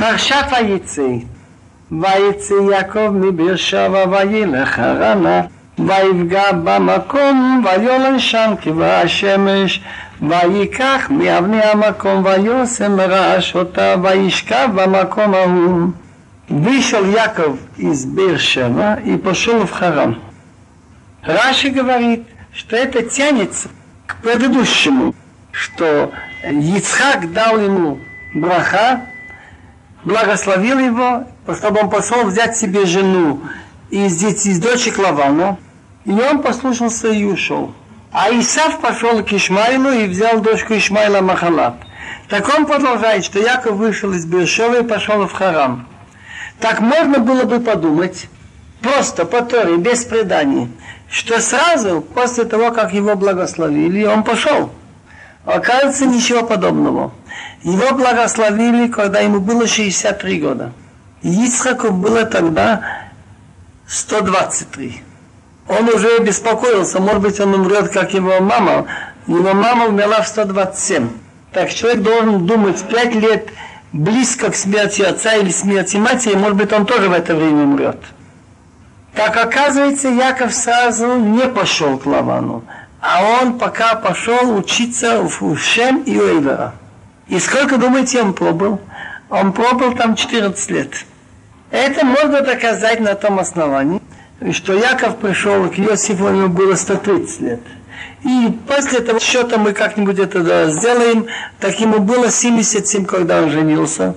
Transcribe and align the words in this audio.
פרשת 0.00 0.44
ויצא. 0.52 1.02
ויצא 1.92 2.54
יעקב 2.72 3.10
מבאר 3.10 3.56
שבע 3.56 4.04
וילך 4.10 4.78
הרנה 4.78 5.40
ויפגע 5.78 6.52
במקום 6.52 7.64
ויולן 7.64 8.18
שם 8.18 8.54
כבאה 8.60 9.00
השמש 9.02 9.80
וייקח 10.22 11.06
מאבני 11.10 11.62
המקום 11.62 12.24
ויוסם 12.24 12.96
מרעש 12.96 13.54
אותה 13.54 13.94
וישכב 14.02 14.68
במקום 14.74 15.34
ההוא. 15.34 15.88
Вышел 16.48 17.04
Яков 17.04 17.58
из 17.76 18.06
Бершева 18.06 18.98
и 19.04 19.16
пошел 19.16 19.64
в 19.66 19.70
Харам. 19.70 20.20
Раши 21.22 21.68
говорит, 21.68 22.24
что 22.52 22.74
это 22.74 23.04
тянется 23.04 23.68
к 24.08 24.16
предыдущему, 24.16 25.14
что 25.52 26.10
Ицхак 26.42 27.32
дал 27.32 27.60
ему 27.60 28.00
браха 28.34 29.00
благословил 30.04 30.78
его, 30.78 31.24
чтобы 31.56 31.80
он 31.80 31.90
пошел 31.90 32.24
взять 32.24 32.56
себе 32.56 32.86
жену 32.86 33.40
из, 33.90 34.22
из 34.22 34.58
дочек 34.58 34.98
Лавана, 34.98 35.58
и 36.04 36.12
он 36.12 36.42
послушался 36.42 37.08
и 37.08 37.24
ушел. 37.24 37.74
А 38.12 38.30
Исав 38.30 38.80
пошел 38.80 39.22
к 39.22 39.32
Ишмайлу 39.32 39.90
и 39.90 40.06
взял 40.06 40.40
дочку 40.40 40.74
Ишмайла 40.74 41.20
Махалат. 41.20 41.76
Так 42.28 42.48
он 42.56 42.66
продолжает, 42.66 43.24
что 43.24 43.38
Яков 43.38 43.76
вышел 43.76 44.12
из 44.12 44.24
Бершева 44.24 44.80
и 44.80 44.86
пошел 44.86 45.26
в 45.26 45.32
Харам. 45.32 45.86
Так 46.58 46.80
можно 46.80 47.18
было 47.18 47.44
бы 47.44 47.60
подумать, 47.60 48.28
просто 48.82 49.24
по 49.24 49.42
Торе, 49.42 49.76
без 49.76 50.04
преданий, 50.04 50.68
что 51.08 51.40
сразу 51.40 52.00
после 52.00 52.44
того, 52.44 52.70
как 52.70 52.92
его 52.92 53.14
благословили, 53.14 54.04
он 54.04 54.24
пошел. 54.24 54.70
Оказывается, 55.44 56.06
ничего 56.06 56.44
подобного. 56.44 57.12
Его 57.62 57.94
благословили, 57.94 58.88
когда 58.88 59.20
ему 59.20 59.40
было 59.40 59.66
63 59.66 60.40
года. 60.40 60.72
Ицхаку 61.22 61.90
было 61.90 62.24
тогда 62.24 62.82
123. 63.86 65.02
Он 65.68 65.88
уже 65.88 66.18
беспокоился, 66.20 67.00
может 67.00 67.22
быть, 67.22 67.38
он 67.40 67.54
умрет, 67.54 67.90
как 67.90 68.14
его 68.14 68.40
мама. 68.40 68.86
Его 69.26 69.52
мама 69.52 69.86
умерла 69.86 70.22
в 70.22 70.28
127. 70.28 71.08
Так 71.52 71.72
человек 71.72 72.02
должен 72.02 72.46
думать 72.46 72.82
5 72.82 73.14
лет 73.16 73.48
близко 73.92 74.50
к 74.50 74.56
смерти 74.56 75.02
отца 75.02 75.34
или 75.34 75.50
смерти 75.50 75.96
матери, 75.96 76.34
может 76.34 76.56
быть, 76.56 76.72
он 76.72 76.86
тоже 76.86 77.08
в 77.08 77.12
это 77.12 77.34
время 77.34 77.64
умрет. 77.64 77.98
Так 79.14 79.36
оказывается, 79.36 80.08
Яков 80.08 80.54
сразу 80.54 81.16
не 81.16 81.48
пошел 81.48 81.98
к 81.98 82.06
Лавану, 82.06 82.64
а 83.00 83.22
он 83.22 83.58
пока 83.58 83.96
пошел 83.96 84.56
учиться 84.56 85.22
в 85.22 85.56
Шем 85.56 86.02
и 86.02 86.16
Уэйвера. 86.16 86.74
И 87.30 87.38
сколько, 87.38 87.78
думаете, 87.78 88.20
он 88.20 88.34
пробыл? 88.34 88.80
Он 89.30 89.52
пробыл 89.52 89.94
там 89.94 90.16
14 90.16 90.70
лет. 90.70 91.06
Это 91.70 92.04
можно 92.04 92.40
доказать 92.40 92.98
на 92.98 93.14
том 93.14 93.38
основании, 93.38 94.02
что 94.50 94.74
Яков 94.74 95.18
пришел 95.18 95.70
к 95.70 95.78
Иосифу, 95.78 96.26
ему 96.26 96.48
было 96.48 96.74
130 96.74 97.40
лет. 97.40 97.60
И 98.24 98.58
после 98.66 98.98
этого 98.98 99.20
счета 99.20 99.58
мы 99.58 99.72
как-нибудь 99.72 100.18
это 100.18 100.70
сделаем, 100.70 101.26
так 101.60 101.78
ему 101.78 102.00
было 102.00 102.30
77, 102.30 103.06
когда 103.06 103.42
он 103.42 103.50
женился. 103.50 104.16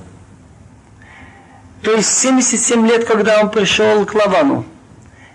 То 1.83 1.91
есть 1.91 2.09
77 2.17 2.87
лет, 2.87 3.05
когда 3.05 3.41
он 3.41 3.51
пришел 3.51 4.03
к 4.07 4.15
Лавану. 4.15 4.65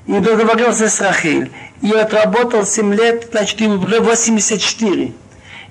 И 0.07 0.19
договорился 0.19 0.89
с 0.89 1.01
Рахиль. 1.01 1.53
И 1.81 1.93
отработал 1.93 2.67
7 2.67 2.93
лет, 2.95 3.29
значит, 3.31 3.61
ему 3.61 3.75
уже 3.75 4.01
84. 4.01 5.13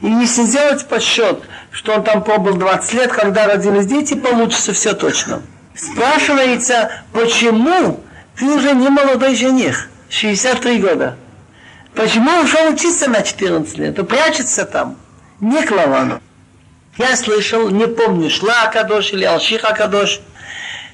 И 0.02 0.08
если 0.08 0.44
сделать 0.44 0.88
подсчет, 0.88 1.42
что 1.72 1.94
он 1.94 2.04
там 2.04 2.24
пробыл 2.24 2.56
20 2.56 2.94
лет, 2.94 3.12
когда 3.12 3.48
родились 3.48 3.88
дети, 3.88 4.14
получится 4.14 4.74
все 4.74 4.94
точно. 4.94 5.42
Спрашивается, 5.76 7.04
почему 7.14 8.00
ты 8.36 8.46
уже 8.46 8.74
не 8.74 8.90
молодой 8.90 9.36
жених, 9.36 9.90
63 10.10 10.80
года. 10.80 11.18
Почему 11.96 12.42
ушел 12.42 12.72
учиться 12.72 13.10
на 13.10 13.24
14 13.24 13.78
лет? 13.80 13.98
И 13.98 14.04
прячется 14.04 14.66
там, 14.66 14.98
не 15.40 15.64
к 15.64 15.72
Лавану. 15.72 16.22
Я 16.98 17.16
слышал, 17.16 17.70
не 17.70 17.88
помню, 17.88 18.30
шла 18.30 18.64
Акадош 18.64 19.14
или 19.14 19.24
Алших 19.24 19.64
Акадош, 19.64 20.20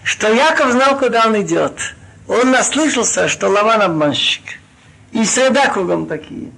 что 0.03 0.31
Яков 0.33 0.71
знал, 0.71 0.97
куда 0.97 1.27
он 1.27 1.41
идет. 1.41 1.95
Он 2.27 2.51
наслышался, 2.51 3.27
что 3.27 3.49
Лаван 3.49 3.81
обманщик. 3.81 4.43
И 5.11 5.23
среда 5.25 5.67
кругом 5.67 6.07
такие. 6.07 6.51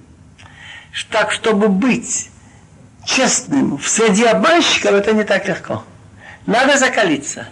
Так, 1.10 1.32
чтобы 1.32 1.68
быть 1.68 2.30
честным 3.06 3.78
в 3.78 3.88
среде 3.88 4.28
обманщиков, 4.28 4.92
это 4.92 5.12
не 5.12 5.24
так 5.24 5.48
легко. 5.48 5.84
Надо 6.44 6.76
закалиться. 6.76 7.46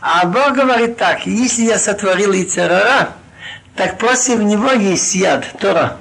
А 0.00 0.26
Бог 0.26 0.52
говорит 0.52 0.96
так, 0.96 1.26
если 1.26 1.62
я 1.62 1.78
сотворил 1.78 2.32
Ицерара, 2.32 3.10
так 3.74 3.98
против 3.98 4.40
него 4.40 4.72
есть 4.72 5.14
яд, 5.14 5.46
Тора. 5.58 5.96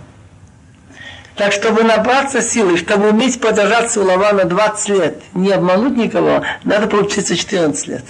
Так, 1.36 1.54
чтобы 1.54 1.84
набраться 1.84 2.42
силы, 2.42 2.78
чтобы 2.78 3.10
уметь 3.10 3.40
подержаться 3.40 4.02
у 4.02 4.04
Лавана 4.04 4.46
20 4.46 4.90
лет, 4.90 5.22
не 5.34 5.52
обмануть 5.52 5.96
никого, 5.96 6.44
надо 6.64 6.88
поучиться 6.88 7.36
14 7.36 7.88
лет. 7.88 8.04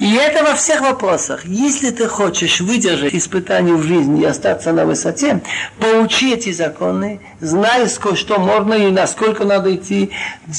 И 0.00 0.14
это 0.14 0.42
во 0.42 0.54
всех 0.54 0.80
вопросах. 0.80 1.44
Если 1.44 1.90
ты 1.90 2.08
хочешь 2.08 2.60
выдержать 2.62 3.14
испытание 3.14 3.74
в 3.74 3.82
жизни 3.82 4.22
и 4.22 4.24
остаться 4.24 4.72
на 4.72 4.86
высоте, 4.86 5.42
поучи 5.78 6.32
эти 6.32 6.52
законы, 6.52 7.20
знай, 7.40 7.86
что 7.86 8.38
можно 8.38 8.72
и 8.72 8.90
насколько 8.90 9.44
надо 9.44 9.74
идти, 9.74 10.10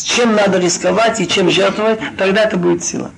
чем 0.05 0.35
надо 0.35 0.59
рисковать 0.59 1.19
и 1.19 1.27
чем 1.27 1.49
жертвовать, 1.49 1.99
тогда 2.19 2.43
это 2.43 2.55
будет 2.55 2.83
сила. 2.83 3.09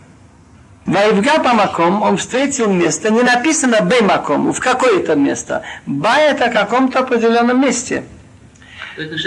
Ваивга 0.86 1.40
по 1.40 1.54
маком, 1.54 2.02
он 2.02 2.16
встретил 2.16 2.72
место, 2.72 3.10
не 3.10 3.22
написано 3.22 3.82
беймаком, 3.82 4.54
в 4.54 4.60
какое-то 4.62 5.16
место. 5.16 5.64
Ба 5.86 6.16
это 6.20 6.50
в 6.50 6.54
каком-то 6.54 7.00
определенном 7.00 7.62
месте. 7.62 8.06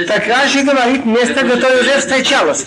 Так 0.09 0.27
Раши 0.29 0.63
говорит 0.63 1.05
место, 1.05 1.47
которое 1.47 1.83
уже 1.83 1.99
встречалось. 1.99 2.67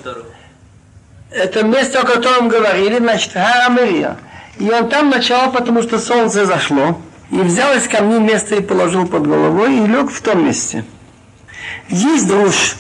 Это 1.31 1.63
место, 1.63 2.01
о 2.01 2.05
котором 2.05 2.49
говорили, 2.49 2.97
значит, 2.97 3.33
Харамирия. 3.33 4.17
И 4.57 4.69
он 4.69 4.89
там 4.89 5.09
начал, 5.09 5.51
потому 5.51 5.83
что 5.83 5.99
солнце 5.99 6.45
зашло, 6.45 6.99
и 7.29 7.37
взял 7.37 7.75
из 7.75 7.87
камней 7.87 8.19
место 8.19 8.55
и 8.55 8.61
положил 8.61 9.07
под 9.07 9.27
головой, 9.27 9.77
и 9.77 9.85
лег 9.85 10.11
в 10.11 10.21
том 10.21 10.45
месте. 10.45 10.83
Есть 11.87 12.27
друж, 12.27 12.75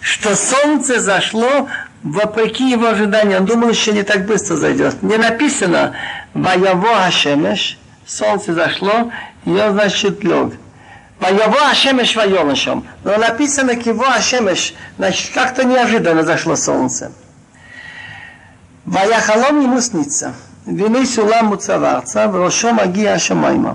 что 0.00 0.36
солнце 0.36 1.00
зашло 1.00 1.68
вопреки 2.02 2.70
его 2.70 2.88
ожиданиям, 2.88 3.40
он 3.40 3.46
думал, 3.46 3.70
еще 3.70 3.92
не 3.92 4.02
так 4.02 4.26
быстро 4.26 4.56
зайдет. 4.56 5.02
Не 5.02 5.16
написано 5.16 5.94
«Ваяво 6.34 7.06
Ашемеш», 7.06 7.78
солнце 8.06 8.52
зашло, 8.52 9.10
и 9.46 9.50
он, 9.50 9.72
значит, 9.72 10.22
лег. 10.22 10.52
«Ваяво 11.18 11.70
Ашемеш 11.70 12.14
вайонашем». 12.14 12.86
Но 13.04 13.16
написано 13.16 13.74
«Киво 13.76 14.08
Ашемеш», 14.08 14.74
значит, 14.98 15.32
как-то 15.32 15.64
неожиданно 15.64 16.22
зашло 16.22 16.56
солнце. 16.56 17.10
Ваяхалом 18.85 19.61
ему 19.61 19.81
снится. 19.81 20.33
והנה 20.67 21.05
סולם 21.05 21.45
מוצב 21.45 21.83
ארצה, 21.83 22.25
וראשו 22.33 22.73
מגיע 22.73 23.13
השמיימה. 23.13 23.73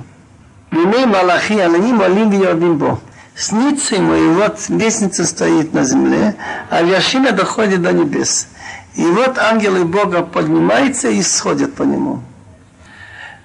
והנה 0.72 1.06
מלאכי 1.06 1.62
עננים 1.62 2.00
עולים 2.00 2.30
ויורדים 2.30 2.78
בו. 2.78 2.96
снится 3.36 3.96
ему, 3.96 4.14
и 4.14 4.28
вот 4.28 4.58
лестница 4.68 5.24
стоит 5.26 5.72
на 5.74 5.84
земле, 5.84 6.36
а 6.70 6.82
вершина 6.82 7.32
доходит 7.32 7.82
до 7.82 7.92
небес. 7.92 8.46
И 8.94 9.04
вот 9.04 9.38
ангелы 9.38 9.84
Бога 9.84 10.22
поднимаются 10.22 11.08
и 11.08 11.20
сходят 11.22 11.74
по 11.74 11.82
нему. 11.82 12.20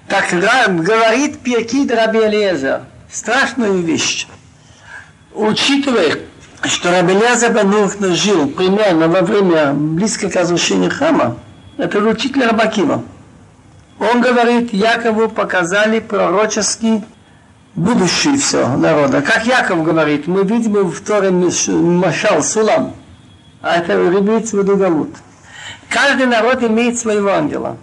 Так 0.08 0.30
говорит 0.30 1.40
Пиркид 1.40 1.90
Раби 1.92 2.20
Элиезер. 2.20 2.82
Страшную 3.10 3.82
вещь. 3.82 4.28
Учитывая, 5.34 6.18
что 6.64 6.92
Раби 6.92 7.14
Элиезер 7.14 7.52
Банухна 7.52 8.14
жил 8.14 8.48
примерно 8.48 9.08
во 9.08 9.22
время 9.22 9.72
близко 9.72 10.30
к 10.30 10.36
разрушению 10.36 10.90
храма, 10.90 11.36
это 11.77 11.99
учитель 11.99 12.45
Рабакива. 12.45 13.03
Он 13.99 14.21
говорит, 14.21 14.73
Якову 14.73 15.29
показали 15.29 15.99
пророческий 15.99 17.03
будущее 17.75 18.37
все 18.37 18.67
народа. 18.77 19.21
Как 19.21 19.45
Яков 19.45 19.83
говорит, 19.83 20.27
мы 20.27 20.43
видим 20.43 20.89
в 20.89 20.99
Торе 21.01 21.31
Машал 21.31 22.41
Сулам, 22.41 22.93
а 23.61 23.77
это 23.77 23.93
имеется 23.93 24.57
в 24.57 24.59
виду. 24.59 25.09
Каждый 25.89 26.25
народ 26.25 26.63
имеет 26.63 26.97
своего 26.97 27.29
ангела. 27.29 27.77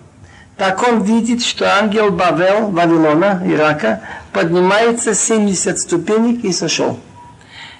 Так 0.57 0.83
он 0.87 1.03
видит, 1.03 1.43
что 1.43 1.65
ангел 1.79 2.11
Бавел, 2.11 2.69
Вавилона, 2.69 3.43
Ирака, 3.45 4.01
поднимается 4.33 5.15
70 5.15 5.79
ступенек 5.79 6.45
и 6.45 6.53
сошел. 6.53 6.99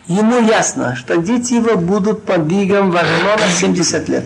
Ему 0.07 0.41
ясно, 0.41 0.97
что 0.97 1.19
дети 1.19 1.55
его 1.55 1.77
будут 1.77 2.25
под 2.25 2.51
игом 2.51 2.91
Вавилона 2.91 3.47
70 3.49 4.09
лет. 4.09 4.25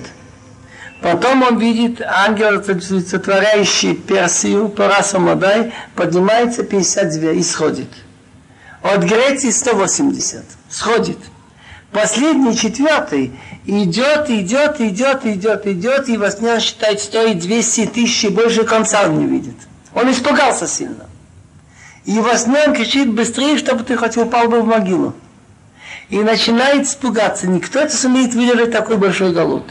Потом 1.07 1.45
он 1.45 1.59
видит 1.61 2.01
ангел, 2.01 2.61
сотворяющий 2.65 3.95
Персию, 3.95 4.69
Параса 4.69 5.21
Модай, 5.21 5.73
поднимается 5.95 6.65
52 6.65 7.31
и 7.31 7.45
сходит. 7.45 7.87
От 8.83 9.05
Греции 9.05 9.51
180. 9.51 10.45
Сходит. 10.69 11.19
Последний, 11.93 12.57
четвертый, 12.57 13.39
Идет, 13.67 14.31
идет, 14.31 14.81
идет, 14.81 15.25
идет, 15.25 15.67
идет, 15.69 16.09
и 16.09 16.17
во 16.17 16.29
сне 16.33 16.59
считает, 16.59 17.01
стоит 17.01 17.39
200 17.39 17.87
тысяч, 17.87 18.25
и 18.25 18.29
больше 18.29 18.65
конца 18.65 19.05
он 19.05 19.21
не 19.21 19.27
видит. 19.27 19.55
Он 19.95 20.11
испугался 20.11 20.67
сильно. 20.67 21.07
И 22.05 22.19
во 22.19 22.37
сне 22.37 22.65
он 22.67 22.75
кричит 22.75 23.13
быстрее, 23.13 23.59
чтобы 23.59 23.85
ты 23.85 23.97
хоть 23.97 24.17
упал 24.17 24.49
бы 24.49 24.61
в 24.61 24.67
могилу. 24.67 25.15
И 26.09 26.19
начинает 26.19 26.89
испугаться. 26.89 27.47
Никто 27.47 27.79
это 27.79 27.97
сумеет 27.97 28.35
выдержать 28.35 28.73
такой 28.73 28.97
большой 28.97 29.33
голод. 29.33 29.63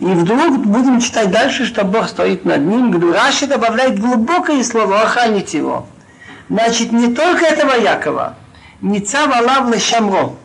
И 0.00 0.06
вдруг 0.06 0.64
будем 0.64 0.98
читать 1.00 1.30
дальше, 1.30 1.66
что 1.66 1.84
Бог 1.84 2.08
стоит 2.08 2.46
над 2.46 2.62
ним. 2.62 3.12
Раши 3.12 3.46
добавляет 3.46 4.00
глубокое 4.00 4.64
слово 4.64 5.02
охранить 5.02 5.52
его. 5.52 5.86
Значит, 6.48 6.90
не 6.90 7.14
только 7.14 7.44
этого 7.44 7.74
Якова. 7.74 8.34
Ницав 8.80 9.28
Алав 9.28 9.78
Шамро. 9.78 10.36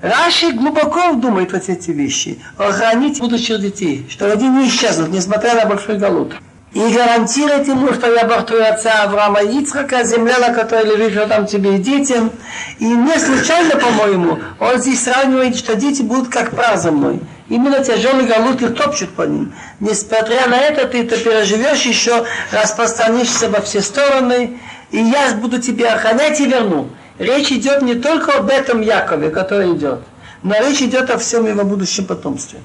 Раши 0.00 0.52
глубоко 0.52 1.12
думает 1.12 1.52
вот 1.52 1.68
эти 1.68 1.90
вещи. 1.90 2.38
Охранить 2.56 3.20
будущих 3.20 3.60
детей, 3.60 4.06
что 4.08 4.32
они 4.32 4.48
не 4.48 4.68
исчезнут, 4.68 5.10
несмотря 5.10 5.54
на 5.54 5.66
большой 5.66 5.98
голод. 5.98 6.32
И 6.72 6.80
гарантирует 6.80 7.66
ему, 7.68 7.92
что 7.92 8.12
я 8.14 8.24
Бог 8.24 8.46
твой 8.46 8.66
отца 8.66 9.02
Авраама 9.02 9.42
Ицхака, 9.42 10.04
земля, 10.04 10.38
на 10.38 10.54
которой 10.54 10.96
лежишь, 10.96 11.12
что 11.12 11.26
там 11.26 11.46
тебе 11.46 11.76
и 11.76 11.78
детям. 11.78 12.30
И 12.78 12.84
не 12.84 13.18
случайно, 13.18 13.76
по-моему, 13.76 14.38
он 14.60 14.78
здесь 14.78 15.02
сравнивает, 15.02 15.56
что 15.56 15.74
дети 15.74 16.02
будут 16.02 16.28
как 16.28 16.52
прах 16.52 16.82
мной. 16.84 17.20
Именно 17.49 17.83
тяжелый 17.83 18.25
галут 18.25 18.61
их 18.61 18.75
топчут 18.75 19.13
по 19.15 19.23
ним. 19.23 19.53
Несмотря 19.79 20.47
на 20.47 20.57
это, 20.57 20.87
ты 20.87 21.03
это 21.03 21.17
переживешь 21.17 21.83
еще, 21.83 22.25
распространишься 22.51 23.49
во 23.49 23.61
все 23.61 23.81
стороны, 23.81 24.59
и 24.91 24.99
я 24.99 25.33
буду 25.35 25.61
тебя 25.61 25.95
охранять 25.95 26.39
и 26.39 26.47
верну. 26.47 26.89
Речь 27.19 27.51
идет 27.51 27.81
не 27.81 27.95
только 27.95 28.37
об 28.37 28.49
этом 28.49 28.81
Якове, 28.81 29.29
который 29.29 29.73
идет, 29.73 29.99
но 30.41 30.55
речь 30.59 30.81
идет 30.81 31.09
о 31.09 31.17
всем 31.17 31.45
его 31.45 31.63
будущем 31.63 32.05
потомстве. 32.05 32.59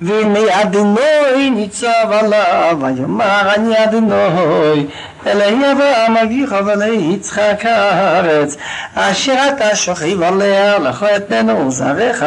והנה 0.00 0.62
אדינוי 0.62 1.50
ניצב 1.50 2.10
עליו, 2.10 2.78
ויאמר 2.80 3.54
אני 3.54 3.84
אדינוי, 3.84 4.86
אלי 5.26 5.72
אברהם 5.72 6.16
אביך 6.16 6.54
ואלי 6.66 6.96
יצחק 7.14 7.60
הארץ, 7.64 8.56
אשר 8.94 9.34
אתה 9.48 9.76
שוכב 9.76 10.22
עליה, 10.22 10.78
לך 10.78 11.06
אתנו 11.16 11.70
זרעך. 11.70 12.22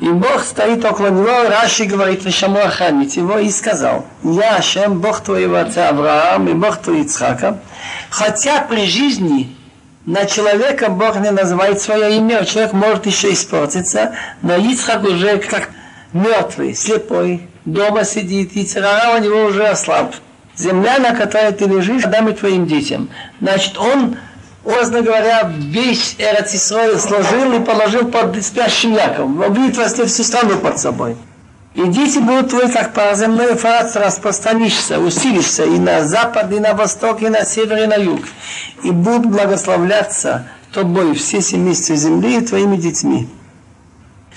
и 0.00 0.08
Бог 0.08 0.42
стоит 0.42 0.84
около 0.84 1.08
него, 1.08 1.48
Раши 1.48 1.84
говорит, 1.84 2.24
Вишаму 2.24 2.58
охранить 2.58 3.16
его, 3.16 3.38
и 3.38 3.50
сказал, 3.50 4.04
я 4.24 4.56
Ашем, 4.56 5.00
Бог 5.00 5.20
твоего 5.20 5.56
отца 5.56 5.90
Авраама 5.90 6.50
и 6.50 6.54
Бог 6.54 6.78
твой 6.78 7.02
Ицхака, 7.02 7.60
хотя 8.10 8.62
при 8.62 8.86
жизни 8.86 9.54
на 10.04 10.26
человека 10.26 10.88
Бог 10.90 11.16
не 11.16 11.30
называет 11.30 11.80
свое 11.80 12.16
имя, 12.16 12.44
человек 12.44 12.72
может 12.72 13.06
еще 13.06 13.32
испортиться, 13.32 14.16
но 14.42 14.56
Ицхак 14.56 15.04
уже 15.04 15.38
как 15.38 15.70
мертвый, 16.12 16.74
слепой, 16.74 17.48
дома 17.64 18.04
сидит, 18.04 18.56
и 18.56 18.64
царара 18.64 19.16
у 19.16 19.22
него 19.22 19.44
уже 19.44 19.66
ослаб. 19.66 20.14
Земля, 20.56 20.98
на 20.98 21.14
которой 21.14 21.52
ты 21.52 21.64
лежишь, 21.64 22.04
отдам 22.04 22.28
и 22.28 22.32
твоим 22.32 22.66
детям. 22.66 23.08
Значит, 23.40 23.76
он, 23.78 24.16
образно 24.64 25.02
говоря, 25.02 25.50
весь 25.54 26.16
Эрцисрой 26.18 26.98
сложил 26.98 27.52
и 27.52 27.64
положил 27.64 28.08
под 28.08 28.42
спящим 28.44 28.94
Яковом. 28.94 29.42
Обвит 29.42 29.76
во 29.76 29.86
всю 29.86 30.22
страну 30.22 30.58
под 30.58 30.78
собой. 30.78 31.16
И 31.74 31.82
дети 31.88 32.18
будут 32.18 32.50
твои, 32.50 32.70
как 32.70 32.92
по 32.92 33.12
земной 33.14 33.56
фраз, 33.56 33.96
распространишься, 33.96 35.00
усилишься 35.00 35.64
и 35.64 35.78
на 35.78 36.04
запад, 36.04 36.52
и 36.52 36.60
на 36.60 36.72
восток, 36.72 37.20
и 37.22 37.28
на 37.28 37.44
север, 37.44 37.82
и 37.82 37.86
на 37.86 37.96
юг. 37.96 38.20
И 38.84 38.90
будут 38.92 39.26
благословляться 39.26 40.46
тобой 40.72 41.14
все 41.14 41.40
семейства 41.40 41.96
земли 41.96 42.38
и 42.38 42.40
твоими 42.40 42.76
детьми. 42.76 43.28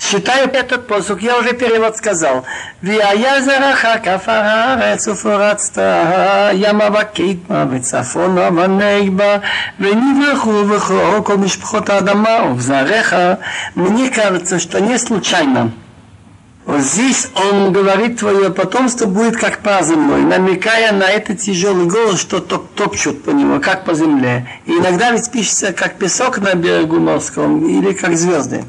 Считаю 0.00 0.48
этот 0.52 0.86
посук, 0.86 1.22
я 1.22 1.38
уже 1.38 1.54
перевод 1.54 1.96
сказал. 1.96 2.44
Виаязараха 2.82 4.00
кафарарец 4.02 5.08
уфуратста, 5.08 6.52
ямавакитма 6.54 7.64
вицафона 7.64 8.50
ванейба, 8.50 9.42
венивраху 9.78 10.62
вихроко 10.62 11.34
мишпхота 11.34 11.98
адама 11.98 12.50
увзареха. 12.50 13.40
Мне 13.74 14.08
кажется, 14.10 14.60
что 14.60 14.80
не 14.80 14.98
случайно. 14.98 15.72
Вот 16.64 16.82
здесь 16.82 17.30
он 17.34 17.72
говорит, 17.72 18.18
твое 18.18 18.50
потомство 18.50 19.06
будет 19.06 19.36
как 19.36 19.60
по 19.60 19.82
земной, 19.82 20.20
намекая 20.20 20.92
на 20.92 21.08
этот 21.08 21.38
тяжелый 21.38 21.86
голос, 21.86 22.20
что 22.20 22.40
топ 22.40 22.72
топчут 22.74 23.24
по 23.24 23.30
нему, 23.30 23.58
как 23.58 23.84
по 23.84 23.94
земле. 23.94 24.46
И 24.66 24.72
иногда 24.72 25.10
ведь 25.10 25.30
пишется 25.32 25.72
как 25.72 25.94
песок 25.96 26.38
на 26.38 26.54
берегу 26.54 27.00
морском 27.00 27.66
или 27.66 27.94
как 27.94 28.16
звезды. 28.16 28.64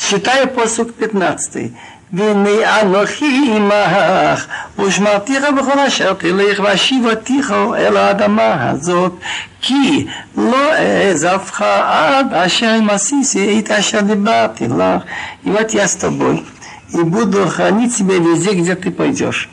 Считаю 0.00 0.48
посук 0.48 0.90
15. 0.98 1.70
והנה 2.12 2.80
אנוכי 2.80 3.50
עמך, 3.56 4.46
ושמרתיך 4.78 5.44
בכל 5.58 5.78
אשר 5.78 6.12
תלך, 6.14 6.60
והשיבתיך 6.60 7.54
אל 7.76 7.96
האדמה 7.96 8.70
הזאת, 8.70 9.12
כי 9.60 10.06
לא 10.36 10.72
אעזבך 10.72 11.62
עד 11.84 12.34
אשר 12.34 12.78
עשיתי 12.90 13.58
את 13.58 13.70
אשר 13.70 14.00
דיברתי 14.00 14.68
לך. 14.68 15.02
И 15.44 15.50
вот 15.50 15.70
я 15.70 15.86
с 15.88 15.96
тобой, 15.96 16.44
и 16.92 17.02
буду 17.02 17.46
хранить 17.48 17.96
тебя 17.96 18.18
везде, 18.18 18.52
где 18.52 18.74
ты 18.76 18.90
пойдешь. 18.90 19.48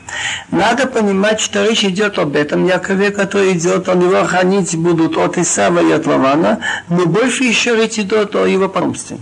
Надо 0.50 0.86
понимать, 0.86 1.40
что 1.40 1.64
речь 1.64 1.84
идет 1.84 2.18
об 2.18 2.36
этом 2.36 2.66
Якове, 2.66 3.10
который 3.10 3.52
идет, 3.52 3.88
он 3.88 4.00
его 4.00 4.24
хранить 4.24 4.76
будут 4.76 5.16
от 5.16 5.38
Исава 5.38 5.80
и 5.80 5.90
от 5.92 6.06
Лавана, 6.06 6.60
но 6.88 7.06
больше 7.06 7.44
еще 7.44 7.74
речь 7.76 7.98
идет 7.98 8.34
о 8.36 8.46
его 8.46 8.68
потомстве 8.68 9.18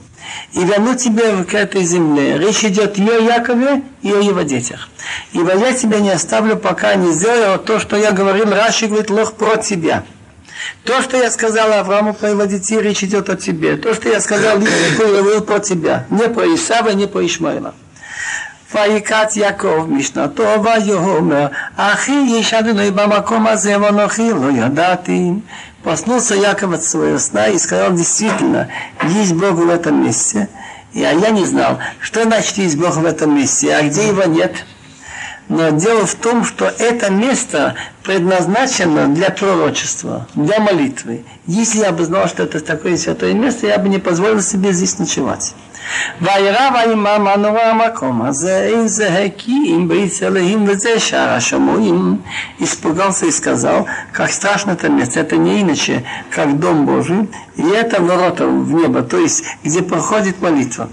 и 0.52 0.64
верну 0.64 0.94
тебе 0.94 1.44
к 1.44 1.54
этой 1.54 1.84
земле. 1.84 2.38
Речь 2.38 2.64
идет 2.64 2.98
и 2.98 3.08
о 3.08 3.18
Якове, 3.18 3.82
и 4.02 4.12
о 4.12 4.20
его 4.20 4.42
детях. 4.42 4.88
Ибо 5.32 5.54
я 5.56 5.72
тебя 5.72 6.00
не 6.00 6.10
оставлю, 6.10 6.56
пока 6.56 6.94
не 6.94 7.12
сделаю 7.12 7.58
то, 7.58 7.78
что 7.78 7.96
я 7.96 8.12
говорил, 8.12 8.50
Раши 8.50 8.86
говорит, 8.86 9.10
лох 9.10 9.34
про 9.34 9.56
тебя. 9.56 10.04
То, 10.84 11.02
что 11.02 11.16
я 11.16 11.30
сказал 11.30 11.72
Аврааму 11.72 12.14
про 12.14 12.30
его 12.30 12.44
детей, 12.44 12.80
речь 12.80 13.02
идет 13.02 13.28
о 13.30 13.36
тебе. 13.36 13.76
То, 13.76 13.94
что 13.94 14.08
я 14.08 14.20
сказал, 14.20 14.58
говорил 14.58 15.40
про 15.42 15.58
тебя. 15.58 16.06
Не 16.10 16.28
про 16.28 16.54
Исава, 16.54 16.90
не 16.90 17.06
про 17.06 17.24
Ишмаила. 17.26 17.74
ויקץ 18.74 19.36
יעקב 19.36 19.86
משנתו 19.88 20.64
ויאמר 20.64 21.46
אחי 21.76 22.24
יש 22.26 22.54
אדוני 22.54 22.90
במקום 22.90 23.46
הזה 23.46 23.80
ואנוכי 23.80 24.30
לא 24.30 24.50
ידעתי 24.52 25.30
Проснулся 25.87 26.35
Яков 26.35 26.73
от 26.73 26.83
своего 26.83 27.17
сна 27.17 27.47
и 27.47 27.57
сказал, 27.57 27.93
действительно, 27.93 28.67
есть 29.03 29.31
Бог 29.31 29.53
в 29.53 29.69
этом 29.69 30.03
месте. 30.03 30.49
И, 30.91 31.01
а 31.01 31.13
я 31.13 31.29
не 31.29 31.45
знал, 31.45 31.79
что 32.01 32.23
значит 32.23 32.57
есть 32.57 32.75
Бог 32.75 32.97
в 32.97 33.05
этом 33.05 33.33
месте, 33.33 33.73
а 33.73 33.83
где 33.83 34.09
его 34.09 34.23
нет. 34.25 34.53
Но 35.47 35.69
дело 35.69 36.05
в 36.05 36.13
том, 36.15 36.43
что 36.43 36.65
это 36.65 37.09
место 37.09 37.75
предназначено 38.03 39.07
для 39.07 39.29
пророчества, 39.29 40.27
для 40.35 40.59
молитвы. 40.59 41.23
Если 41.45 41.79
я 41.79 41.93
бы 41.93 42.03
знал, 42.03 42.27
что 42.27 42.43
это 42.43 42.59
такое 42.59 42.97
святое 42.97 43.31
место, 43.31 43.67
я 43.67 43.77
бы 43.77 43.87
не 43.87 43.99
позволил 43.99 44.41
себе 44.41 44.73
здесь 44.73 44.99
ночевать. 44.99 45.55
וירא 46.20 46.70
וימם 46.74 47.26
הנורא 47.26 47.60
המקום 47.60 48.22
הזה, 48.22 48.62
אין 48.62 48.88
זה 48.88 49.24
הקים 49.24 49.88
ברית 49.88 50.22
אלוהים 50.22 50.64
וזה 50.68 51.00
שער 51.00 51.30
השמועים. 51.30 52.16
Испугался 52.60 53.26
и 53.26 53.30
сказал, 53.32 53.86
как 54.12 54.30
страшно 54.30 54.72
это 54.72 54.88
место, 54.88 55.20
это 55.20 55.36
не 55.36 55.62
иначе, 55.62 56.04
как 56.30 56.58
Дом 56.60 56.86
Божий, 56.86 57.28
и 57.56 57.62
это 57.62 58.00
ворота 58.00 58.46
в 58.46 58.72
небо, 58.72 59.02
то 59.02 59.18
есть 59.18 59.44
где 59.64 59.82
проходит 59.82 60.40
молитва. 60.40 60.88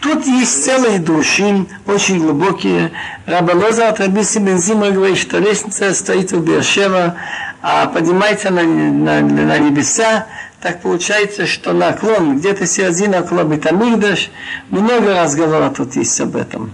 Тут 0.00 0.26
есть 0.26 0.64
целые 0.64 0.98
души, 0.98 1.66
очень 1.86 2.18
глубокие. 2.18 2.90
Рабалоза 3.26 3.88
от 3.88 4.00
Рабиси 4.00 4.38
Бензима 4.38 4.90
говорит, 4.90 5.18
что 5.18 5.38
лестница 5.38 5.94
стоит 5.94 6.32
в 6.32 6.44
Бершева, 6.44 7.14
а 7.62 7.86
поднимается 7.86 8.50
на, 8.50 8.62
на, 8.64 9.20
на 9.20 9.58
небеса, 9.58 10.26
так 10.61 10.81
получается, 10.81 11.45
что 11.45 11.73
наклон 11.73 12.39
где-то 12.39 12.65
середина 12.65 13.19
около 13.19 13.43
Бетамигдаш, 13.43 14.31
много 14.69 15.13
разговоров 15.21 15.75
тут 15.77 15.95
есть 15.95 16.19
об 16.19 16.35
этом. 16.35 16.71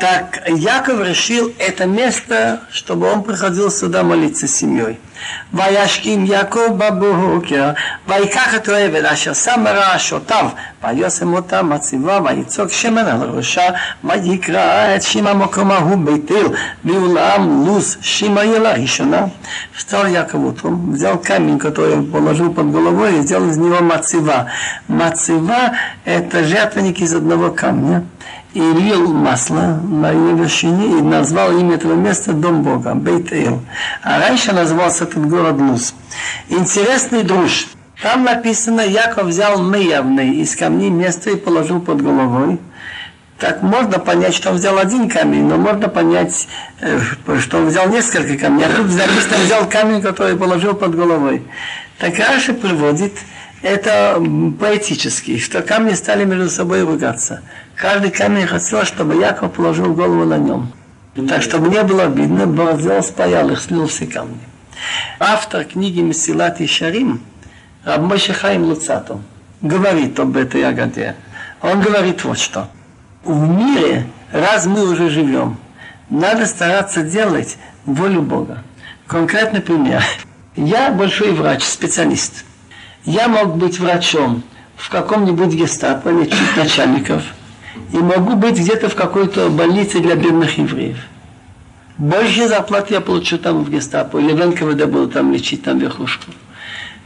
Так 0.00 0.42
Яков 0.48 1.00
решил 1.00 1.52
это 1.58 1.84
место, 1.84 2.60
чтобы 2.72 3.12
он 3.12 3.22
приходил 3.22 3.70
сюда 3.70 4.02
молиться 4.02 4.48
с 4.48 4.56
семьей. 4.56 4.98
וישכים 5.54 6.26
יעקב 6.26 6.78
בבוקר, 6.78 7.70
ויקח 8.08 8.54
את 8.54 8.68
העבד 8.68 9.04
אשר 9.04 9.32
שם 9.32 9.60
מרעשותיו, 9.64 10.48
וישם 10.84 11.32
אותה 11.32 11.62
מציבה, 11.62 12.20
ויצוק 12.24 12.70
שמן 12.70 13.06
על 13.06 13.30
ראשה, 13.30 13.62
ויקרא 14.04 14.96
את 14.96 15.02
שם 15.02 15.26
המקום 15.26 15.70
ההוא 15.70 15.98
בית 16.04 16.30
אל, 16.30 16.46
ואולם 16.84 17.66
луз 17.66 17.96
Шимаила 18.02 18.72
ראשונה. 18.72 19.26
Встал 19.76 20.06
Яков 20.06 20.44
утром, 20.44 20.92
взял 20.92 21.18
камень, 21.18 21.58
который 21.58 21.94
он 21.94 22.10
положил 22.10 22.52
под 22.52 22.70
головой, 22.70 23.18
и 23.18 23.20
сделал 23.22 23.48
из 23.48 23.56
него 23.56 23.80
мацива. 23.80 24.46
Мацива – 24.88 26.04
это 26.04 26.44
жертвенник 26.44 27.00
из 27.00 27.14
одного 27.14 27.50
камня 27.50 28.04
и 28.55 28.59
лил 28.59 29.13
масло 29.13 29.81
на 29.83 30.11
ее 30.11 30.33
вершине 30.33 30.99
и 30.99 31.01
назвал 31.01 31.51
имя 31.59 31.75
этого 31.75 31.93
места 31.93 32.31
Дом 32.31 32.63
Бога, 32.63 32.95
Бейт 32.95 33.33
Эл. 33.33 33.61
А 34.01 34.17
раньше 34.17 34.53
назывался 34.53 35.03
этот 35.03 35.27
город 35.27 35.57
Луз. 35.59 35.93
Интересный 36.47 37.23
друж. 37.23 37.67
Там 38.01 38.23
написано, 38.23 38.79
Яков 38.79 39.25
взял 39.25 39.61
мы 39.61 39.83
явный 39.83 40.37
из 40.37 40.55
камней 40.55 40.89
место 40.89 41.31
и 41.31 41.35
положил 41.35 41.81
под 41.81 42.01
головой. 42.01 42.57
Так 43.39 43.61
можно 43.61 43.99
понять, 43.99 44.33
что 44.33 44.51
он 44.51 44.55
взял 44.55 44.77
один 44.77 45.09
камень, 45.09 45.43
но 45.43 45.57
можно 45.57 45.89
понять, 45.89 46.47
э, 46.79 46.99
что 47.41 47.57
он 47.57 47.67
взял 47.67 47.89
несколько 47.89 48.37
камней. 48.37 48.67
А 48.67 48.69
тут 48.69 48.87
написано, 48.87 49.43
взял 49.43 49.67
камень, 49.67 50.01
который 50.01 50.37
положил 50.37 50.75
под 50.75 50.95
головой. 50.95 51.43
Так 51.99 52.17
Раши 52.17 52.53
приводит 52.53 53.11
это 53.61 54.23
поэтически, 54.59 55.39
что 55.39 55.61
камни 55.61 55.93
стали 55.93 56.23
между 56.23 56.49
собой 56.49 56.83
ругаться. 56.83 57.41
Каждый 57.75 58.11
камень 58.11 58.47
хотел, 58.47 58.83
чтобы 58.85 59.15
Яков 59.15 59.53
положил 59.53 59.93
голову 59.93 60.25
на 60.25 60.37
нем. 60.37 60.71
Так, 61.27 61.41
чтобы 61.41 61.69
не 61.69 61.81
было 61.83 62.07
видно, 62.07 62.45
Бог 62.45 62.73
взял, 62.73 63.01
спаял 63.03 63.49
их, 63.49 63.61
слил 63.61 63.87
все 63.87 64.05
камни. 64.05 64.39
Автор 65.19 65.63
книги 65.63 66.01
Месилат 66.01 66.59
и 66.61 66.67
Шарим, 66.67 67.21
Рабмоше 67.83 68.33
Хаим 68.33 68.63
Луцатов, 68.63 69.19
говорит 69.61 70.19
об 70.19 70.35
этой 70.35 70.61
ягоде. 70.61 71.15
Он 71.61 71.79
говорит 71.81 72.23
вот 72.23 72.37
что– 72.39 72.69
в 73.25 73.49
мире, 73.49 74.07
раз 74.31 74.67
мы 74.67 74.87
уже 74.87 75.09
живем, 75.09 75.57
надо 76.09 76.45
стараться 76.45 77.01
делать 77.01 77.57
волю 77.85 78.21
Бога. 78.21 78.63
Конкретный 79.07 79.61
пример. 79.61 80.03
Я 80.55 80.91
большой 80.91 81.31
врач, 81.33 81.63
специалист. 81.63 82.45
Я 83.03 83.27
мог 83.27 83.57
быть 83.57 83.79
врачом 83.79 84.43
в 84.75 84.89
каком-нибудь 84.89 85.53
гестапо, 85.53 86.09
лечить 86.09 86.55
начальников, 86.55 87.23
и 87.91 87.97
могу 87.97 88.35
быть 88.35 88.57
где-то 88.57 88.89
в 88.89 88.95
какой-то 88.95 89.49
больнице 89.49 89.99
для 89.99 90.15
бедных 90.15 90.57
евреев. 90.57 90.97
Больше 91.97 92.47
зарплаты 92.47 92.95
я 92.95 93.01
получу 93.01 93.37
там 93.37 93.63
в 93.63 93.69
гестапо, 93.69 94.17
или 94.17 94.33
в 94.33 94.45
НКВД 94.45 94.85
буду 94.85 95.07
там 95.07 95.31
лечить, 95.31 95.63
там 95.63 95.79
верхушку. 95.79 96.31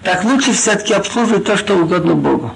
Так 0.03 0.23
лучше 0.23 0.53
все-таки 0.53 0.93
обслуживать 0.93 1.45
то, 1.45 1.57
что 1.57 1.75
угодно 1.75 2.15
Богу. 2.15 2.51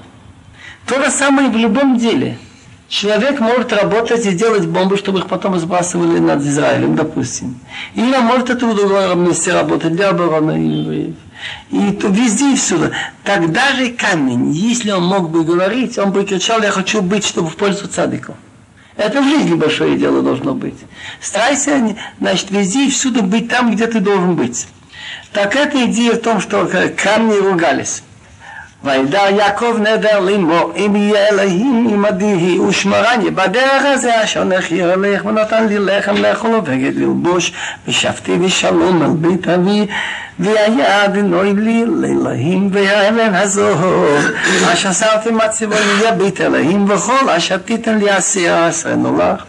То 0.88 1.03
же 1.03 1.12
самое 1.12 1.50
и 1.50 1.51
в 1.51 1.58
любом 1.58 1.98
деле– 1.98 2.38
Человек 2.93 3.39
может 3.39 3.74
работать 3.74 4.24
и 4.27 4.34
делать 4.34 4.67
бомбы, 4.67 4.98
чтобы 4.98 5.17
их 5.17 5.25
потом 5.25 5.58
сбрасывали 5.58 6.20
над 6.20 6.43
Израилем, 6.43 6.96
допустим. 6.96 7.60
Или 7.96 8.15
он 8.15 8.25
может 8.25 8.51
это 8.51 8.67
в 8.67 8.75
другом 8.75 9.25
месте 9.27 9.51
работать 9.51 9.96
для 9.96 10.10
обороны 10.10 10.51
евреев. 10.51 11.15
И 11.72 11.92
то 11.92 12.08
везде 12.08 12.54
и 12.54 12.56
всюду. 12.56 12.92
Тогда 13.24 13.74
же 13.74 13.90
камень, 13.90 14.52
если 14.52 14.92
он 14.92 15.04
мог 15.04 15.30
бы 15.30 15.44
говорить, 15.44 15.98
он 15.98 16.12
бы 16.12 16.26
кричал, 16.26 16.62
я 16.62 16.72
хочу 16.72 17.02
быть, 17.02 17.26
чтобы 17.26 17.50
в 17.50 17.56
пользу 17.56 17.88
цадиков. 17.88 18.36
Это 18.96 19.22
в 19.22 19.28
жизни 19.28 19.56
большое 19.56 19.98
дело 19.98 20.22
должно 20.22 20.54
быть. 20.54 20.78
Старайся, 21.20 21.96
значит, 22.20 22.52
везде 22.52 22.86
и 22.86 22.92
всюду 22.92 23.24
быть 23.24 23.50
там, 23.50 23.72
где 23.72 23.88
ты 23.88 24.00
должен 24.00 24.36
быть. 24.36 24.68
Так 25.32 25.56
эта 25.56 25.86
идея 25.86 26.14
в 26.14 26.22
том, 26.22 26.40
что 26.40 26.70
камни 26.96 27.38
ругались. 27.38 28.04
וידע 28.85 29.31
יעקב 29.31 29.76
נדר 29.81 30.21
לאמו, 30.21 30.73
אם 30.76 30.97
יהיה 30.97 31.28
אלוהים 31.28 31.88
עמדי 31.90 32.59
ושמרני 32.59 33.31
בדרך 33.31 33.83
הזה 33.85 34.25
אשר 34.25 34.45
נחיר 34.45 34.95
אלך 34.95 35.25
ונתן 35.25 35.67
לי 35.67 35.78
לחם 35.78 36.17
לאכול 36.17 36.55
ובגד 36.55 36.95
ללבוש 36.95 37.52
ושבתי 37.88 38.38
בשלום 38.38 39.02
על 39.02 39.11
בית 39.11 39.49
אבי 39.49 39.87
והיה 40.38 41.05
אדינוי 41.05 41.55
לי 41.55 41.85
לאלוהים 41.87 42.69
והאבן 42.73 43.35
הזוהר 43.35 44.19
אשר 44.73 44.93
שמתי 44.93 45.31
מצבו 45.31 45.75
יהיה 45.75 46.12
בית 46.12 46.40
אלוהים 46.40 46.90
וכל 46.90 47.31
אשר 47.31 47.57
תיתן 47.57 47.99
לי 47.99 48.11
עשייה 48.11 48.67
עשרנו 48.67 49.19
לך 49.19 49.45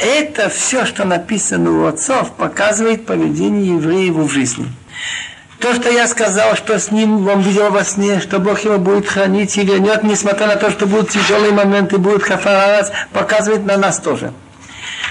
Это 0.00 0.48
все, 0.48 0.86
что 0.86 1.04
написано 1.04 1.70
у 1.70 1.86
отцов, 1.86 2.32
показывает 2.32 3.06
поведение 3.06 3.76
евреев 3.76 4.16
в 4.16 4.28
жизни. 4.28 4.66
То, 5.59 5.73
что 5.73 5.89
я 5.89 6.07
сказал, 6.07 6.55
что 6.55 6.79
с 6.79 6.89
ним 6.89 7.27
он 7.27 7.41
видел 7.41 7.69
во 7.69 7.83
сне, 7.83 8.21
что 8.21 8.39
Бог 8.39 8.61
его 8.61 8.77
будет 8.77 9.07
хранить 9.07 9.57
и 9.57 9.63
вернет, 9.65 10.03
несмотря 10.03 10.47
на 10.47 10.55
то, 10.55 10.71
что 10.71 10.85
будут 10.85 11.09
тяжелые 11.09 11.51
моменты, 11.51 11.97
будет 11.97 12.23
хафарарас, 12.23 12.91
показывает 13.11 13.65
на 13.65 13.77
нас 13.77 13.99
тоже. 13.99 14.31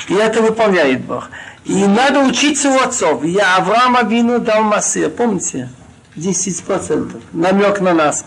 И 0.09 0.15
это 0.15 0.41
выполняет 0.41 1.05
Бог. 1.05 1.29
И 1.67 1.85
надо 1.87 2.21
учиться 2.21 2.71
у 2.71 2.79
отцов. 2.81 3.25
Я 3.25 3.57
Авраама 3.57 4.05
вину 4.05 4.39
дал 4.39 4.63
Масир, 4.63 5.11
помните? 5.11 5.69
10%. 6.17 7.21
Намек 7.33 7.81
на 7.81 7.93
нас. 7.93 8.25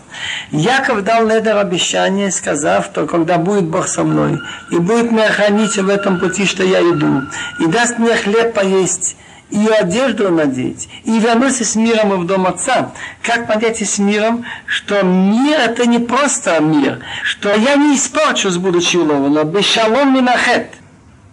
Яков 0.52 1.02
дал 1.02 1.26
Недер 1.26 1.56
обещание, 1.56 2.30
сказав, 2.30 2.86
что 2.86 3.06
когда 3.06 3.36
будет 3.38 3.64
Бог 3.64 3.88
со 3.88 4.04
мной, 4.04 4.38
и 4.70 4.76
будет 4.76 5.10
меня 5.10 5.28
хранить 5.28 5.76
в 5.76 5.88
этом 5.88 6.20
пути, 6.20 6.46
что 6.46 6.62
я 6.62 6.80
иду, 6.80 7.22
и 7.58 7.66
даст 7.66 7.98
мне 7.98 8.14
хлеб 8.14 8.54
поесть, 8.54 9.16
и 9.52 9.68
одежду 9.68 10.30
надеть, 10.30 10.88
и 11.04 11.18
вернуться 11.18 11.64
с 11.64 11.76
миром 11.76 12.22
в 12.22 12.26
дом 12.26 12.46
отца. 12.46 12.92
Как 13.22 13.46
понять 13.46 13.82
с 13.82 13.98
миром, 13.98 14.44
что 14.66 15.02
мир 15.02 15.60
это 15.60 15.86
не 15.86 15.98
просто 15.98 16.58
мир, 16.60 17.00
что 17.22 17.54
я 17.54 17.76
не 17.76 17.96
испорчусь, 17.96 18.56
будучи 18.56 18.96
уловлен, 18.96 19.46
бешалом 19.48 20.14
минахет. 20.14 20.68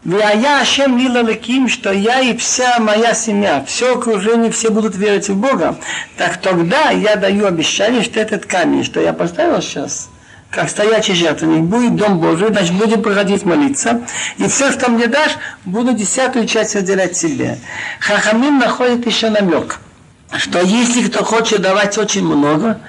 Я 0.03 0.61
Ашем 0.61 0.97
Лила 0.97 1.21
Леким, 1.21 1.67
что 1.67 1.91
я 1.91 2.21
и 2.21 2.35
вся 2.35 2.79
моя 2.79 3.13
семья, 3.13 3.63
все 3.65 3.95
окружение, 3.95 4.51
все 4.51 4.69
будут 4.69 4.95
верить 4.95 5.29
в 5.29 5.35
Бога. 5.35 5.77
Так 6.17 6.38
тогда 6.38 6.89
я 6.89 7.15
даю 7.15 7.45
обещание, 7.45 8.03
что 8.03 8.19
этот 8.19 8.45
камень, 8.45 8.83
что 8.83 9.01
я 9.01 9.11
поставил 9.11 9.61
сейчас, 9.61 10.09
как 10.51 10.70
стоячий 10.70 11.13
жертвенник, 11.13 11.63
будет 11.63 11.96
Дом 11.96 12.20
Божий, 12.20 12.50
значит, 12.50 12.74
будем 12.74 13.01
приходить 13.01 13.46
молиться, 13.46 14.01
и 14.38 14.48
все, 14.48 14.72
что 14.72 14.89
мне 14.89 15.08
дашь, 15.08 15.38
буду 15.65 15.94
десятую 15.94 16.48
часть 16.48 16.75
выделять 16.75 17.15
себе. 17.15 17.60
Хахамин 18.00 18.58
находит 18.58 19.06
еще 19.06 19.29
намек, 19.29 19.79
что 20.36 20.60
если 20.60 21.08
кто 21.08 21.24
хочет 21.24 21.62
давать 21.62 21.98
очень 21.98 22.25
много, 22.25 22.79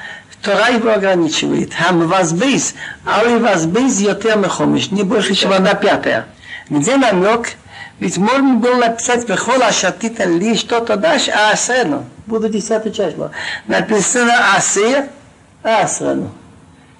то 0.42 0.56
рай 0.56 0.76
его 0.76 0.90
ограничивает. 0.90 1.74
Хам 1.74 2.08
вас 2.08 2.32
бейс, 2.32 2.74
а 3.04 3.24
у 3.28 3.38
вас 3.40 3.66
бейс 3.66 4.00
мехомиш, 4.00 4.90
не 4.90 5.02
больше, 5.02 5.34
чем 5.34 5.52
одна 5.52 5.74
пятая. 5.74 6.26
Где 6.70 6.96
намек? 6.96 7.50
Ведь 7.98 8.16
можно 8.16 8.54
было 8.54 8.76
написать 8.76 9.28
Бехола 9.28 9.66
Ашатита 9.66 10.24
ли 10.24 10.56
что-то 10.56 10.96
дашь, 10.96 11.28
а 11.28 11.50
асену. 11.50 12.06
Буду 12.24 12.48
десятую 12.48 12.94
часть. 12.94 13.16
Написано 13.66 14.56
Асир, 14.56 15.08
Асрену 15.62 16.32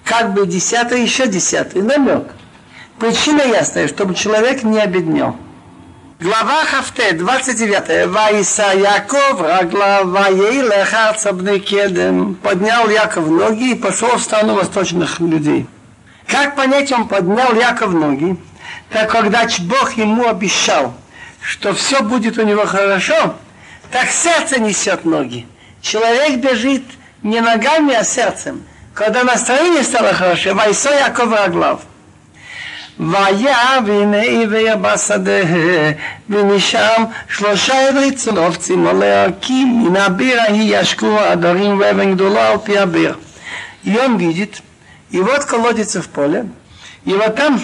как 0.03 0.33
бы 0.33 0.45
десятый, 0.45 1.01
еще 1.01 1.27
десятый, 1.27 1.81
намек. 1.81 2.27
Причина 2.99 3.41
ясная, 3.41 3.87
чтобы 3.87 4.13
человек 4.13 4.63
не 4.63 4.79
обеднел. 4.79 5.35
Глава 6.19 6.65
Хафте, 6.65 7.13
29. 7.13 8.07
Ваиса 8.09 8.73
Яков, 8.73 9.41
Рагла, 9.41 10.01
Ваейлех, 10.03 10.93
Арцабный 10.93 11.59
Кедем. 11.59 12.35
Поднял 12.35 12.87
Яков 12.89 13.27
ноги 13.27 13.71
и 13.71 13.75
пошел 13.75 14.17
в 14.17 14.21
страну 14.21 14.53
восточных 14.53 15.19
людей. 15.19 15.65
Как 16.27 16.55
понять, 16.55 16.91
он 16.91 17.07
поднял 17.07 17.55
Яков 17.55 17.93
ноги? 17.93 18.37
Так 18.91 19.09
когда 19.09 19.47
Бог 19.61 19.93
ему 19.93 20.27
обещал, 20.27 20.93
что 21.41 21.73
все 21.73 22.03
будет 22.03 22.37
у 22.37 22.43
него 22.43 22.65
хорошо, 22.67 23.35
так 23.91 24.09
сердце 24.11 24.59
несет 24.59 25.05
ноги. 25.05 25.47
Человек 25.81 26.37
бежит 26.37 26.83
не 27.23 27.41
ногами, 27.41 27.95
а 27.95 28.03
сердцем 28.03 28.63
когда 28.94 29.24
настроение 29.24 29.82
стало 29.82 30.14
хорошее, 30.14 30.54
вайсо 30.54 30.90
Яков 30.90 31.32
Раглав. 31.32 31.80
והיה 32.98 33.78
והנה 33.86 34.22
עבר 34.22 34.76
בשדה 34.76 35.42
ומשם 36.30 37.04
שלושה 37.28 37.88
עברי 37.88 38.12
צונופצים 38.12 38.86
עולה 38.86 39.26
כי 39.40 39.64
מן 39.64 39.96
הביר 39.96 40.40
ההיא 40.40 40.80
ישקו 40.80 41.20
הדרים 41.20 41.80
ואבן 41.80 42.14
גדולה 42.14 42.50
על 42.50 42.58
פי 42.64 42.78
הביר. 42.78 43.14
И 43.84 43.96
он 43.98 44.16
видит, 44.16 44.62
и 45.10 45.20
вот 45.20 45.44
колодец 45.44 45.94
в 45.94 46.08
поле, 46.08 46.46
и 47.04 47.12
вот 47.12 47.36
там 47.36 47.60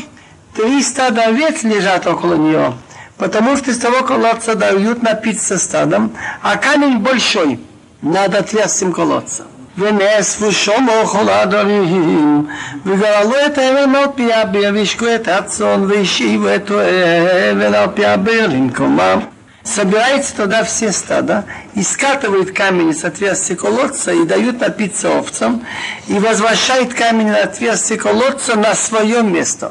три 0.55 0.81
стада 0.83 1.25
овец 1.25 1.65
лежат 1.65 2.07
около 2.07 2.35
нее, 2.35 2.75
потому 3.17 3.57
что 3.57 3.73
из 3.73 3.79
того 3.79 4.05
колодца 4.05 4.55
дают 4.55 5.03
напиться 5.03 5.59
стадом, 5.59 6.17
а 6.43 6.57
камень 6.57 6.99
большой, 6.99 7.59
над 8.03 8.37
отверстием 8.37 8.93
колодца. 8.93 9.47
ונאספו 9.79 10.53
שומו 10.53 11.07
כל 11.07 11.29
הדברים 11.29 12.47
וגרלו 12.87 13.35
את 13.47 13.59
האבן 13.59 13.95
על 13.95 14.07
פי 14.15 14.33
הביר 14.33 14.71
והשקו 14.75 15.07
את 15.15 15.29
הצאן 15.29 15.85
והשיבו 15.89 16.55
את 16.55 16.71
האבן 16.71 17.75
על 17.75 17.89
пи 17.95 18.07
הביר 18.07 18.47
למקומם 18.47 19.19
Собирается 19.65 20.35
туда 20.39 20.65
все 20.65 20.91
стада 20.91 21.45
и 21.77 21.85
скатывает 21.85 22.51
камень 22.51 22.93
с 22.93 23.05
отверстия 23.05 23.55
колодца 23.57 24.13
и 24.13 24.25
дают 24.25 24.61
напиться 24.61 25.17
овцам 25.17 25.65
и 26.09 26.15
возвращает 26.15 26.95
камень 26.95 27.29
на 27.29 27.43
отверстие 27.43 27.97
колодца 27.97 28.57
на 28.57 28.75
свое 28.75 29.23
место. 29.23 29.71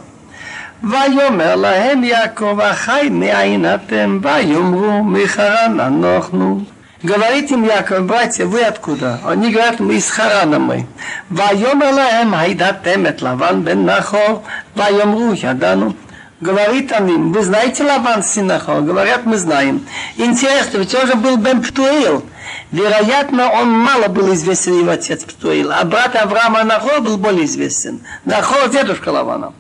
ויאמר 0.83 1.55
להם 1.55 2.03
יעקב 2.03 2.59
החי 2.59 3.09
מאין 3.11 3.65
אתם 3.65 4.19
ויאמרו 4.21 5.03
מחרן 5.03 5.79
אנחנו 5.79 6.61
Говорит 7.06 7.52
им 7.52 7.62
Яков, 7.62 8.04
братья, 8.04 8.46
вы 8.46 8.62
откуда? 8.62 9.20
Они 9.24 9.52
говорят, 9.52 9.78
мы 9.78 9.94
из 9.94 10.10
Харана 10.10 10.58
мы. 10.58 10.86
Вайомер 11.30 11.94
лаем 11.94 12.32
хайдатем 12.32 13.06
эт 13.06 13.22
Лаван 13.22 13.62
бен 13.62 13.84
Нахор, 13.84 14.42
вайомру 14.74 15.32
ядану. 15.32 15.94
Говорит 16.40 16.90
он 16.90 17.06
им, 17.06 17.32
вы 17.32 17.44
знаете 17.44 17.84
Лаван 17.84 18.24
сын 18.24 18.48
Нахор? 18.48 18.80
Говорят, 18.80 19.24
мы 19.24 19.36
знаем. 19.36 19.86
Интересно, 20.16 20.78
ведь 20.78 20.96
он 20.96 21.06
же 21.06 21.14
был 21.14 21.36
Бен 21.36 21.62
Птуил. 21.62 22.24
Вероятно, 22.72 23.48
он 23.52 23.70
мало 23.70 24.08
был 24.08 24.34
известен 24.34 24.80
его 24.80 24.90
отец 24.90 25.22
Птуил, 25.22 25.70
а 25.70 25.84
брат 25.84 26.16
Авраама 26.16 26.64
Нахо 26.64 27.00
был 27.00 27.16
более 27.16 27.44
известен. 27.44 28.00
Нахо– 28.24 28.66
дедушка 28.72 29.10
Лавана. 29.10 29.52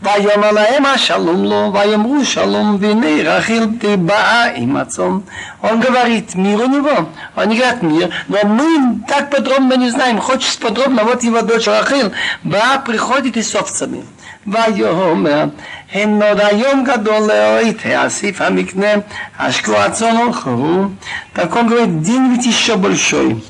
Вайомалаэма 0.00 0.98
шалум 0.98 1.44
ло, 1.46 1.70
вайомру 1.70 2.24
шалум 2.24 2.78
вины 2.78 3.22
рахил 3.22 3.78
ты 3.78 3.96
баа 3.96 4.48
и 4.56 4.66
мацом. 4.66 5.24
Он 5.62 5.78
говорит, 5.78 6.34
мир 6.34 6.60
у 6.62 6.66
него. 6.66 7.08
Они 7.36 7.56
говорят, 7.56 7.82
мир. 7.82 8.10
Но 8.26 8.38
мы 8.44 9.02
так 9.06 9.30
подробно 9.30 9.74
не 9.74 9.90
знаем. 9.90 10.18
Хочешь 10.18 10.58
подробно, 10.58 11.04
вот 11.04 11.22
его 11.22 11.42
дочь 11.42 11.66
Рахил, 11.66 12.12
баа 12.42 12.82
приходит 12.84 13.36
и 13.36 13.42
с 13.42 13.54
овцами. 13.54 14.04
Вайомер. 14.44 15.30
Э, 15.30 15.50
הן 15.93 16.21
עוד 16.21 16.39
היום 16.39 16.83
גדול 16.83 17.27
לאורית, 17.27 17.85
האסיף 17.85 18.41
המקנה, 18.41 18.93
השקו 19.39 19.75
הצאן 19.75 20.17
הולכו. 20.17 20.89
Так 21.35 21.55
он 21.55 21.67
говорит, 21.67 22.01
день 22.01 22.31
ведь 22.31 22.45
еще 22.45 22.75
большой. 22.75 23.43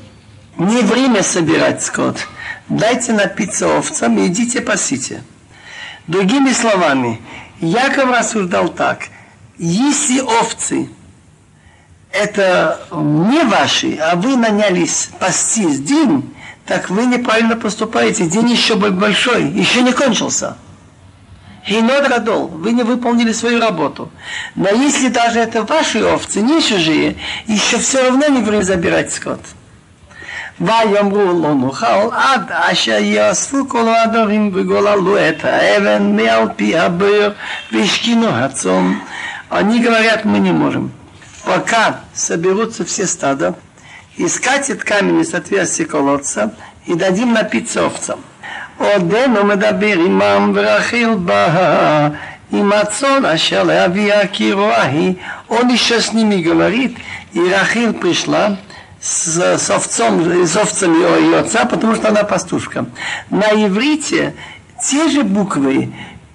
Не 0.58 0.82
время 0.82 1.22
собирать 1.22 1.82
скот. 1.82 2.26
Дайте 2.68 3.12
напиться 3.12 3.66
овцам 3.68 4.18
и 4.18 4.26
идите 4.26 4.60
пасите. 4.60 5.22
Другими 6.06 6.52
словами, 6.52 7.20
Яков 7.60 8.10
рассуждал 8.10 8.68
так. 8.68 9.08
Если 9.58 10.20
овцы 10.20 10.88
это 12.12 12.80
не 12.92 13.42
ваши, 13.44 13.96
а 13.96 14.14
вы 14.16 14.36
нанялись 14.36 15.10
пастись 15.18 15.80
день, 15.80 16.32
так 16.64 16.88
вы 16.88 17.06
неправильно 17.06 17.56
поступаете. 17.56 18.26
День 18.26 18.50
еще 18.50 18.76
большой, 18.76 19.48
еще 19.50 19.82
не 19.82 19.92
кончился. 19.92 20.56
Хинод 21.66 22.08
Гадол, 22.08 22.48
вы 22.48 22.72
не 22.72 22.82
выполнили 22.82 23.32
свою 23.32 23.60
работу. 23.60 24.10
Но 24.54 24.68
если 24.68 25.08
даже 25.08 25.40
это 25.40 25.62
ваши 25.62 26.04
овцы, 26.04 26.42
не 26.42 26.60
чужие, 26.62 27.16
еще 27.46 27.78
все 27.78 28.04
равно 28.04 28.28
не 28.28 28.42
время 28.42 28.62
забирать 28.62 29.12
скот. 29.12 29.40
ויאמרו 30.60 31.42
לא 31.42 31.54
נאכל 31.54 32.08
עד 32.12 32.42
אשר 32.48 32.98
יאספו 33.00 33.68
כל 33.68 33.88
הדברים 33.88 34.50
וגוללו 34.54 35.18
את 35.28 35.44
האבן 35.44 36.16
מעל 36.16 36.48
פי 36.56 36.78
הבאר 36.78 37.32
והשכינו 37.72 38.28
הצום. 38.28 39.00
Они 39.50 39.78
говорят, 39.80 40.24
мы 40.24 40.38
не 40.38 40.52
можем. 40.52 40.90
Пока 41.44 42.00
соберутся 42.14 42.84
все 42.84 43.06
стада, 43.06 43.54
и 44.16 44.26
скатит 44.26 44.82
камень 44.82 45.20
из 45.20 45.34
отверстия 45.34 45.86
колодца, 45.86 46.54
и 46.86 46.94
дадим 46.94 47.32
напиться 47.32 47.84
овцам. 47.86 48.20
עודנו 48.78 49.44
מדבר 49.44 49.98
עמם 49.98 50.52
ורחיל 50.54 51.14
בא 51.14 52.08
עם 52.52 52.72
הצאן 52.72 53.24
אשר 53.24 53.62
לאביה 53.62 54.28
כי 54.28 54.52
רואה 54.52 54.82
היא, 54.82 55.14
он 55.48 55.68
еще 55.68 56.00
с 56.00 56.12
ними 56.12 56.42
говорит, 56.42 56.96
и 57.32 57.40
Рахил 57.50 57.94
пришла 57.94 58.56
с, 59.00 59.58
с, 59.58 59.70
овцом, 59.70 60.46
с 60.46 60.56
овцами 60.56 60.96
ее 61.20 61.38
отца, 61.38 61.64
потому 61.66 61.94
что 61.94 62.08
она 62.08 62.24
пастушка. 62.24 62.86
На 63.30 63.50
иврите 63.52 64.34
те 64.82 65.08
же 65.08 65.22
буквы 65.22 65.92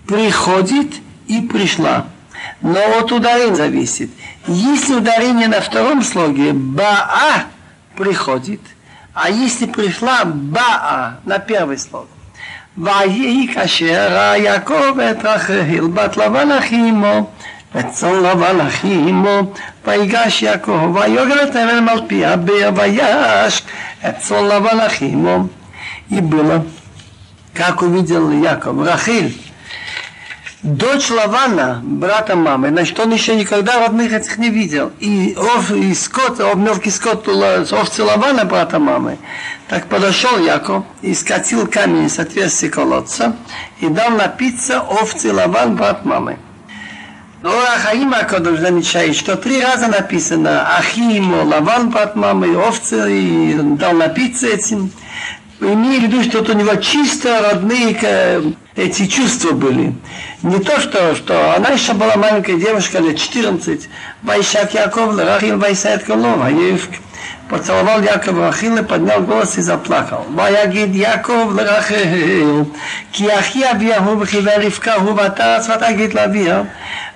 приходит 0.08 0.94
и 1.27 1.41
пришла. 1.41 2.08
Но 2.62 2.79
от 3.00 3.12
ударения 3.12 3.56
зависит. 3.56 4.12
Если 4.48 4.96
ударение 4.96 5.48
на 5.48 5.62
втором 5.62 6.03
слоге 6.03 6.53
баа 6.53 7.46
приходит, 7.96 8.62
а 9.13 9.29
если 9.29 9.65
пришла 9.65 10.25
баа 10.25 11.20
на 11.25 11.39
первый 11.39 11.77
слог, 11.77 12.08
ויהי 12.77 13.48
כאשר 13.53 14.08
ראה 14.12 14.38
יעקב 14.38 15.00
את 15.12 15.25
רחל 15.25 15.88
בת 15.94 16.18
לבן 16.18 16.51
אחי 16.51 16.75
אמו 16.75 17.29
וצאן 17.75 18.24
לבן 18.24 18.60
אחי 18.68 18.94
אמו 18.94 19.39
ויגש 19.88 20.44
יעקב 20.44 20.96
ויוגל 20.96 21.44
את 21.44 21.56
האבן 21.56 21.89
על 21.89 22.01
פי 22.08 22.25
הבאר 22.25 22.70
ויש 22.75 23.63
את 24.10 24.18
צאן 24.18 24.46
לבן 24.46 24.79
אחי 24.79 25.06
אמו 25.06 25.44
и 26.10 26.22
было, 26.22 26.63
как 27.53 27.82
увидел 27.82 28.32
Яков, 28.32 28.82
Рахиль, 28.82 29.38
дочь 30.64 31.11
Лавана, 31.11 31.80
брата 31.83 32.35
мамы, 32.35 32.71
значит, 32.71 32.99
он 32.99 33.12
еще 33.12 33.37
никогда 33.37 33.78
родных 33.80 34.12
этих 34.12 34.38
не 34.38 34.49
видел. 34.49 34.90
И, 34.99 35.37
ов, 35.37 35.71
и 35.71 35.94
скот, 35.94 36.40
ов, 36.40 36.56
мелкий 36.56 36.90
скот, 36.90 37.28
овцы 37.28 38.02
Лавана, 38.02 38.44
брата 38.44 38.78
мамы. 38.78 39.18
Так 39.68 39.87
подошел 39.87 40.39
Яков 40.39 40.84
и 41.02 41.15
скатил 41.15 41.67
камень 41.67 42.08
с 42.08 42.19
отверстия 42.19 42.71
колодца 42.71 43.36
и 43.80 43.89
дал 43.89 44.10
напиться 44.10 44.80
овцы 44.80 45.32
Лаван, 45.32 45.76
брат 45.76 46.04
мамы. 46.04 46.39
Но 47.43 47.50
Ахаима 47.50 48.21
Акодыш 48.21 48.58
замечает, 48.58 49.15
что 49.15 49.36
три 49.36 49.60
раза 49.60 49.89
написано 49.89 50.76
Ахиму, 50.78 51.45
Лаван, 51.45 51.91
брат 51.91 52.17
мамы, 52.17 52.56
овцы, 52.56 53.21
и 53.21 53.54
дал 53.54 53.93
напиться 53.93 54.47
этим. 54.47 54.91
Ну, 55.65 55.73
имею 55.73 56.00
в 56.03 56.05
виду, 56.05 56.23
что 56.23 56.43
у 56.43 56.55
него 56.55 56.75
чисто 56.75 57.41
родные 57.41 57.97
э, 58.03 58.43
эти 58.77 59.07
чувства 59.07 59.53
были. 59.53 59.95
Не 60.43 60.59
то, 60.59 60.79
что, 60.79 61.15
что 61.15 61.55
она 61.57 61.71
еще 61.71 61.95
была 61.95 62.17
маленькая 62.17 62.57
девушка, 62.59 62.99
лет 62.99 63.17
14, 63.17 63.89
Байшак 64.21 64.75
Яков, 64.75 65.17
Рахил 65.17 65.57
Байсайт 65.57 66.05
Колова, 66.05 66.50
поцеловал 67.49 68.03
Яков 68.03 68.39
Рахил 68.39 68.77
и 68.77 68.83
поднял 68.83 69.23
голос 69.23 69.57
и 69.57 69.63
заплакал. 69.63 70.27
Ваягид 70.29 70.95
Яков 70.95 71.57
Рахил, 71.57 72.71
киахи 73.13 73.63
абьяху 73.63 74.17
бхивалифкаху 74.17 75.15
ватарас 75.15 75.67
ватагид 75.67 76.13
лабия, 76.13 76.67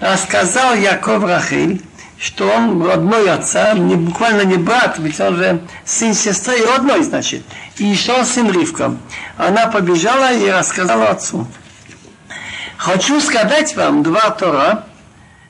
рассказал 0.00 0.74
Яков 0.74 1.22
Рахиль 1.22 1.82
что 2.18 2.48
он 2.48 2.82
родной 2.84 3.30
отца, 3.30 3.74
не, 3.74 3.94
буквально 3.94 4.42
не 4.42 4.56
брат, 4.56 4.96
ведь 4.98 5.20
он 5.20 5.36
же 5.36 5.60
сын 5.84 6.14
сестры, 6.14 6.64
родной, 6.66 7.02
значит. 7.02 7.42
И 7.76 7.84
еще 7.84 8.12
он 8.12 8.26
сын 8.26 8.50
Ривка. 8.50 8.96
Она 9.36 9.68
побежала 9.68 10.32
и 10.32 10.50
рассказала 10.50 11.10
отцу. 11.10 11.46
Хочу 12.76 13.20
сказать 13.20 13.74
вам 13.76 14.02
два 14.02 14.30
Тора, 14.30 14.84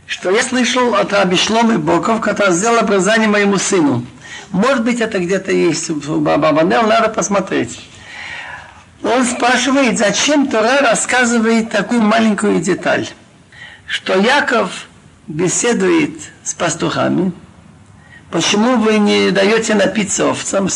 что 0.07 0.31
я 0.31 0.43
слышал 0.43 0.95
от 0.95 1.13
Раби 1.13 1.37
Шломы 1.37 1.79
Боков, 1.79 2.21
который 2.21 2.53
сделал 2.53 2.79
образование 2.79 3.29
моему 3.29 3.59
сыну. 3.59 4.05
Может 4.51 4.85
быть, 4.85 5.01
это 5.01 5.19
где-то 5.19 5.53
есть 5.53 5.89
в 5.91 6.21
Бабанел, 6.21 6.83
надо 6.83 7.09
посмотреть. 7.09 7.81
Он 9.03 9.25
спрашивает, 9.25 9.99
зачем 9.99 10.49
Тора 10.49 10.81
рассказывает 10.81 11.71
такую 11.71 12.03
маленькую 12.03 12.61
деталь, 12.61 13.07
что 13.87 14.19
Яков 14.19 14.88
беседует 15.29 16.19
с 16.43 16.55
пастухами, 16.55 17.33
почему 18.31 18.77
вы 18.77 18.99
не 18.99 19.31
даете 19.31 19.75
напиться 19.75 20.31
овцам? 20.31 20.69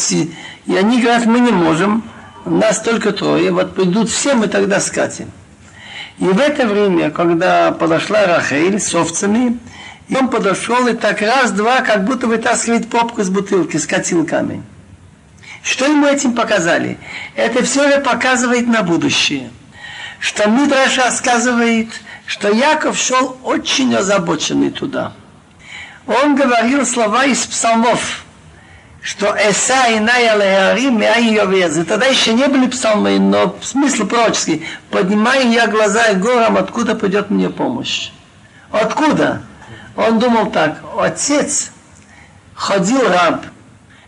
И 0.66 0.76
они 0.76 1.00
говорят, 1.00 1.26
мы 1.26 1.40
не 1.40 1.50
можем, 1.50 2.04
нас 2.44 2.80
только 2.80 3.12
трое, 3.12 3.50
вот 3.50 3.74
придут 3.74 4.10
все, 4.10 4.34
мы 4.34 4.48
тогда 4.48 4.78
скатим. 4.80 5.30
И 6.18 6.24
в 6.24 6.38
это 6.38 6.66
время, 6.66 7.10
когда 7.10 7.72
подошла 7.72 8.26
Рахель 8.26 8.78
с 8.78 8.94
овцами, 8.94 9.58
и 10.08 10.16
он 10.16 10.28
подошел 10.28 10.86
и 10.86 10.92
так 10.92 11.22
раз-два, 11.22 11.80
как 11.80 12.04
будто 12.04 12.26
вытаскивает 12.26 12.90
попку 12.90 13.22
из 13.22 13.30
бутылки, 13.30 13.78
скатил 13.78 14.26
камень. 14.26 14.62
Что 15.62 15.86
ему 15.86 16.06
этим 16.06 16.34
показали? 16.34 16.98
Это 17.34 17.64
все 17.64 17.88
же 17.90 18.00
показывает 18.00 18.66
на 18.66 18.82
будущее. 18.82 19.50
Что 20.18 20.48
Мидраш 20.48 20.98
рассказывает, 20.98 21.88
что 22.32 22.48
Яков 22.48 22.96
шел 22.96 23.36
очень 23.44 23.94
озабоченный 23.94 24.70
туда. 24.70 25.12
Он 26.06 26.34
говорил 26.34 26.86
слова 26.86 27.26
из 27.26 27.44
псалмов, 27.44 28.24
что 29.02 29.36
Эса 29.36 29.88
и 29.90 29.98
Леарим, 29.98 31.02
и 31.02 31.84
Тогда 31.84 32.06
еще 32.06 32.32
не 32.32 32.48
были 32.48 32.68
псалмы, 32.68 33.18
но 33.18 33.54
смысл 33.60 34.06
пророческий. 34.06 34.64
Поднимаю 34.88 35.50
я 35.50 35.66
глаза 35.66 36.06
и 36.06 36.14
горам, 36.14 36.56
откуда 36.56 36.94
придет 36.94 37.28
мне 37.28 37.50
помощь. 37.50 38.12
Откуда? 38.70 39.42
Он 39.94 40.18
думал 40.18 40.50
так, 40.50 40.78
отец 40.98 41.70
ходил 42.54 43.06
раб 43.10 43.44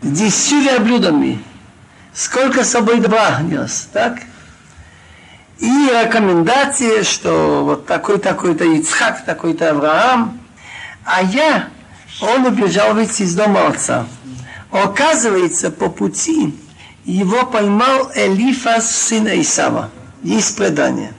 с 0.01 0.07
десятью 0.07 0.81
блюдами, 0.81 1.43
сколько 2.11 2.63
с 2.63 2.71
собой 2.71 3.01
добра 3.01 3.39
нес, 3.41 3.87
так? 3.93 4.17
И 5.59 5.87
рекомендации, 5.87 7.03
что 7.03 7.63
вот 7.63 7.85
такой-такой-то 7.85 8.65
Ицхак, 8.65 9.25
такой-то 9.25 9.71
Авраам. 9.71 10.39
А 11.05 11.21
я, 11.21 11.69
он 12.21 12.45
убежал 12.45 12.93
выйти 12.93 13.23
из 13.23 13.35
дома 13.35 13.67
отца. 13.67 14.05
Оказывается, 14.71 15.71
по 15.71 15.89
пути 15.89 16.53
его 17.05 17.45
поймал 17.45 18.11
Элифас, 18.15 18.89
сын 18.93 19.27
Исава. 19.27 19.91
Есть 20.23 20.57
предание. 20.57 21.13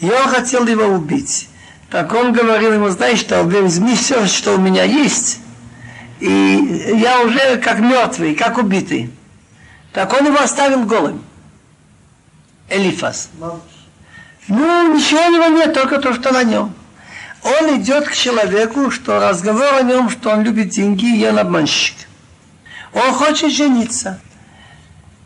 И 0.00 0.08
он 0.08 0.28
хотел 0.28 0.66
его 0.66 0.84
убить. 0.84 1.48
Так 1.90 2.12
он 2.14 2.32
говорил 2.32 2.74
ему, 2.74 2.88
знаешь 2.88 3.18
что, 3.18 3.42
возьми 3.44 3.96
все, 3.96 4.26
что 4.26 4.54
у 4.54 4.58
меня 4.58 4.84
есть, 4.84 5.40
и 6.20 6.94
я 6.96 7.22
уже 7.22 7.56
как 7.58 7.78
мертвый, 7.78 8.34
как 8.34 8.58
убитый. 8.58 9.10
Так 9.92 10.12
он 10.12 10.26
его 10.26 10.38
оставил 10.38 10.84
голым. 10.84 11.24
Элифас. 12.68 13.30
Ну, 14.48 14.94
ничего 14.94 15.26
у 15.26 15.30
него 15.30 15.46
нет, 15.46 15.74
только 15.74 15.98
то, 15.98 16.14
что 16.14 16.32
на 16.32 16.42
нем. 16.42 16.74
Он 17.42 17.80
идет 17.80 18.08
к 18.08 18.14
человеку, 18.14 18.90
что 18.90 19.20
разговор 19.20 19.74
о 19.74 19.82
нем, 19.82 20.10
что 20.10 20.30
он 20.30 20.42
любит 20.42 20.70
деньги, 20.70 21.18
и 21.18 21.26
он 21.26 21.38
обманщик. 21.38 21.96
Он 22.92 23.12
хочет 23.12 23.52
жениться. 23.52 24.20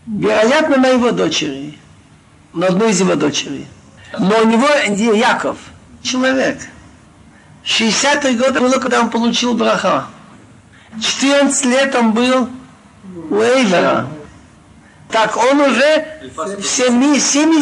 Вероятно, 0.06 0.76
на 0.76 0.88
его 0.88 1.12
дочери. 1.12 1.78
На 2.52 2.66
одной 2.66 2.90
из 2.90 3.00
его 3.00 3.14
дочерей. 3.14 3.66
Но 4.18 4.40
у 4.40 4.44
него 4.44 4.66
Яков, 5.14 5.56
человек. 6.02 6.58
60-й 7.64 8.34
год 8.36 8.58
было, 8.58 8.78
когда 8.78 9.00
он 9.00 9.10
получил 9.10 9.54
браха. 9.54 10.06
14 11.00 11.64
лет 11.66 11.94
он 11.94 12.12
был 12.12 12.48
у 13.30 13.40
Эйвера. 13.40 14.06
Так 15.12 15.36
он 15.36 15.60
уже 15.60 16.06
в 16.34 16.64
77, 16.64 17.52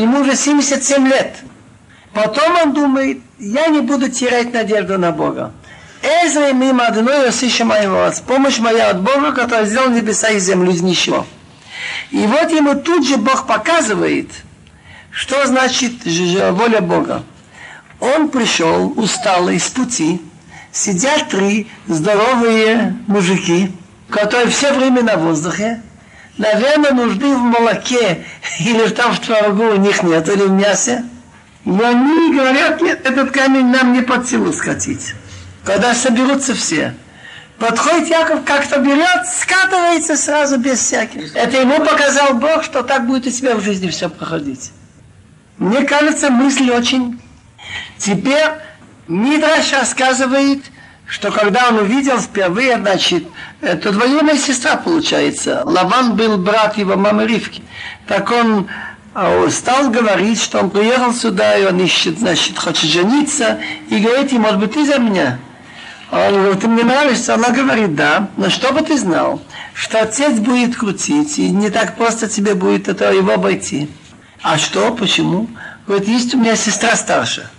ему 0.00 0.20
уже 0.20 0.34
77 0.34 1.06
лет. 1.06 1.36
Потом 2.14 2.56
он 2.56 2.72
думает, 2.72 3.18
я 3.38 3.66
не 3.68 3.80
буду 3.80 4.08
терять 4.08 4.52
надежду 4.52 4.98
на 4.98 5.12
Бога. 5.12 5.52
Эзра 6.02 6.52
мимо 6.52 6.86
одной 6.86 7.28
осыща 7.28 7.64
моего, 7.66 8.10
помощь 8.26 8.58
моя 8.58 8.90
от 8.90 9.02
Бога, 9.02 9.32
который 9.32 9.66
сделал 9.66 9.90
небеса 9.90 10.30
и 10.30 10.38
землю 10.38 10.72
из 10.72 10.80
ничего. 10.82 11.26
И 12.10 12.26
вот 12.26 12.50
ему 12.50 12.74
тут 12.76 13.06
же 13.06 13.18
Бог 13.18 13.46
показывает, 13.46 14.30
что 15.10 15.46
значит 15.46 15.92
воля 16.04 16.80
Бога. 16.80 17.22
Он 18.00 18.30
пришел 18.30 18.92
усталый 18.96 19.60
с 19.60 19.68
пути, 19.68 20.20
сидят 20.72 21.28
три 21.28 21.68
здоровые 21.86 22.96
мужики, 23.06 23.70
которые 24.10 24.48
все 24.50 24.72
время 24.72 25.02
на 25.02 25.16
воздухе, 25.16 25.82
наверное, 26.38 26.92
нужды 26.92 27.34
в 27.34 27.38
молоке 27.38 28.24
или 28.60 28.88
там 28.88 29.12
в 29.12 29.20
творогу 29.20 29.64
у 29.64 29.76
них 29.76 30.02
нет, 30.02 30.28
или 30.28 30.42
в 30.42 30.50
мясе. 30.50 31.04
И 31.64 31.70
они 31.70 32.34
говорят, 32.34 32.80
нет, 32.80 33.06
этот 33.06 33.30
камень 33.30 33.68
нам 33.68 33.92
не 33.92 34.02
под 34.02 34.28
силу 34.28 34.52
скатить. 34.52 35.14
Когда 35.64 35.94
соберутся 35.94 36.54
все, 36.54 36.94
подходит 37.58 38.08
Яков, 38.08 38.44
как-то 38.44 38.80
берет, 38.80 39.26
скатывается 39.28 40.16
сразу 40.16 40.58
без 40.58 40.80
всяких. 40.80 41.36
Это 41.36 41.58
ему 41.58 41.78
показал 41.84 42.34
Бог, 42.34 42.64
что 42.64 42.82
так 42.82 43.06
будет 43.06 43.26
у 43.26 43.30
тебя 43.30 43.54
в 43.54 43.62
жизни 43.62 43.88
все 43.88 44.08
проходить. 44.08 44.72
Мне 45.58 45.84
кажется, 45.84 46.30
мысль 46.30 46.70
очень... 46.70 47.20
Теперь 47.96 48.48
Мидраш 49.06 49.72
рассказывает, 49.72 50.64
что 51.12 51.30
когда 51.30 51.68
он 51.68 51.76
увидел 51.76 52.18
впервые, 52.18 52.78
значит, 52.78 53.28
это 53.60 53.92
двоюродная 53.92 54.38
сестра 54.38 54.76
получается. 54.76 55.62
Лаван 55.66 56.16
был 56.16 56.38
брат 56.38 56.78
его 56.78 56.96
мамы 56.96 57.26
Ривки. 57.26 57.62
Так 58.06 58.30
он 58.30 58.66
а 59.12 59.46
стал 59.50 59.90
говорить, 59.90 60.40
что 60.40 60.60
он 60.60 60.70
приехал 60.70 61.12
сюда, 61.12 61.58
и 61.58 61.66
он 61.66 61.78
ищет, 61.80 62.18
значит, 62.18 62.58
хочет 62.58 62.88
жениться, 62.88 63.60
и 63.90 63.98
говорит 63.98 64.32
ей, 64.32 64.38
может 64.38 64.58
быть, 64.58 64.72
ты 64.72 64.86
за 64.86 64.98
меня? 64.98 65.38
А 66.10 66.28
он 66.28 66.34
говорит, 66.34 66.60
ты 66.60 66.68
мне 66.68 66.82
нравишься? 66.82 67.34
Она 67.34 67.50
говорит, 67.50 67.94
да, 67.94 68.30
но 68.38 68.48
чтобы 68.48 68.80
ты 68.80 68.96
знал, 68.96 69.42
что 69.74 70.00
отец 70.00 70.38
будет 70.38 70.76
крутить, 70.76 71.38
и 71.38 71.50
не 71.50 71.68
так 71.68 71.94
просто 71.96 72.26
тебе 72.26 72.54
будет 72.54 72.88
это 72.88 73.12
его 73.12 73.34
обойти. 73.34 73.90
А 74.40 74.56
что, 74.56 74.94
почему? 74.94 75.46
Говорит, 75.86 76.08
есть 76.08 76.34
у 76.34 76.38
меня 76.38 76.56
сестра 76.56 76.96
старше. 76.96 77.50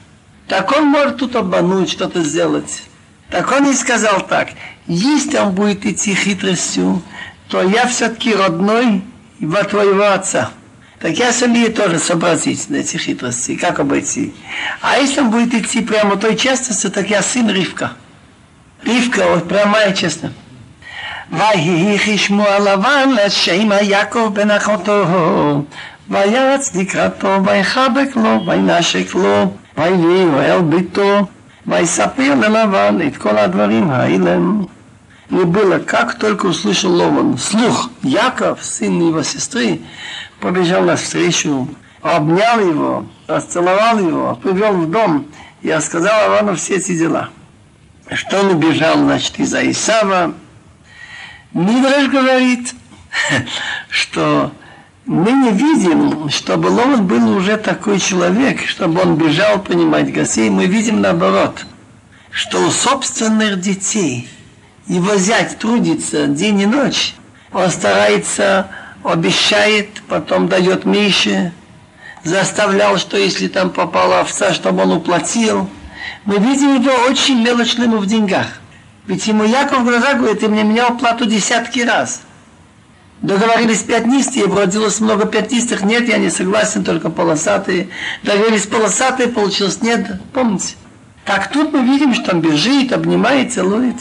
Так 0.48 0.76
он 0.76 0.88
может 0.88 1.18
тут 1.18 1.36
обмануть, 1.36 1.92
что-то 1.92 2.24
сделать. 2.24 2.82
Так 3.33 3.53
он 3.53 3.71
и 3.71 3.75
сказал 3.75 4.21
так, 4.23 4.51
если 4.87 5.37
он 5.39 5.53
будет 5.53 5.85
идти 5.85 6.15
хитростью, 6.15 7.03
то 7.49 7.63
я 7.63 7.87
все-таки 7.87 8.35
родной 8.35 9.03
во 9.41 9.65
твоего 9.65 10.13
отца. 10.13 10.51
Так 10.99 11.17
я 11.19 11.33
сумею 11.33 11.73
тоже 11.73 11.99
сообразить 11.99 12.69
на 12.71 12.77
эти 12.77 12.97
хитрости, 12.97 13.57
как 13.57 13.79
обойти. 13.79 14.35
А 14.81 14.97
если 14.99 15.21
он 15.21 15.31
будет 15.31 15.55
идти 15.55 15.81
прямо 15.81 16.17
той 16.17 16.37
честностью, 16.37 16.91
так 16.91 17.09
я 17.09 17.23
сын 17.23 17.49
Ривка. 17.49 17.93
Ривка, 18.83 19.27
вот 19.29 19.49
прямая 19.49 19.93
честно. 19.93 20.33
ויהי 21.33 22.19
שמוע 22.19 22.59
לבן 22.59 23.11
לשם 23.17 23.69
יעקב 23.83 24.31
בן 24.35 24.51
אחותו 24.51 25.05
וירץ 26.11 26.75
לקראתו 26.75 27.45
ויחבק 27.45 28.17
לו 28.17 28.47
וינשק 28.47 29.15
לו 29.15 29.53
ויהי 29.79 30.25
אוהל 30.25 30.61
ביתו 30.61 31.27
«Вайсапер 31.66 32.36
Лаван» 32.38 33.02
и 33.02 33.10
«Ткола 33.10 33.48
Дварим 33.48 33.90
Хаилем» 33.90 34.70
не 35.30 35.46
было, 35.46 35.80
как 35.80 36.20
только 36.20 36.48
услышал 36.48 36.92
Лован. 36.92 37.38
Слух, 37.38 37.90
Яков, 38.04 38.64
сын 38.64 39.00
его 39.00 39.24
сестры, 39.24 39.82
побежал 40.40 40.84
навстречу, 40.84 41.68
обнял 42.02 42.60
его, 42.60 43.06
расцеловал 43.28 43.98
его, 43.98 44.36
привел 44.36 44.74
в 44.74 44.92
дом 44.92 45.26
и 45.62 45.72
рассказал 45.72 46.30
Лавану 46.30 46.56
все 46.56 46.76
эти 46.76 46.98
дела. 46.98 47.30
Что 48.12 48.42
он 48.42 48.52
убежал, 48.52 48.98
значит, 48.98 49.40
из-за 49.40 49.70
Исава. 49.72 50.34
Мидраш 51.54 52.10
говорит, 52.10 52.76
что 53.90 54.52
мы 55.06 55.32
не 55.32 55.52
видим, 55.52 56.30
чтобы 56.30 56.68
Лован 56.68 57.06
был 57.06 57.36
уже 57.36 57.58
такой 57.58 58.00
человек, 58.00 58.66
чтобы 58.66 59.02
он 59.02 59.16
бежал 59.16 59.60
понимать 59.60 60.14
гостей. 60.14 60.50
Мы 60.50 60.66
видим 60.66 61.02
наоборот, 61.02 61.66
что 62.32 62.60
у 62.66 62.72
собственных 62.72 63.60
детей 63.60 64.30
его 64.88 65.16
зять 65.16 65.58
трудится 65.58 66.28
день 66.28 66.62
и 66.62 66.66
ночь. 66.66 67.16
Он 67.52 67.70
старается 67.70 68.70
обещает, 69.04 70.02
потом 70.08 70.48
дает 70.48 70.86
Мише, 70.86 71.52
заставлял, 72.24 72.98
что 72.98 73.18
если 73.18 73.48
там 73.48 73.70
попала 73.70 74.22
овца, 74.22 74.54
чтобы 74.54 74.84
он 74.84 74.94
уплатил. 74.94 75.70
Мы 76.26 76.38
видим 76.38 76.82
его 76.82 76.94
очень 77.10 77.42
мелочным 77.42 77.98
в 77.98 78.06
деньгах. 78.06 78.48
Ведь 79.06 79.28
ему 79.28 79.44
Яков 79.44 79.80
в 79.80 79.86
глаза 79.86 80.14
говорит, 80.14 80.40
ты 80.40 80.48
мне 80.48 80.64
менял 80.64 80.98
плату 80.98 81.26
десятки 81.26 81.82
раз. 81.82 82.22
Договорились 83.24 83.84
пятнистые, 83.84 84.48
родилось 84.48 85.00
много 85.00 85.26
пятнистых, 85.26 85.82
нет, 85.82 86.10
я 86.10 86.18
не 86.18 86.30
согласен, 86.30 86.84
только 86.84 87.10
полосатые. 87.10 87.88
Договорились 88.22 88.68
полосатые, 88.68 89.30
получилось 89.30 89.82
нет, 89.82 90.20
помните? 90.34 90.76
Так 91.24 91.50
тут 91.50 91.72
мы 91.72 91.84
видим, 91.84 92.14
что 92.14 92.34
он 92.34 92.42
бежит, 92.42 92.92
обнимает, 92.92 93.54
целует. 93.54 93.96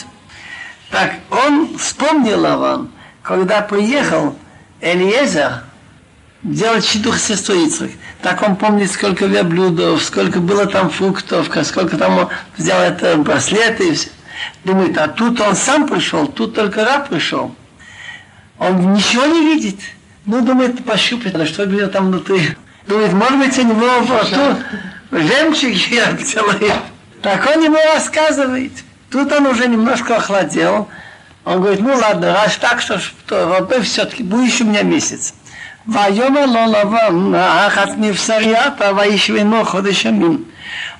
Так 0.90 1.12
он 1.30 1.78
вспомнил 1.78 2.44
о 2.44 2.56
вам, 2.56 2.92
когда 3.22 3.61
приехал, 3.61 4.35
Элиезер 4.80 5.62
делать 6.42 6.85
щедух 6.85 7.16
сестру 7.16 7.54
Ицрак. 7.54 7.92
Так 8.22 8.42
он 8.42 8.56
помнит, 8.56 8.90
сколько 8.90 9.26
верблюдов, 9.26 10.02
сколько 10.02 10.40
было 10.40 10.66
там 10.66 10.90
фруктов, 10.90 11.48
сколько 11.62 11.96
там 11.96 12.18
он 12.18 12.28
взял 12.56 12.80
это 12.80 13.16
браслеты 13.18 13.90
и 13.90 13.94
все. 13.94 14.08
Думает, 14.64 14.98
а 14.98 15.06
тут 15.06 15.40
он 15.40 15.54
сам 15.54 15.87
пришел, 15.87 16.26
тут 16.26 16.56
только 16.56 16.85
раб 16.85 17.08
пришел. 17.08 17.54
Он 18.60 18.93
ничего 18.93 19.25
не 19.25 19.41
видит. 19.53 19.79
Ну, 20.25 20.41
думает, 20.41 20.83
пощупать, 20.83 21.36
а 21.36 21.45
что 21.45 21.65
было 21.65 21.88
там 21.88 22.07
внутри. 22.07 22.55
Думает, 22.88 23.13
может 23.13 23.38
быть, 23.38 23.57
у 23.60 23.63
него 23.63 23.99
во 24.01 24.21
рту 24.21 24.62
жемчуг 25.12 25.71
я 25.91 26.15
целый. 26.17 26.71
Так 27.21 27.47
он 27.55 27.63
ему 27.63 27.77
рассказывает. 27.93 28.71
Тут 29.10 29.31
он 29.31 29.47
уже 29.47 29.67
немножко 29.67 30.17
охладел. 30.17 30.89
Он 31.45 31.62
говорит, 31.62 31.79
ну 31.79 31.95
ладно, 31.95 32.33
раз 32.33 32.57
так, 32.57 32.81
что, 32.81 32.99
что 32.99 33.49
родной 33.49 33.81
все-таки 33.81 34.23
будешь 34.23 34.60
у 34.62 34.65
меня 34.65 34.83
месяц. 34.83 35.33
ויאמר 35.88 36.45
לו 36.45 36.71
לבן, 36.71 37.36
האחת 37.36 37.89
מבשריית, 37.97 38.81
וישבנו 38.97 39.65
חודש 39.65 40.05
ימים. 40.05 40.43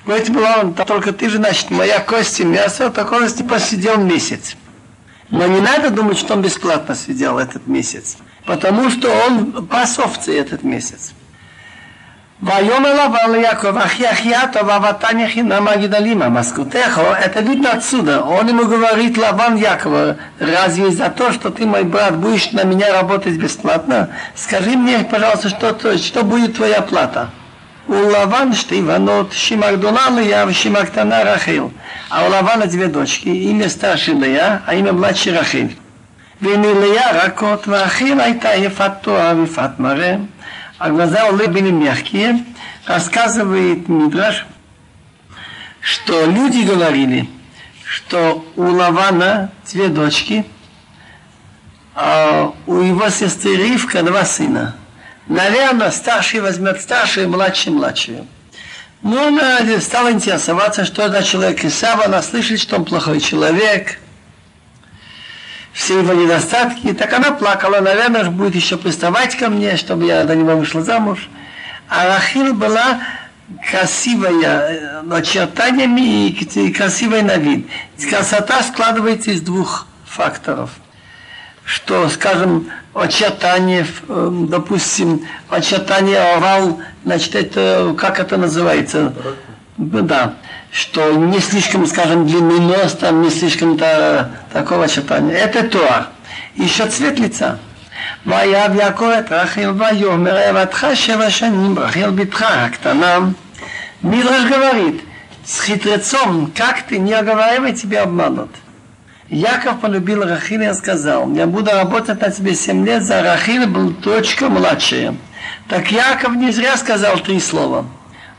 Говорит, 0.06 0.30
Лаван, 0.30 0.72
только 0.72 1.12
ты 1.12 1.28
же, 1.28 1.36
значит, 1.36 1.70
моя 1.70 2.00
кость 2.00 2.40
и 2.40 2.44
мясо, 2.44 2.88
так 2.88 3.12
он 3.12 3.28
типа 3.28 3.60
сидел 3.60 3.98
месяц. 3.98 4.56
Но 5.32 5.46
не 5.46 5.60
надо 5.60 5.90
думать, 5.90 6.18
что 6.18 6.34
он 6.34 6.42
бесплатно 6.42 6.94
сидел 6.94 7.38
этот 7.38 7.66
месяц, 7.66 8.16
потому 8.46 8.90
что 8.90 9.10
он 9.10 9.66
пас 9.66 9.98
овцы 9.98 10.38
этот 10.38 10.62
месяц. 10.62 11.12
ויאמר 12.42 12.94
לבן 12.94 13.32
ליעקב, 13.32 13.76
אחי 13.76 14.10
אחיה 14.10 14.48
טובה 14.52 14.78
ותניא 14.90 15.26
חינם 15.26 15.68
הגדלימה, 15.68 16.28
маскутехо, 16.28 17.16
это 17.20 17.40
видно 17.40 17.72
отсюда. 17.72 18.22
Он 18.22 18.48
ему 18.48 18.66
говорит, 18.66 19.18
Лаван 19.18 19.56
Якова, 19.56 20.16
разве 20.38 20.92
за 20.92 21.08
то, 21.08 21.32
что 21.32 21.50
ты, 21.50 21.66
мой 21.66 21.82
брат, 21.82 22.16
будешь 22.16 22.52
на 22.52 22.62
меня 22.62 22.92
работать 22.92 23.34
бесплатно, 23.34 24.10
скажи 24.36 24.70
мне, 24.76 25.00
пожалуйста, 25.00 25.48
что, 25.48 25.98
что 25.98 26.22
будет 26.22 26.54
твоя 26.54 26.80
плата? 26.80 27.30
Улаван 27.87 28.53
Штиванот, 28.53 29.33
Шима 29.33 29.73
Гдула 29.73 30.21
и 30.21 30.29
Шима 30.29 30.53
шимагтана 30.53 31.23
Рахил. 31.23 31.73
А 32.09 32.25
у 32.25 32.29
Лавана 32.29 32.65
две 32.67 32.87
дочки, 32.87 33.27
имя 33.27 33.69
старший 33.69 34.13
Лия, 34.13 34.61
а 34.65 34.73
имя 34.75 34.93
младший 34.93 35.37
Рахиль. 35.37 35.77
Венилия 36.39 37.11
Ракот, 37.13 37.67
Рахил 37.67 38.19
Айта 38.19 38.53
Ефатуа 38.55 39.33
Вифатмаре. 39.33 40.21
А 40.77 40.89
глаза 40.89 41.27
у 41.27 41.35
Лы 41.35 41.47
были 41.47 41.71
мягкие. 41.71 42.45
Рассказывает 42.85 43.87
Мидраш, 43.89 44.45
что 45.81 46.25
люди 46.25 46.65
говорили, 46.65 47.29
что 47.85 48.45
у 48.55 48.63
Лавана 48.63 49.51
две 49.71 49.87
дочки, 49.87 50.45
а 51.95 52.53
у 52.65 52.79
его 52.79 53.09
сестры 53.09 53.55
Ривка 53.55 54.03
два 54.03 54.25
сына. 54.25 54.75
Наверное, 55.27 55.91
старший 55.91 56.41
возьмет 56.41 56.81
старшую, 56.81 57.29
младший 57.29 57.71
младшую. 57.71 58.27
Но 59.01 59.27
она 59.27 59.59
стала 59.81 60.11
интересоваться, 60.11 60.85
что 60.85 61.09
за 61.09 61.23
человек 61.23 61.63
Исава. 61.63 62.05
Она 62.05 62.21
слышит, 62.21 62.59
что 62.59 62.77
он 62.77 62.85
плохой 62.85 63.19
человек. 63.19 63.99
все 65.73 65.99
его 65.99 66.13
недостатки. 66.13 66.93
Так 66.93 67.13
она 67.13 67.31
плакала, 67.31 67.79
наверное, 67.79 68.29
будет 68.29 68.55
еще 68.55 68.77
приставать 68.77 69.35
ко 69.35 69.49
мне, 69.49 69.75
чтобы 69.75 70.05
я 70.05 70.23
до 70.23 70.35
него 70.35 70.55
вышла 70.55 70.83
замуж. 70.83 71.29
А 71.89 72.07
Рахил 72.07 72.53
была 72.53 73.01
красивая 73.69 75.03
очертаниями 75.11 76.29
и 76.29 76.71
красивой 76.71 77.23
на 77.23 77.37
вид. 77.37 77.67
Красота 78.09 78.61
складывается 78.63 79.31
из 79.31 79.41
двух 79.41 79.87
факторов 80.05 80.69
Что, 81.64 82.08
скажем, 82.08 82.70
очертание, 82.94 83.86
допустим, 84.08 85.26
очертание 85.50 86.18
орал, 86.18 86.80
значит, 87.04 87.34
это, 87.34 87.94
как 87.98 88.20
это 88.20 88.36
называется? 88.38 89.12
Да, 89.76 90.34
что 90.72 91.12
не 91.12 91.40
слишком, 91.40 91.86
скажем, 91.86 92.26
длинный 92.26 92.60
нос, 92.60 92.94
там 92.94 93.22
не 93.22 93.30
слишком 93.30 93.74
-то, 93.74 94.30
такого 94.52 94.84
очертания. 94.84 95.34
Это 95.34 95.68
туар. 95.68 96.08
Еще 96.56 96.86
цвет 96.86 97.18
лица. 97.18 97.58
ויהב 98.26 98.74
יעקב 98.74 99.10
את 99.18 99.32
רחל 99.32 99.70
ויאמר 99.78 100.36
אהבתך 100.36 100.86
שבע 100.94 101.30
שנים 101.30 101.78
רחל 101.78 102.10
בתך 102.10 102.42
הקטנה. 102.42 103.18
Мидраш 104.02 104.44
говорит, 104.44 105.02
с 105.44 105.60
хитрецом, 105.60 106.52
как 106.54 106.82
ты 106.82 106.98
не 106.98 107.14
оговаривай, 107.14 107.72
тебя 107.72 108.04
обманут. 108.04 108.50
Яков 109.33 109.81
полюбил 109.81 110.23
Рахиль 110.23 110.63
и 110.63 110.73
сказал, 110.73 111.31
я 111.33 111.47
буду 111.47 111.71
работать 111.71 112.21
на 112.21 112.29
тебе 112.29 112.53
семь 112.53 112.85
лет, 112.85 113.03
за 113.03 113.23
Рахиль 113.23 113.65
был 113.65 113.89
дочка 113.89 114.47
младшая. 114.47 115.15
Так 115.67 115.91
Яков 115.91 116.35
не 116.35 116.51
зря 116.51 116.77
сказал 116.77 117.17
три 117.17 117.39
слова. 117.39 117.85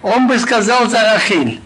Он 0.03 0.29
бы 0.29 0.39
сказал 0.39 0.89
за 0.89 1.03
Рахиль. 1.03 1.61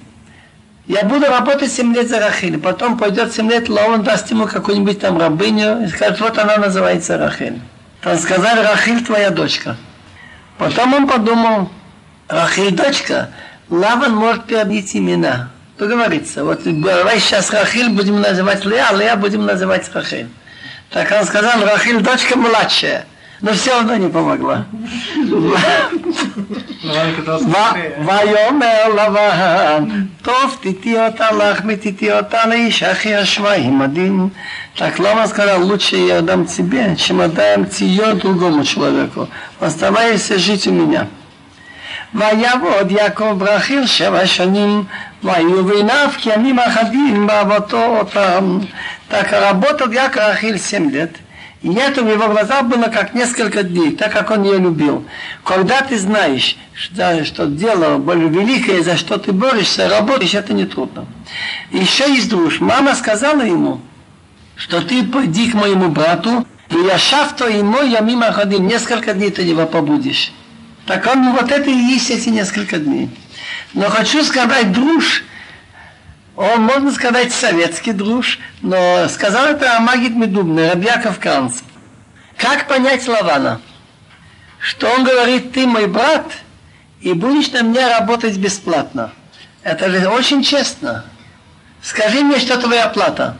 Я 0.86 1.02
буду 1.04 1.26
работать 1.26 1.70
7 1.70 1.94
лет 1.94 2.08
за 2.08 2.18
Рахиль. 2.18 2.58
Потом 2.58 2.96
пойдет 2.96 3.34
7 3.34 3.50
лет, 3.50 3.68
Лаван 3.68 4.02
даст 4.02 4.30
ему 4.30 4.46
какую-нибудь 4.46 5.00
там 5.00 5.18
рабыню 5.18 5.84
и 5.84 5.88
скажет, 5.88 6.20
вот 6.20 6.38
она 6.38 6.56
называется 6.56 7.18
Рахиль. 7.18 7.60
Там 8.00 8.16
сказали, 8.16 8.60
Рахиль 8.60 9.04
твоя 9.04 9.28
дочка. 9.28 9.76
Потом 10.56 10.94
он 10.94 11.06
подумал, 11.06 11.70
Рахиль 12.28 12.74
дочка, 12.74 13.28
Лаван 13.68 14.14
может 14.14 14.46
перебить 14.46 14.96
имена. 14.96 15.50
Договориться. 15.77 16.43
Вот 16.43 16.61
давай 16.63 17.19
сейчас 17.19 17.51
Рахиль 17.51 17.89
будем 17.89 18.21
называть 18.21 18.63
Леа, 18.63 18.93
Леа 18.93 19.15
будем 19.15 19.45
называть 19.45 19.89
Рахиль. 19.93 20.27
Так 20.89 21.11
он 21.11 21.25
сказал, 21.25 21.63
Рахиль 21.65 22.01
дочка 22.01 22.37
младшая. 22.37 23.05
Но 23.41 23.51
все 23.51 23.71
равно 23.71 23.97
не 23.97 24.07
помогла. 24.07 24.65
ויאמר 28.05 28.87
לבן, 28.95 30.05
טוב 30.21 30.57
תיתי 30.61 30.99
אותה 30.99 31.31
לך 31.31 31.61
ותיתי 31.67 32.11
אותה 32.11 32.45
לאיש 32.45 32.83
אחי 32.83 33.15
השמיים 33.15 33.79
מדהים. 33.79 34.29
Так 34.77 34.97
Лама 34.97 35.27
сказал, 35.27 35.61
лучше 35.61 35.97
я 35.97 36.21
дам 36.21 36.45
тебе, 36.45 36.95
чем 36.95 37.21
отдаем 37.21 37.67
ее 37.79 38.13
другому 38.13 38.63
человеку. 38.63 39.27
Оставайся 39.59 40.39
жить 40.39 40.65
у 40.67 40.71
меня. 40.71 41.07
ויעבוד 42.15 42.91
יעקב 42.91 43.33
ברכיל 43.37 43.87
שבע 43.87 44.27
שנים, 44.27 44.83
והיו 45.23 45.63
בעיניו 45.65 46.09
כימים 46.17 46.59
אחדים 46.59 47.27
בעבודתו 47.27 47.97
אותם. 47.97 48.59
Так 49.09 49.31
работал 49.31 49.91
Яков 49.91 50.17
Рахиль 50.17 50.57
семь 50.57 50.89
лет. 50.89 51.11
И 51.63 51.73
это 51.75 52.03
в 52.03 52.09
его 52.09 52.27
глазах 52.27 52.65
было 52.65 52.85
как 52.85 53.13
несколько 53.13 53.63
дней, 53.63 53.95
так 53.95 54.11
как 54.11 54.31
он 54.31 54.43
ее 54.43 54.57
любил. 54.57 55.05
Когда 55.45 55.81
ты 55.81 55.97
знаешь, 55.97 56.57
что, 56.73 57.23
что 57.23 57.45
дело 57.45 57.99
более 57.99 58.27
великое, 58.27 58.83
за 58.83 58.97
что 58.97 59.17
ты 59.17 59.31
борешься, 59.31 59.87
работаешь, 59.87 60.33
это 60.33 60.53
не 60.53 60.65
трудно. 60.65 61.05
Еще 61.71 62.13
из 62.15 62.27
душ. 62.27 62.59
Мама 62.59 62.95
сказала 62.95 63.41
ему, 63.41 63.79
что 64.57 64.81
ты 64.81 65.03
пойди 65.05 65.51
к 65.51 65.53
моему 65.53 65.87
брату, 65.87 66.45
и 66.69 66.75
я 66.85 66.97
шафто 66.97 67.47
ему, 67.47 67.81
я 67.81 68.01
мимо 68.01 68.31
ходил, 68.33 68.59
несколько 68.59 69.13
дней 69.13 69.31
ты 69.31 69.43
его 69.43 69.65
побудешь. 69.65 70.33
Так 70.88 71.06
он 71.06 71.34
вот 71.34 71.52
это 71.52 71.68
и 71.68 71.74
есть 71.74 72.10
эти 72.10 72.30
несколько 72.30 72.78
дней. 72.78 73.10
Но 73.74 73.90
хочу 73.90 74.24
сказать, 74.24 74.72
друж, 74.72 75.22
он, 76.34 76.62
можно 76.62 76.90
сказать, 76.90 77.30
советский 77.30 77.92
друж, 77.92 78.38
но 78.62 79.06
сказал 79.10 79.48
это 79.48 79.76
Амагит 79.76 80.16
Медубный, 80.16 80.70
Рабьяков 80.70 81.18
Канц. 81.18 81.58
Как 82.38 82.66
понять 82.68 83.06
Лавана? 83.06 83.60
Что 84.58 84.88
он 84.88 85.04
говорит, 85.04 85.52
ты 85.52 85.66
мой 85.66 85.88
брат, 85.88 86.32
и 87.02 87.12
будешь 87.12 87.50
на 87.50 87.60
меня 87.60 87.98
работать 87.98 88.38
бесплатно. 88.38 89.12
Это 89.62 89.90
же 89.90 90.08
очень 90.08 90.42
честно. 90.42 91.04
Скажи 91.82 92.20
мне, 92.24 92.38
что 92.38 92.58
твоя 92.58 92.88
плата. 92.88 93.36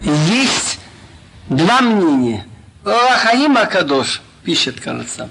Есть 0.00 0.80
два 1.48 1.82
мнения. 1.82 2.44
Рахаим 2.82 3.56
Акадош 3.56 4.22
пишет, 4.42 4.80
кажется, 4.80 5.28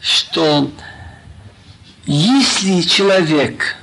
что 0.00 0.70
если 2.04 2.80
человек 2.82 3.76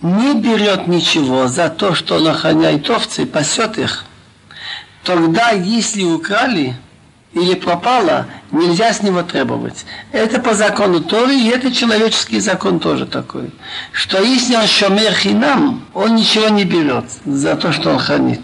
не 0.00 0.34
берет 0.34 0.86
ничего 0.86 1.48
за 1.48 1.68
то, 1.68 1.94
что 1.94 2.16
он 2.16 2.28
охраняет 2.28 2.88
овцы, 2.88 3.26
пасет 3.26 3.78
их, 3.78 4.04
тогда, 5.04 5.50
если 5.50 6.04
украли 6.04 6.76
или 7.32 7.54
пропало, 7.54 8.26
нельзя 8.50 8.92
с 8.92 9.02
него 9.02 9.22
требовать. 9.22 9.84
Это 10.10 10.40
по 10.40 10.54
закону 10.54 11.00
Торы, 11.00 11.34
и 11.34 11.48
это 11.48 11.70
человеческий 11.70 12.40
закон 12.40 12.80
тоже 12.80 13.06
такой. 13.06 13.50
Что 13.92 14.22
если 14.22 14.56
он 14.56 14.66
шомер 14.66 15.12
хинам, 15.12 15.84
он 15.92 16.14
ничего 16.14 16.48
не 16.48 16.64
берет 16.64 17.04
за 17.26 17.56
то, 17.56 17.72
что 17.72 17.90
он 17.90 17.98
хранит. 17.98 18.40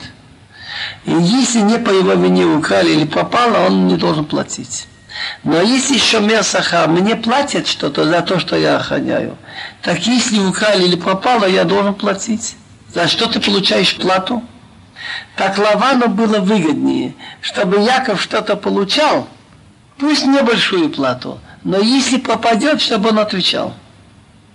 И 1.05 1.13
если 1.13 1.61
не 1.61 1.79
по 1.79 1.91
его 1.91 2.13
вине 2.13 2.45
украли 2.45 2.91
или 2.91 3.05
пропало, 3.05 3.67
он 3.67 3.87
не 3.87 3.97
должен 3.97 4.25
платить. 4.25 4.87
Но 5.45 5.61
если 5.61 5.99
шомер 5.99 6.43
сахар 6.43 6.89
мне 6.89 7.17
платят 7.17 7.67
что-то 7.67 8.05
за 8.05 8.23
то, 8.23 8.39
что 8.39 8.57
я 8.57 8.77
охраняю, 8.77 9.37
так 9.83 9.99
если 10.07 10.39
украли 10.39 10.85
или 10.85 10.97
пропало, 10.97 11.47
я 11.47 11.65
должен 11.65 11.95
платить. 11.95 12.57
За 12.93 13.09
что 13.09 13.27
ты 13.27 13.41
получаешь 13.41 13.97
плату? 13.97 14.43
Так 15.37 15.59
Лавану 15.59 16.09
было 16.09 16.39
выгоднее, 16.39 17.15
чтобы 17.41 17.81
Яков 17.81 18.23
что-то 18.23 18.57
получал, 18.57 19.27
пусть 19.99 20.27
небольшую 20.27 20.91
плату, 20.91 21.41
но 21.65 21.79
если 21.79 22.19
пропадет, 22.19 22.81
чтобы 22.81 23.11
он 23.11 23.19
отвечал. 23.19 23.75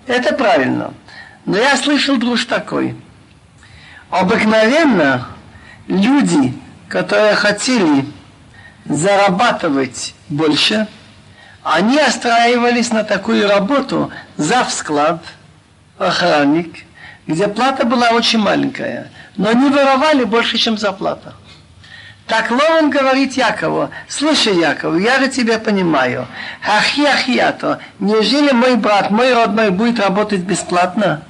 Это 0.05 0.33
правильно. 0.33 0.93
Но 1.45 1.57
я 1.57 1.75
слышал 1.77 2.17
друж 2.17 2.45
такой. 2.45 2.95
Обыкновенно 4.09 5.27
люди, 5.87 6.53
которые 6.87 7.35
хотели 7.35 8.05
зарабатывать 8.85 10.13
больше, 10.29 10.87
они 11.63 11.99
остраивались 11.99 12.91
на 12.91 13.03
такую 13.03 13.47
работу 13.47 14.11
зав 14.37 14.71
склад, 14.71 15.21
охранник, 15.97 16.85
где 17.25 17.47
плата 17.47 17.85
была 17.85 18.11
очень 18.11 18.39
маленькая, 18.39 19.11
но 19.35 19.51
не 19.51 19.69
воровали 19.69 20.23
больше, 20.23 20.57
чем 20.57 20.77
зарплата. 20.77 21.33
Так 22.27 22.51
Лован 22.51 22.89
говорит 22.89 23.33
Якову, 23.33 23.89
слушай, 24.09 24.57
Яков, 24.57 24.99
я 24.99 25.19
же 25.19 25.29
тебя 25.29 25.59
понимаю, 25.59 26.27
ахи 26.65 27.05
ахиято, 27.05 27.79
неужели 27.99 28.51
мой 28.51 28.75
брат, 28.75 29.11
мой 29.11 29.33
родной 29.33 29.69
будет 29.69 29.99
работать 29.99 30.41
бесплатно? 30.41 31.21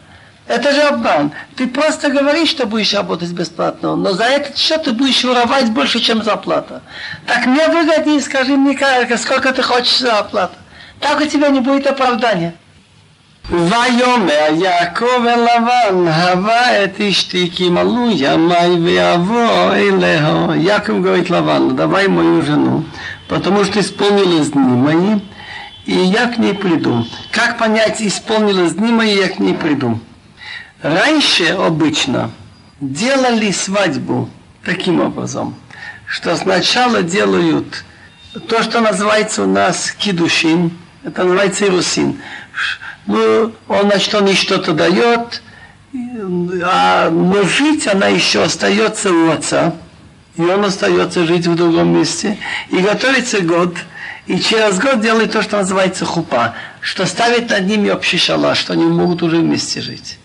Это 0.49 0.73
же 0.73 0.83
обман. 0.83 1.33
Ты 1.57 1.69
просто 1.69 2.11
говоришь, 2.11 2.51
что 2.51 2.67
будешь 2.67 2.93
работать 2.93 3.31
бесплатно, 3.31 3.97
но 3.97 4.12
за 4.12 4.25
этот 4.25 4.59
счет 4.59 4.83
ты 4.83 4.93
будешь 4.93 5.23
воровать 5.23 5.71
больше, 5.71 6.01
чем 6.01 6.23
зарплата. 6.23 6.83
Так 7.27 7.47
мне 7.47 7.69
выгоднее, 7.69 8.21
скажи 8.21 8.57
мне, 8.57 8.77
сколько 9.17 9.53
ты 9.53 9.62
хочешь 9.62 9.99
зарплаты. 9.99 10.57
Так 11.01 11.21
у 11.21 11.27
тебя 11.27 11.49
не 11.49 11.61
будет 11.61 11.87
оправдания. 11.87 12.55
ויאמר 13.51 14.62
יעקב 14.62 15.27
אל 15.27 15.41
לבן, 15.41 16.09
הווה 16.09 16.85
את 16.85 17.01
אשתי 17.01 17.51
כי 17.53 17.69
מלאו 17.69 18.11
ימי 18.11 18.79
ויבוא 18.85 19.75
אליה. 19.75 20.47
Яков 20.57 21.03
говорит 21.03 21.29
Лавану, 21.29 21.73
давай 21.73 22.07
мою 22.09 22.43
жену, 22.43 22.85
потому 23.29 23.65
что 23.65 23.81
исполнились 23.81 24.53
дни 24.53 24.62
мои, 24.62 25.19
и 25.87 25.93
я 25.93 26.29
к 26.29 26.38
ней 26.38 26.55
приду. 26.55 27.05
Как 27.33 27.59
понять, 27.59 28.01
исполнились 28.01 28.75
дни 28.75 28.93
мои, 28.93 29.17
я 29.17 29.29
к 29.29 29.41
ней 29.41 29.55
приду? 29.55 29.99
Раньше 30.82 31.46
обычно 31.48 32.32
делали 32.80 33.52
свадьбу 33.52 34.30
таким 34.63 35.02
образом, 35.02 35.56
что 36.06 36.36
сначала 36.36 37.02
делают 37.02 37.84
то, 38.48 38.62
что 38.62 38.80
называется 38.82 39.44
у 39.44 39.48
нас 39.48 39.92
кидушин, 39.98 40.72
это 41.04 41.24
называется 41.24 41.66
ирусин. 41.66 42.22
Ну, 43.08 43.54
он, 43.68 43.82
значит, 43.88 44.13
он 44.13 44.28
ей 44.28 44.36
что-то 44.36 44.74
дает, 44.74 45.42
а, 46.63 47.10
но 47.10 47.44
жить 47.44 47.88
она 47.88 48.08
еще 48.08 48.44
остается 48.44 49.12
у 49.12 49.32
отца, 49.32 49.74
и 50.36 50.42
он 50.42 50.63
остается 50.63 51.26
жить 51.26 51.48
в 51.48 51.56
другом 51.56 51.98
месте, 51.98 52.38
и 52.70 52.78
готовится 52.78 53.42
год, 53.42 53.76
и 54.28 54.40
через 54.40 54.78
год 54.78 55.02
делает 55.02 55.32
то, 55.32 55.42
что 55.42 55.58
называется 55.58 56.06
хупа, 56.06 56.54
что 56.82 57.08
ставит 57.08 57.50
над 57.50 57.66
ними 57.66 57.90
общий 57.90 58.18
шалаш, 58.18 58.60
что 58.60 58.74
они 58.74 58.86
могут 58.86 59.24
уже 59.24 59.38
вместе 59.38 59.82
жить. 59.82 60.20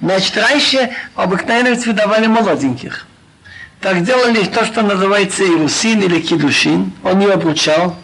Значит, 0.00 0.36
раньше 0.36 0.90
обыкновенно 1.14 1.74
выдавали 1.80 2.26
молоденьких. 2.26 3.06
Так 3.80 4.02
делали 4.02 4.44
то, 4.44 4.64
что 4.64 4.82
называется 4.82 5.44
Ирусин 5.44 6.00
или 6.02 6.20
Кидушин. 6.20 6.92
Он 7.02 7.20
ее 7.20 7.34
обручал, 7.34 7.96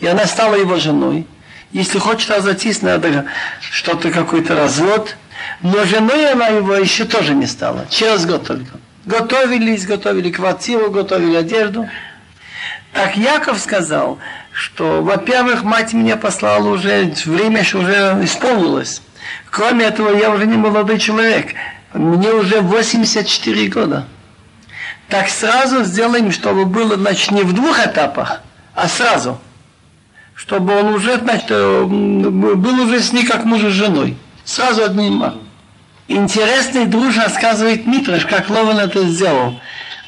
и 0.00 0.06
она 0.06 0.26
стала 0.26 0.56
его 0.56 0.76
женой. 0.76 1.26
Если 1.72 1.98
хочет 1.98 2.30
разойтись, 2.30 2.82
надо 2.82 3.24
что-то, 3.60 4.10
какой-то 4.10 4.54
развод. 4.54 5.16
Но 5.62 5.84
женой 5.84 6.30
она 6.30 6.48
его 6.48 6.74
еще 6.74 7.04
тоже 7.04 7.34
не 7.34 7.46
стала. 7.46 7.86
Через 7.88 8.26
год 8.26 8.46
только. 8.46 8.78
Готовились, 9.06 9.86
готовили 9.86 10.30
квартиру, 10.30 10.90
готовили 10.90 11.36
одежду. 11.36 11.88
Так 12.92 13.16
Яков 13.16 13.58
сказал, 13.58 14.18
что, 14.52 15.02
во-первых, 15.02 15.62
мать 15.62 15.94
меня 15.94 16.16
послала 16.16 16.68
уже, 16.68 17.12
время 17.24 17.62
уже 17.62 18.18
исполнилось. 18.22 19.00
Кроме 19.50 19.86
этого, 19.86 20.16
я 20.16 20.30
уже 20.30 20.46
не 20.46 20.56
молодой 20.56 20.98
человек. 20.98 21.54
Мне 21.94 22.30
уже 22.32 22.60
84 22.60 23.68
года. 23.68 24.06
Так 25.08 25.28
сразу 25.28 25.84
сделаем, 25.84 26.32
чтобы 26.32 26.64
было, 26.64 26.96
значит, 26.96 27.30
не 27.32 27.42
в 27.42 27.52
двух 27.52 27.78
этапах, 27.78 28.40
а 28.74 28.88
сразу. 28.88 29.38
Чтобы 30.34 30.74
он 30.74 30.94
уже, 30.94 31.18
значит, 31.18 31.50
э, 31.50 31.84
был 31.84 32.80
уже 32.80 33.00
с 33.00 33.12
ней 33.12 33.26
как 33.26 33.44
муж 33.44 33.60
с 33.60 33.72
женой. 33.72 34.16
Сразу 34.44 34.84
одним. 34.84 35.22
Интересный 36.08 36.86
друж 36.86 37.16
рассказывает 37.16 37.86
Митраш, 37.86 38.26
как 38.26 38.48
Лован 38.48 38.78
это 38.78 39.04
сделал. 39.06 39.60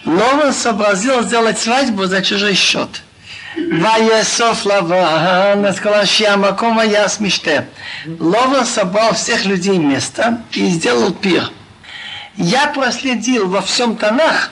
Лован 0.04 0.52
сообразил 0.52 1.22
сделать 1.22 1.58
свадьбу 1.58 2.06
за 2.06 2.22
чужой 2.22 2.54
счет. 2.54 3.02
Ваясов 3.56 4.64
Лаван, 4.64 5.72
сказал 5.74 6.04
Шиамаком 6.06 6.76
Ваяс 6.76 7.20
Миште. 7.20 7.68
Лова 8.18 8.64
собрал 8.64 9.14
всех 9.14 9.44
людей 9.44 9.78
место 9.78 10.42
и 10.52 10.66
сделал 10.66 11.12
пир. 11.12 11.50
Я 12.36 12.66
проследил 12.68 13.48
во 13.48 13.60
всем 13.62 13.96
Танах, 13.96 14.50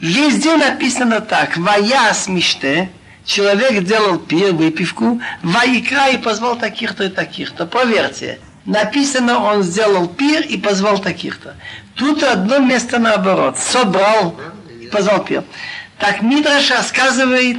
везде 0.00 0.56
написано 0.56 1.20
так, 1.20 1.56
Ваяс 1.56 2.26
Миште, 2.26 2.90
человек 3.24 3.84
делал 3.84 4.18
пир, 4.18 4.52
выпивку, 4.52 5.20
Ваикра 5.42 6.08
и 6.08 6.16
позвал 6.16 6.56
таких-то 6.56 7.04
и 7.04 7.08
таких-то. 7.08 7.64
Поверьте, 7.66 8.40
написано, 8.64 9.38
он 9.38 9.62
сделал 9.62 10.08
пир 10.08 10.42
и 10.42 10.56
позвал 10.56 10.98
таких-то. 10.98 11.54
Тут 11.94 12.24
одно 12.24 12.58
место 12.58 12.98
наоборот, 12.98 13.56
собрал, 13.56 14.34
позвал 14.90 15.22
пир. 15.24 15.44
Так 15.98 16.22
Мидраша 16.22 16.74
рассказывает. 16.74 17.58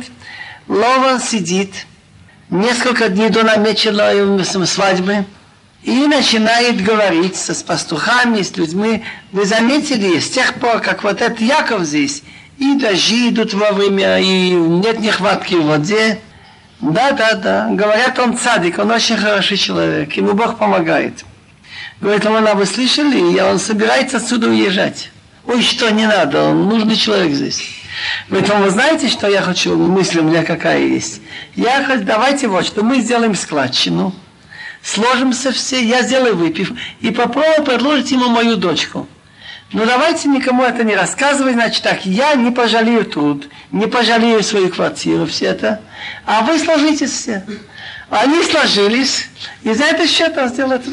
Лован 0.68 1.22
сидит, 1.22 1.86
несколько 2.50 3.10
дней 3.10 3.30
до 3.30 3.44
намеченной 3.44 4.68
свадьбы, 4.68 5.26
и 5.84 6.08
начинает 6.08 6.84
говорить 6.84 7.38
с 7.38 7.64
пастухами, 7.64 8.42
с 8.42 8.58
людьми. 8.58 9.04
Вы 9.32 9.46
заметили, 9.46 10.20
с 10.20 10.30
тех 10.30 10.56
пор, 10.56 10.80
как 10.82 11.04
вот 11.04 11.22
этот 11.22 11.40
Яков 11.40 11.84
здесь, 11.84 12.24
и 12.58 12.76
дожди 12.76 13.30
идут 13.30 13.54
во 13.54 13.72
время, 13.72 14.20
и 14.20 14.52
нет 14.52 15.00
нехватки 15.00 15.56
в 15.56 15.66
воде. 15.66 16.20
Да, 16.82 17.12
да, 17.12 17.34
да. 17.34 17.68
Говорят, 17.72 18.20
он 18.20 18.38
цадик, 18.38 18.80
он 18.80 18.92
очень 18.92 19.18
хороший 19.18 19.58
человек, 19.58 20.12
ему 20.14 20.34
Бог 20.34 20.58
помогает. 20.58 21.24
Говорит, 22.02 22.26
он, 22.26 22.46
а 22.46 22.54
вы 22.54 22.66
слышали? 22.66 23.34
И 23.34 23.40
он 23.40 23.58
собирается 23.58 24.18
отсюда 24.18 24.50
уезжать. 24.50 25.10
Ой, 25.46 25.62
что 25.62 25.90
не 25.92 26.06
надо, 26.06 26.44
он 26.44 26.68
нужный 26.68 26.96
человек 26.96 27.34
здесь. 27.34 27.62
Говорит, 28.30 28.50
вы 28.50 28.70
знаете, 28.70 29.10
что 29.10 29.28
я 29.28 29.42
хочу, 29.42 29.76
мысль 29.76 30.20
у 30.20 30.24
меня 30.24 30.44
какая 30.44 30.80
есть? 30.80 31.22
Я 31.56 31.84
хочу, 31.84 32.04
давайте 32.04 32.48
вот, 32.48 32.66
что 32.66 32.84
мы 32.84 33.02
сделаем 33.02 33.36
складчину, 33.36 34.14
сложимся 34.84 35.52
все, 35.52 35.82
я 35.84 36.04
сделаю 36.04 36.36
выпив, 36.36 36.72
и 37.00 37.12
попробую 37.12 37.64
предложить 37.64 38.12
ему 38.12 38.30
мою 38.30 38.58
дочку. 38.58 39.08
Но 39.74 39.86
давайте 39.86 40.30
никому 40.30 40.64
это 40.64 40.84
не 40.84 40.96
рассказывать, 40.96 41.56
значит 41.56 41.84
так, 41.84 42.06
я 42.06 42.36
не 42.36 42.52
пожалею 42.52 43.04
труд, 43.06 43.50
не 43.72 43.86
пожалею 43.86 44.42
свою 44.44 44.70
квартиру, 44.70 45.26
все 45.26 45.48
это, 45.48 45.82
а 46.26 46.42
вы 46.42 46.58
сложитесь 46.58 47.12
все. 47.12 47.46
Они 48.10 48.42
сложились, 48.44 49.28
и 49.64 49.74
за 49.74 49.84
это 49.86 50.08
счет 50.08 50.38
он 50.38 50.48
сделал 50.48 50.72
это. 50.72 50.90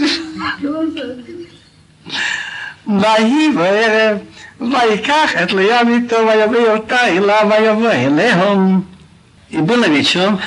Вайках 4.58 5.34
это 5.34 5.58
я 5.60 5.82
вито 5.82 6.22
воевеота 6.22 7.08
и 7.08 7.18
ла 7.18 7.44
воевеелехом. 7.44 8.86
И 9.50 9.58
было 9.58 9.84
вечером, 9.84 10.40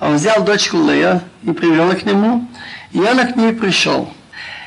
он 0.00 0.16
взял 0.16 0.44
дочку 0.44 0.76
Лея 0.76 1.22
и 1.42 1.52
привел 1.52 1.94
к 1.94 2.04
нему, 2.04 2.46
и 2.92 3.04
она 3.04 3.24
пришел, 3.52 4.12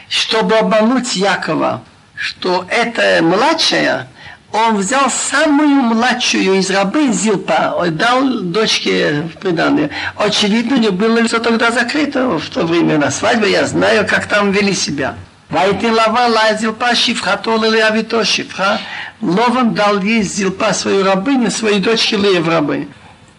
чтобы 0.09 0.55
обмануть 0.55 1.15
Якова, 1.15 1.83
что 2.15 2.65
это 2.69 3.19
младшая, 3.23 4.07
он 4.51 4.77
взял 4.77 5.09
самую 5.09 5.69
младшую 5.83 6.55
из 6.55 6.71
рабы 6.71 7.11
Зилпа, 7.11 7.85
дал 7.91 8.41
дочке 8.41 9.21
в 9.21 9.37
приданное. 9.37 9.91
Очевидно, 10.15 10.77
у 10.77 10.79
нее 10.79 10.91
было 10.91 11.19
лицо 11.19 11.37
тогда 11.39 11.71
закрыто 11.71 12.39
в 12.39 12.49
то 12.49 12.65
время 12.65 12.97
на 12.97 13.11
свадьбе, 13.11 13.51
я 13.51 13.65
знаю, 13.65 14.07
как 14.07 14.25
там 14.25 14.51
вели 14.51 14.73
себя. 14.73 15.15
Вайтин 15.49 15.93
лава 15.93 16.27
ла 16.27 16.53
зилпа 16.55 16.93
шифха, 16.95 17.37
то 17.37 17.57
ли 17.57 17.79
авито 17.79 18.23
шифха. 18.23 18.79
Лован 19.21 19.73
дал 19.73 19.99
ей 20.01 20.21
зилпа 20.21 20.73
свою 20.73 21.03
рабыню, 21.03 21.49
своей 21.49 21.79
дочке 21.79 22.17
Лея 22.17 22.41
в 22.41 22.47
рабы. 22.47 22.87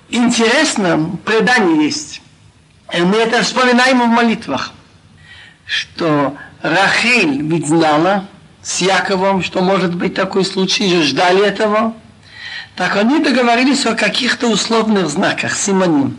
Интересно, 0.08 1.16
предание 1.24 1.84
есть. 1.84 2.20
Мы 2.92 3.16
это 3.16 3.42
вспоминаем 3.42 4.02
в 4.02 4.06
молитвах, 4.06 4.72
что 5.64 6.36
Рахиль 6.62 7.42
ведь 7.42 7.68
знала 7.68 8.26
с 8.60 8.80
Яковом, 8.80 9.44
что 9.44 9.62
может 9.62 9.94
быть 9.94 10.14
такой 10.14 10.44
случай, 10.44 10.88
же 10.88 11.04
ждали 11.04 11.46
этого. 11.46 11.94
Так 12.74 12.96
они 12.96 13.22
договорились 13.22 13.86
о 13.86 13.94
каких-то 13.94 14.48
условных 14.48 15.08
знаках, 15.08 15.56
симоним. 15.56 16.18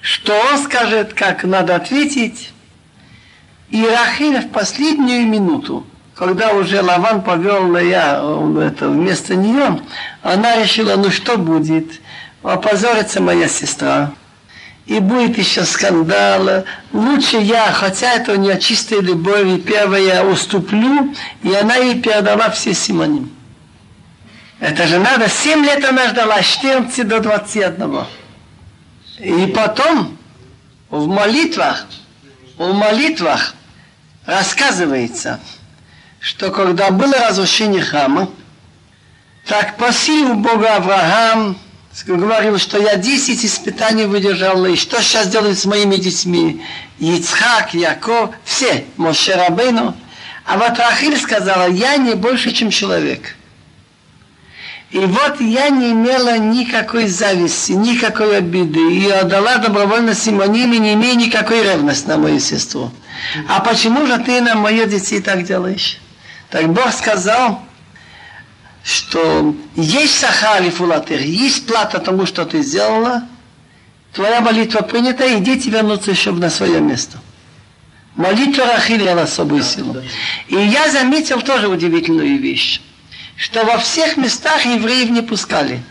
Что 0.00 0.32
он 0.50 0.58
скажет, 0.58 1.14
как 1.14 1.42
надо 1.42 1.74
ответить. 1.74 2.52
И 3.72 3.86
Рахиль 3.86 4.38
в 4.38 4.50
последнюю 4.50 5.26
минуту, 5.26 5.86
когда 6.14 6.52
уже 6.52 6.82
Лаван 6.82 7.22
повел 7.22 7.74
я 7.78 8.22
это, 8.60 8.90
вместо 8.90 9.34
нее, 9.34 9.80
она 10.22 10.62
решила, 10.62 10.96
ну 10.96 11.10
что 11.10 11.38
будет, 11.38 12.02
опозорится 12.42 13.22
моя 13.22 13.48
сестра, 13.48 14.12
и 14.84 14.98
будет 14.98 15.38
еще 15.38 15.64
скандал. 15.64 16.64
Лучше 16.92 17.38
я, 17.38 17.72
хотя 17.72 18.12
это 18.12 18.32
у 18.32 18.36
нее 18.36 18.60
чистая 18.60 19.00
любовь, 19.00 19.46
и 19.46 19.58
первая 19.58 20.22
уступлю, 20.22 21.14
и 21.42 21.54
она 21.54 21.76
ей 21.76 21.98
передала 21.98 22.50
все 22.50 22.74
симоним. 22.74 23.32
Это 24.60 24.86
же 24.86 24.98
надо, 24.98 25.30
7 25.30 25.64
лет 25.64 25.82
она 25.82 26.08
ждала, 26.08 26.42
14 26.42 27.08
до 27.08 27.20
21. 27.20 28.04
И 29.18 29.46
потом 29.46 30.18
в 30.90 31.06
молитвах, 31.06 31.86
в 32.58 32.74
молитвах 32.74 33.54
рассказывается, 34.26 35.40
что 36.20 36.50
когда 36.50 36.90
было 36.90 37.14
разрушение 37.28 37.82
храма, 37.82 38.30
так 39.46 39.76
просил 39.76 40.34
Бога 40.34 40.76
Авраам, 40.76 41.58
говорил, 42.06 42.58
что 42.58 42.78
я 42.78 42.96
10 42.96 43.44
испытаний 43.44 44.06
выдержал, 44.06 44.64
и 44.66 44.76
что 44.76 45.02
сейчас 45.02 45.28
делать 45.28 45.58
с 45.58 45.64
моими 45.64 45.96
детьми? 45.96 46.62
Ицхак, 46.98 47.74
Яков, 47.74 48.30
все, 48.44 48.84
Моше 48.96 49.34
Рабейну. 49.34 49.94
А 50.44 50.58
вот 50.58 50.78
Рахиль 50.78 51.18
сказала, 51.18 51.68
я 51.68 51.96
не 51.96 52.14
больше, 52.14 52.52
чем 52.52 52.70
человек. 52.70 53.36
И 54.90 54.98
вот 54.98 55.40
я 55.40 55.70
не 55.70 55.92
имела 55.92 56.36
никакой 56.36 57.06
зависти, 57.06 57.72
никакой 57.72 58.38
обиды. 58.38 58.92
И 58.92 59.08
отдала 59.08 59.56
добровольно 59.56 60.14
Симониме, 60.14 60.78
не 60.78 60.94
имея 60.94 61.14
никакой 61.14 61.62
ревности 61.62 62.08
на 62.08 62.18
мою 62.18 62.40
сестру. 62.40 62.90
А 63.48 63.60
почему 63.60 64.06
же 64.06 64.18
ты 64.18 64.40
на 64.40 64.54
моих 64.54 64.88
детей 64.88 65.20
так 65.20 65.44
делаешь? 65.44 65.98
Так 66.50 66.68
Бог 66.72 66.92
сказал, 66.92 67.62
что 68.84 69.54
есть 69.74 70.18
сахар 70.18 70.62
и 70.62 70.70
фулатер, 70.70 71.20
есть 71.20 71.66
плата 71.66 71.98
тому, 71.98 72.26
что 72.26 72.44
ты 72.44 72.62
сделала, 72.62 73.22
твоя 74.12 74.40
молитва 74.40 74.82
принята, 74.82 75.24
и 75.24 75.40
дети 75.40 75.68
вернутся 75.68 76.10
еще 76.10 76.32
на 76.32 76.50
свое 76.50 76.80
место. 76.80 77.18
Молитва 78.16 78.66
Рахили 78.66 79.08
на 79.08 79.22
особую 79.22 79.62
силу. 79.62 79.96
И 80.48 80.56
я 80.56 80.90
заметил 80.90 81.40
тоже 81.40 81.68
удивительную 81.68 82.38
вещь, 82.38 82.80
что 83.36 83.64
во 83.64 83.78
всех 83.78 84.16
местах 84.18 84.66
евреев 84.66 85.10
не 85.10 85.22
пускали. 85.22 85.82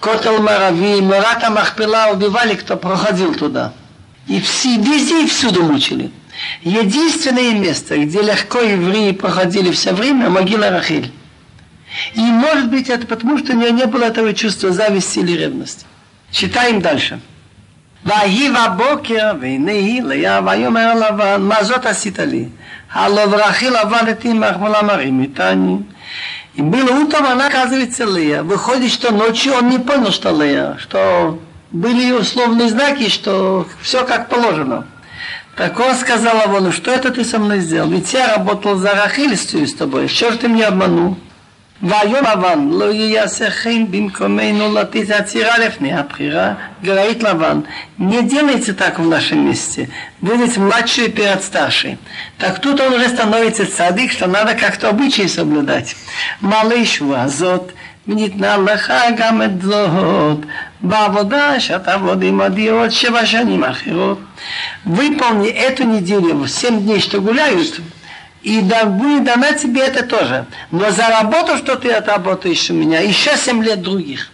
Котел 0.00 0.40
Марави, 0.40 1.00
Марата 1.00 1.50
Махпила 1.50 2.10
убивали, 2.12 2.54
кто 2.54 2.76
проходил 2.76 3.34
туда. 3.34 3.72
И 4.28 4.40
все, 4.40 4.76
везде 4.76 5.24
и 5.24 5.26
всюду 5.26 5.64
мучили. 5.64 6.12
Единственное 6.61 7.53
место, 7.53 7.97
где 7.97 8.21
легко 8.21 8.59
евреи 8.59 9.11
проходили 9.11 9.71
все 9.71 9.93
время, 9.93 10.29
могила 10.29 10.69
Рахиль. 10.69 11.11
И 12.13 12.21
может 12.21 12.69
быть 12.69 12.89
это 12.89 13.05
потому, 13.05 13.37
что 13.37 13.53
у 13.53 13.55
нее 13.55 13.71
не 13.71 13.85
было 13.85 14.05
этого 14.05 14.33
чувства 14.33 14.71
зависти 14.71 15.19
или 15.19 15.33
ревности. 15.33 15.85
Читаем 16.31 16.81
дальше. 16.81 17.19
ויהי 18.05 18.49
בבוקר, 18.49 19.31
והנה 19.41 19.71
היא 19.71 20.01
לאה, 20.01 20.39
ויאמר 20.45 20.93
לבן, 20.93 21.41
מה 21.41 21.63
זאת 21.63 21.85
עשית 21.85 22.19
לי? 22.19 22.45
הלא 22.93 23.21
ורחיל 23.31 23.75
עבדתי 23.75 24.33
ממך 24.33 24.61
ולמה 24.61 24.93
רימיתני? 24.95 25.77
И 26.53 26.61
было 26.61 26.91
утром, 26.91 27.25
она 27.27 27.47
оказывается 27.47 28.03
Лея. 28.03 28.43
Выходит, 28.43 28.91
что 28.91 29.13
ночью 29.13 29.53
он 29.53 29.69
не 29.69 29.79
понял, 29.79 30.11
что 30.11 30.31
Лея, 30.31 30.75
что 30.79 31.39
были 31.71 32.11
условные 32.11 32.67
знаки, 32.67 33.07
что 33.07 33.65
все 33.81 34.05
как 34.05 34.27
положено. 34.27 34.85
Так 35.55 35.79
он 35.79 35.95
сказал 35.95 36.41
Авону, 36.41 36.71
что 36.71 36.91
это 36.91 37.11
ты 37.11 37.23
со 37.23 37.39
мной 37.39 37.59
сделал? 37.59 37.89
Ведь 37.89 38.13
я 38.13 38.35
работал 38.35 38.77
за 38.77 38.93
Рахилистую 38.93 39.67
с 39.67 39.73
тобой. 39.73 40.07
Что 40.07 40.31
же 40.31 40.37
ты 40.37 40.47
мне 40.47 40.65
обманул? 40.65 41.17
והיום 41.83 42.25
לבן 42.25 42.69
לא 42.71 42.93
יעשה 42.93 43.49
חן 43.49 43.85
במקומנו 43.91 44.73
לתת 44.73 45.09
עצירה 45.09 45.57
לפני 45.57 45.93
הבחירה, 45.93 46.53
говорит 46.83 47.23
Лаван, 47.23 47.63
не 47.97 48.21
делайте 48.21 48.73
так 48.73 48.99
в 48.99 49.07
нашем 49.07 49.47
месте, 49.47 49.89
будете 50.21 50.59
младший 50.59 51.09
перед 51.09 51.43
старшей. 51.43 51.97
Так 52.37 52.59
тут 52.59 52.79
он 52.79 52.93
уже 52.93 53.09
становится 53.09 53.65
цадик, 53.65 54.11
что 54.11 54.27
надо 54.27 54.53
как-то 54.53 54.89
обычаи 54.89 55.25
соблюдать. 55.25 55.95
малыш 56.39 57.01
הזאת, 57.01 57.71
וניתנה 58.07 58.57
לך 58.57 58.93
גם 59.17 59.41
את 59.41 59.61
זאת, 59.61 60.37
בעבודה 60.81 61.59
שתעבוד 61.59 62.23
עמדי 62.23 62.69
עוד 62.69 62.89
שבע 62.89 63.25
שנים 63.25 63.63
אחרות. 63.63 64.17
Выполни 64.85 65.47
эту 65.47 65.83
неделю, 65.83 66.47
семь 66.47 66.81
дней, 66.81 66.99
что 66.99 67.21
гуляют, 67.21 67.79
и 68.41 68.61
да, 68.61 68.85
будет 68.85 69.23
дана 69.23 69.53
тебе 69.53 69.81
это 69.81 70.03
тоже. 70.03 70.45
Но 70.71 70.89
за 70.89 71.07
работу, 71.07 71.57
что 71.57 71.75
ты 71.75 71.91
отработаешь 71.91 72.69
у 72.71 72.73
меня, 72.73 72.99
еще 73.01 73.37
семь 73.37 73.63
лет 73.63 73.81
других. 73.81 74.31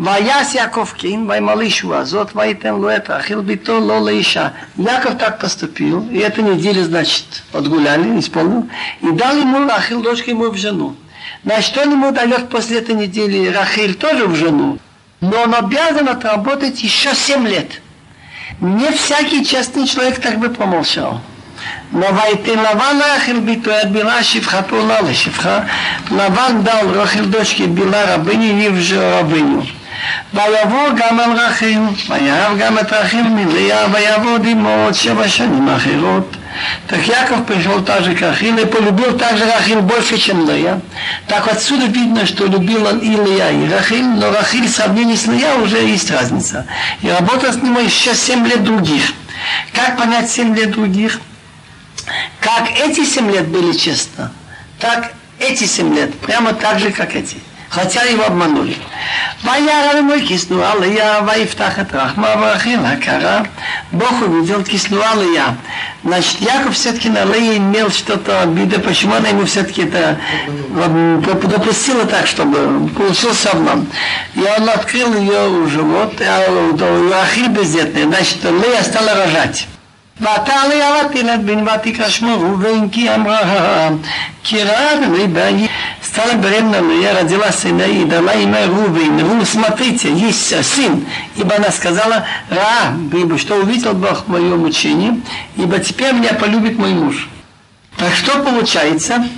ויעש 0.00 0.54
יעקב 0.54 0.86
כן, 0.98 1.20
וימלא 1.28 1.62
ישועה 1.62 2.04
זאת, 2.04 2.36
וייתן 2.36 2.74
לו 2.74 2.96
את 2.96 3.10
רחל 3.10 3.40
ביתו 3.40 3.80
לא 3.80 4.04
לאישה. 4.04 4.48
Яков 4.78 5.18
так 5.18 5.40
поступил, 5.40 6.08
и 6.10 6.18
эту 6.18 6.42
неделю, 6.42 6.84
значит, 6.84 7.42
отгуляли, 7.52 8.20
исполнил, 8.20 8.68
и 9.00 9.10
дал 9.10 9.36
ему 9.36 9.68
Рахил, 9.68 10.00
дочку 10.00 10.30
ему 10.30 10.50
в 10.50 10.56
жену. 10.56 10.94
Значит, 11.43 11.77
он 11.77 11.91
ему 11.91 12.11
дает 12.11 12.49
после 12.49 12.79
этой 12.79 12.95
недели 12.95 13.47
Рахиль 13.47 13.95
тоже 13.95 14.27
в 14.27 14.35
жену, 14.35 14.79
но 15.21 15.41
он 15.43 15.53
обязан 15.53 16.07
отработать 16.07 16.81
еще 16.81 17.13
семь 17.13 17.47
лет. 17.47 17.81
Не 18.59 18.91
всякий 18.91 19.45
честный 19.45 19.87
человек 19.87 20.19
так 20.19 20.39
бы 20.39 20.49
помолчал. 20.49 21.21
Но 21.91 22.07
вайтен 22.11 22.59
Лаван 22.59 23.01
Рахил 23.01 23.41
биту 23.41 23.71
от 23.71 23.87
Била 23.87 24.21
шифхату 24.23 24.75
лала 24.75 25.13
шифха. 25.13 25.67
Лаван 26.09 26.63
дал 26.63 26.93
Рахил 26.93 27.25
дочке 27.25 27.65
Била 27.65 28.05
рабыни 28.05 28.65
и 28.65 28.69
в 28.69 28.99
рабыню. 29.17 29.65
ויבוא 30.34 30.88
גם 30.96 31.20
על 31.20 31.32
רחל, 31.32 31.80
ויהב 32.08 32.58
גם 32.58 32.78
את 32.78 32.92
רחל 32.92 33.22
מלאה, 33.22 33.86
ויעבוד 33.92 34.46
עמו 34.46 34.84
עוד 34.84 34.94
שבע 34.94 35.28
שנים 35.28 35.68
אחרות. 35.68 36.36
Так 36.88 37.06
Яков 37.06 37.46
пришел 37.46 37.84
так 37.84 38.02
же, 38.04 38.14
как 38.14 38.30
Рахиль, 38.30 38.58
и 38.60 38.64
полюбил 38.64 39.16
также 39.16 39.44
Рахиль 39.44 39.80
больше, 39.80 40.18
чем 40.18 40.48
Лея. 40.48 40.80
Так 41.26 41.46
отсюда 41.46 41.86
видно, 41.86 42.26
что 42.26 42.46
любил 42.46 42.86
он 42.86 42.98
и 42.98 43.10
Лея, 43.10 43.50
и 43.50 43.68
Рахиль, 43.70 44.04
но 44.04 44.30
Рахиль 44.30 44.66
в 44.66 44.70
сравнении 44.70 45.14
с 45.14 45.26
Лея 45.26 45.54
уже 45.54 45.78
есть 45.78 46.10
разница. 46.10 46.66
И 47.02 47.08
работал 47.08 47.52
с 47.52 47.56
ним 47.56 47.78
еще 47.78 48.14
семь 48.14 48.46
лет 48.46 48.64
других. 48.64 49.12
Как 49.72 49.96
понять 49.96 50.30
семь 50.30 50.54
лет 50.54 50.72
других? 50.72 51.20
Как 52.40 52.68
эти 52.70 53.04
семь 53.04 53.30
лет 53.30 53.46
были 53.48 53.76
честно, 53.76 54.32
так 54.80 55.12
эти 55.38 55.64
семь 55.64 55.94
лет, 55.94 56.18
прямо 56.20 56.54
так 56.54 56.78
же, 56.78 56.90
как 56.90 57.14
эти. 57.14 57.36
хотя 57.73 58.03
его 58.03 58.25
обманули. 58.25 58.77
Ваяра 59.41 60.01
мой 60.01 60.21
киснула 60.21 60.83
я, 60.83 61.21
ваифтахат 61.21 61.91
рахма 61.91 62.35
варахила 62.37 62.95
кара. 63.03 63.47
Бог 63.91 64.21
увидел, 64.21 64.63
киснуал 64.63 65.21
я. 65.33 65.57
Значит, 66.03 66.41
Яков 66.41 66.75
все-таки 66.75 67.09
на 67.09 67.25
Лее 67.25 67.57
имел 67.57 67.89
что-то 67.89 68.41
обида, 68.41 68.79
почему 68.79 69.15
она 69.15 69.29
ему 69.29 69.45
все-таки 69.45 69.83
это 69.83 70.19
допустила 71.49 72.05
так, 72.05 72.27
чтобы 72.27 72.89
получился 72.89 73.51
обман. 73.51 73.87
И 74.35 74.41
он 74.41 74.69
открыл 74.69 75.15
ее 75.15 75.67
живот, 75.67 76.21
а 76.21 77.09
Рахиль 77.11 77.47
бездетный. 77.47 78.03
значит, 78.03 78.43
Лея 78.43 78.83
стала 78.83 79.15
рожать. 79.15 79.67
ועתה 80.22 80.54
ליארה 80.68 81.08
תלד 81.12 81.46
בן 81.46 81.64
ותקרא 81.68 82.08
שמו 82.08 82.40
ראובן 82.40 82.88
כי 82.88 83.14
אמרה 83.14 83.88
כי 84.44 84.62
ראה 84.62 84.94
לי 84.94 85.26
стала 86.18 86.34
беременна, 86.34 86.80
но 86.80 86.92
я 86.92 87.14
родила 87.14 87.52
сына 87.52 87.82
и 87.82 88.04
дала 88.04 88.32
имя 88.32 88.66
Рувен. 88.66 89.20
Ру, 89.20 89.44
смотрите, 89.44 90.12
есть 90.12 90.64
сын. 90.64 91.06
Ибо 91.36 91.56
она 91.56 91.70
сказала, 91.70 92.26
Ра, 92.50 92.96
ибо 93.12 93.38
что 93.38 93.56
увидел 93.56 93.92
Бог 93.92 94.26
мое 94.26 94.56
мучение, 94.56 95.20
ибо 95.56 95.78
теперь 95.78 96.14
меня 96.14 96.32
полюбит 96.32 96.78
мой 96.78 96.92
муж. 96.92 97.28
Так 97.96 98.14
что 98.14 98.42
получается? 98.42 99.28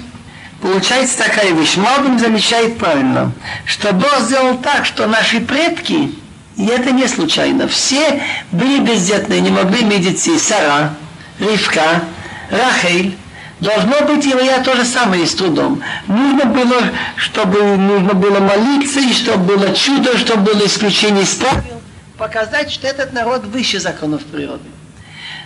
Получается 0.63 1.19
такая 1.19 1.53
вещь. 1.53 1.77
Малбин 1.77 2.19
замечает 2.19 2.79
правильно, 2.79 3.33
что 3.65 3.93
Бог 3.93 4.21
сделал 4.21 4.59
так, 4.59 4.87
что 4.87 5.07
наши 5.07 5.41
предки 5.41 6.13
и 6.58 6.66
это 6.68 6.92
не 6.92 7.08
случайно. 7.08 7.68
Все 7.68 8.24
были 8.52 8.80
бездетные, 8.80 9.42
не 9.42 9.52
могли 9.52 9.82
иметь 9.82 10.04
детей. 10.04 10.40
Сара, 10.40 10.94
Ривка, 11.40 12.04
Рахель. 12.50 13.18
Должно 13.62 14.02
быть, 14.02 14.26
и 14.26 14.30
я 14.30 14.60
то 14.62 14.76
же 14.76 14.84
самое 14.84 15.26
с 15.26 15.34
трудом. 15.34 15.82
Нужно 16.08 16.46
было, 16.46 16.78
чтобы 17.16 17.78
нужно 17.78 18.14
было 18.14 18.40
молиться, 18.40 19.00
и 19.00 19.14
чтобы 19.14 19.56
было 19.56 19.74
чудо, 19.74 20.18
чтобы 20.18 20.54
было 20.54 20.66
исключение 20.66 21.24
из 21.24 21.36
правил. 21.36 21.82
Показать, 22.18 22.70
что 22.70 22.88
этот 22.88 23.14
народ 23.14 23.46
выше 23.46 23.80
законов 23.80 24.24
природы. 24.24 24.70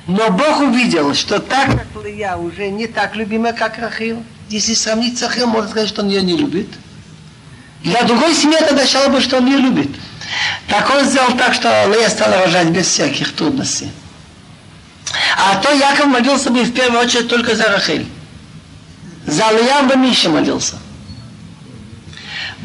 Но 0.08 0.32
Бог 0.32 0.60
увидел, 0.60 1.14
что 1.14 1.40
так 1.40 1.68
как 1.68 2.04
Лия 2.04 2.36
уже 2.36 2.70
не 2.70 2.88
так 2.88 3.16
любима, 3.16 3.54
как 3.54 3.78
Рахил, 3.78 4.24
если 4.50 4.74
сравнить 4.74 5.20
с 5.20 5.22
Рахил, 5.22 5.46
можно 5.46 5.70
сказать, 5.70 5.90
что 5.90 6.02
он 6.02 6.10
ее 6.10 6.24
не 6.24 6.36
любит. 6.36 6.68
Для 7.84 8.04
другой 8.04 8.34
семьи 8.34 8.58
это 8.60 8.74
означало 8.74 9.10
бы, 9.10 9.22
что 9.22 9.38
он 9.38 9.46
ее 9.46 9.58
любит. 9.58 9.90
Так 10.68 10.90
он 10.90 11.06
сделал 11.06 11.36
так, 11.38 11.54
что 11.54 11.88
Лея 11.88 12.10
стала 12.10 12.46
рожать 12.46 12.68
без 12.68 12.88
всяких 12.88 13.36
трудностей. 13.36 13.92
А 15.38 15.56
то 15.56 15.72
Яков 15.72 16.06
молился 16.06 16.50
бы 16.52 16.64
в 16.64 16.74
первую 16.74 17.02
очередь 17.02 17.28
только 17.28 17.56
за 17.56 17.68
Рахель. 17.70 18.08
За 19.26 19.52
Лея 19.52 19.82
бы 19.84 19.96
меньше 19.96 20.30
молился. 20.30 20.76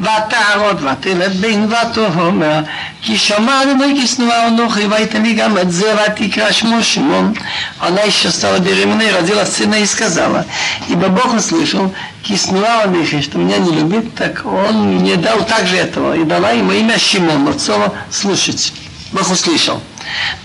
ותערוד 0.00 0.82
ותלד 0.82 1.40
בן 1.40 1.66
ותהומר 1.72 2.60
כי 3.02 3.18
שמע 3.18 3.62
אדוני 3.62 4.00
כי 4.00 4.06
שנואה 4.06 4.48
אנוכי 4.48 4.86
ויתן 4.86 5.22
לי 5.22 5.32
גם 5.34 5.58
את 5.58 5.70
זה 5.72 5.94
ותקרא 5.94 6.50
шмо 6.52 6.80
Шимон. 6.82 7.36
Она 7.78 8.02
еще 8.02 8.30
стала 8.30 8.58
беременной, 8.58 9.10
родила 9.12 9.44
сына 9.44 9.76
и 9.76 9.86
сказала, 9.86 10.44
ибо 10.88 11.08
Бог 11.08 11.34
услышал, 11.34 11.94
киснула 12.22 12.82
он 12.84 13.22
что 13.22 13.38
меня 13.38 13.58
не 13.58 13.72
любит, 13.72 14.14
так 14.14 14.44
он 14.44 14.96
мне 14.96 15.16
дал 15.16 15.44
также 15.44 15.76
этого 15.76 16.16
и 16.16 16.24
дала 16.24 16.50
ему 16.50 16.72
имя 16.72 16.98
Шимон, 16.98 17.48
от 17.48 17.60
слова 17.60 17.94
слушать. 18.10 18.72
Бог 19.12 19.30
услышал. 19.30 19.80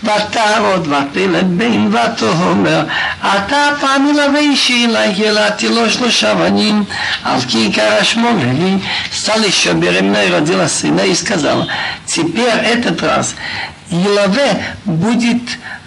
ותערוד 0.04 0.88
ותלד 0.88 1.58
בן 1.58 1.96
ותהומר 1.96 2.84
אתה 3.22 3.70
פעמי 3.82 4.14
לביישי 4.14 4.88
ילדתי 5.16 5.68
לו 5.68 5.90
שלושה 5.90 6.36
בנים 6.36 6.84
על 7.24 7.40
כי 7.48 7.72
קרא 7.72 8.04
שמו 8.04 8.30
לוי 8.30 8.78
стал 9.12 9.44
еще 9.44 9.74
беременной 9.74 10.30
родила 10.30 10.68
сына 10.68 11.02
и 11.02 11.16
сказала 11.16 11.68
теперь 12.06 12.54
этот 12.64 13.02
раз 13.02 13.36
Елаве 13.90 14.76
будет 14.86 15.42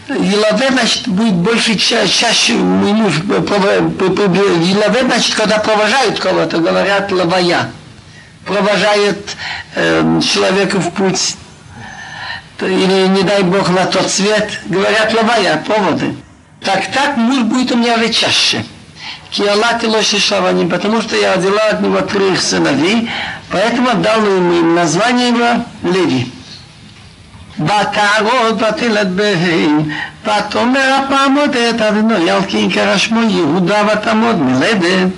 Елаве, 0.08 0.70
значит, 0.70 1.06
будет 1.08 1.34
больше, 1.34 1.76
ча 1.76 2.06
чаще 2.06 2.54
муж, 2.54 3.14
Елаве, 3.16 5.02
значит, 5.02 5.34
когда 5.34 5.58
провожают 5.58 6.18
кого-то, 6.18 6.58
говорят 6.58 7.12
лавая. 7.12 7.70
Провожает 8.46 9.36
э, 9.74 10.20
человека 10.22 10.78
в 10.78 10.90
путь 10.92 11.36
или, 12.60 13.08
не 13.08 13.22
дай 13.22 13.42
Бог, 13.42 13.68
на 13.70 13.86
тот 13.86 14.10
свет, 14.10 14.60
говорят 14.66 15.12
лавая, 15.14 15.62
поводы. 15.66 16.14
Так 16.60 16.90
так 16.92 17.16
муж 17.16 17.44
будет 17.44 17.72
у 17.72 17.76
меня 17.76 17.94
уже 17.94 18.12
чаще. 18.12 18.64
Киалати 19.30 19.86
лоши 19.86 20.18
шаваним, 20.18 20.68
потому 20.68 21.02
что 21.02 21.16
я 21.16 21.34
родила 21.34 21.62
от 21.70 21.80
него 21.80 22.00
трех 22.00 22.40
сыновей, 22.40 23.08
поэтому 23.50 23.90
отдал 23.90 24.24
ему 24.24 24.74
название 24.74 25.28
его 25.28 25.64
Леви. 25.82 26.32
ותערוד 27.60 28.62
ותלד 28.62 29.16
בהן, 29.16 29.82
ותאמר 30.22 31.00
הפעם 31.04 31.36
עוד 31.36 31.56
את 31.56 31.80
אדוני 31.80 32.30
על 32.30 32.42
כי 32.48 32.58
יקרא 32.58 32.96
שמו 32.96 33.20
יהודה 33.30 33.82
ותעמוד 33.92 34.36
מלדת. 34.42 35.10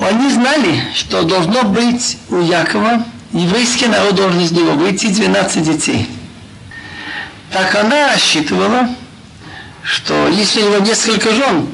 Они 0.00 0.30
знали, 0.30 0.80
что 0.94 1.22
должно 1.22 1.64
быть 1.64 2.18
у 2.30 2.40
Якова, 2.40 3.02
еврейский 3.32 3.86
народ 3.88 4.14
должен 4.14 4.40
из 4.40 4.52
него 4.52 4.72
выйти 4.74 5.08
12 5.08 5.62
детей. 5.62 6.08
Так 7.53 7.75
она 7.75 8.07
рассчитывала, 8.07 8.89
что 9.83 10.27
если 10.27 10.63
у 10.63 10.69
него 10.71 10.79
несколько 10.79 11.31
жен, 11.31 11.67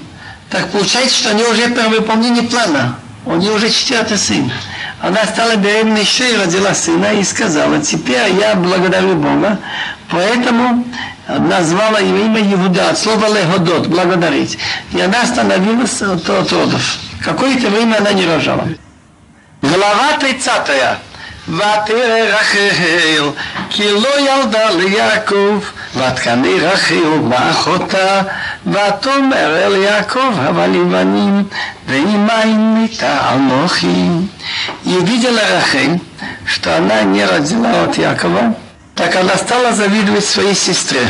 так 0.49 0.69
получается, 0.71 1.15
что 1.17 1.29
они 1.29 1.43
уже 1.43 1.69
при 1.69 1.87
выполнении 1.87 2.41
плана. 2.41 2.97
У 3.25 3.35
нее 3.35 3.53
уже 3.53 3.69
четвертый 3.69 4.17
сын. 4.17 4.51
Она 4.99 5.23
стала 5.25 5.55
беременной 5.55 6.01
еще 6.01 6.33
и 6.33 6.35
родила 6.35 6.73
сына 6.73 7.13
и 7.13 7.23
сказала, 7.23 7.79
теперь 7.79 8.33
я 8.33 8.55
благодарю 8.55 9.15
Бога, 9.15 9.57
поэтому 10.09 10.83
назвала 11.27 11.99
его 11.99 12.17
имя 12.17 12.41
Иуда, 12.41 12.89
от 12.89 12.97
слова 12.97 13.27
леhodot, 13.27 13.87
благодарить. 13.87 14.57
И 14.91 14.99
она 14.99 15.21
остановилась 15.21 16.01
от 16.01 16.27
родов. 16.27 16.97
Какое-то 17.23 17.69
время 17.69 17.97
она 17.97 18.11
не 18.11 18.25
рожала. 18.25 18.67
Глава 19.61 20.17
30. 20.19 20.51
ותרא 21.48 22.20
רחל 22.28 23.30
כי 23.70 23.90
לא 23.90 24.20
ילדה 24.20 24.70
ליעקב 24.70 25.60
ותקנא 25.96 26.48
רחל 26.62 27.18
באחותה 27.28 28.22
ותאמר 28.66 29.56
אל 29.66 29.76
יעקב 29.76 30.32
אבל 30.48 30.68
לבנים 30.70 31.44
ועמיים 31.88 32.84
מתה 32.84 33.34
אנוכי. 33.34 34.08
И 34.84 34.90
видела 35.00 35.40
Рахель, 35.50 36.00
что 36.46 36.76
она 36.76 37.02
не 37.02 37.24
родила 37.24 37.84
от 37.84 37.96
Якова, 37.96 38.54
так 38.94 39.16
она 39.16 39.36
стала 39.36 39.72
завидовать 39.72 40.24
своей 40.24 40.54
сестре. 40.54 41.06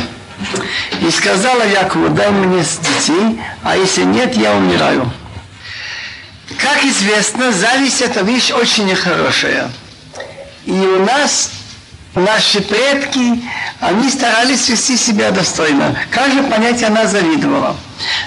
И 1.00 1.10
сказала 1.10 1.66
Якову, 1.66 2.08
дай 2.10 2.30
мне 2.30 2.62
детей, 2.62 3.40
а 3.62 3.76
если 3.76 4.04
нет, 4.04 4.36
я 4.36 4.54
умираю. 4.54 5.10
Как 6.58 6.84
известно, 6.84 7.52
зависть 7.52 8.00
это 8.00 8.20
вещь 8.22 8.50
очень 8.50 8.86
нехорошая. 8.86 9.70
И 10.69 10.71
у 10.71 11.03
нас 11.03 11.49
наши 12.13 12.61
предки, 12.61 13.41
они 13.79 14.07
старались 14.07 14.69
вести 14.69 14.97
себя 14.97 15.31
достойно. 15.31 15.95
Как 16.11 16.31
же 16.31 16.43
понять, 16.43 16.83
она 16.83 17.07
завидовала. 17.07 17.75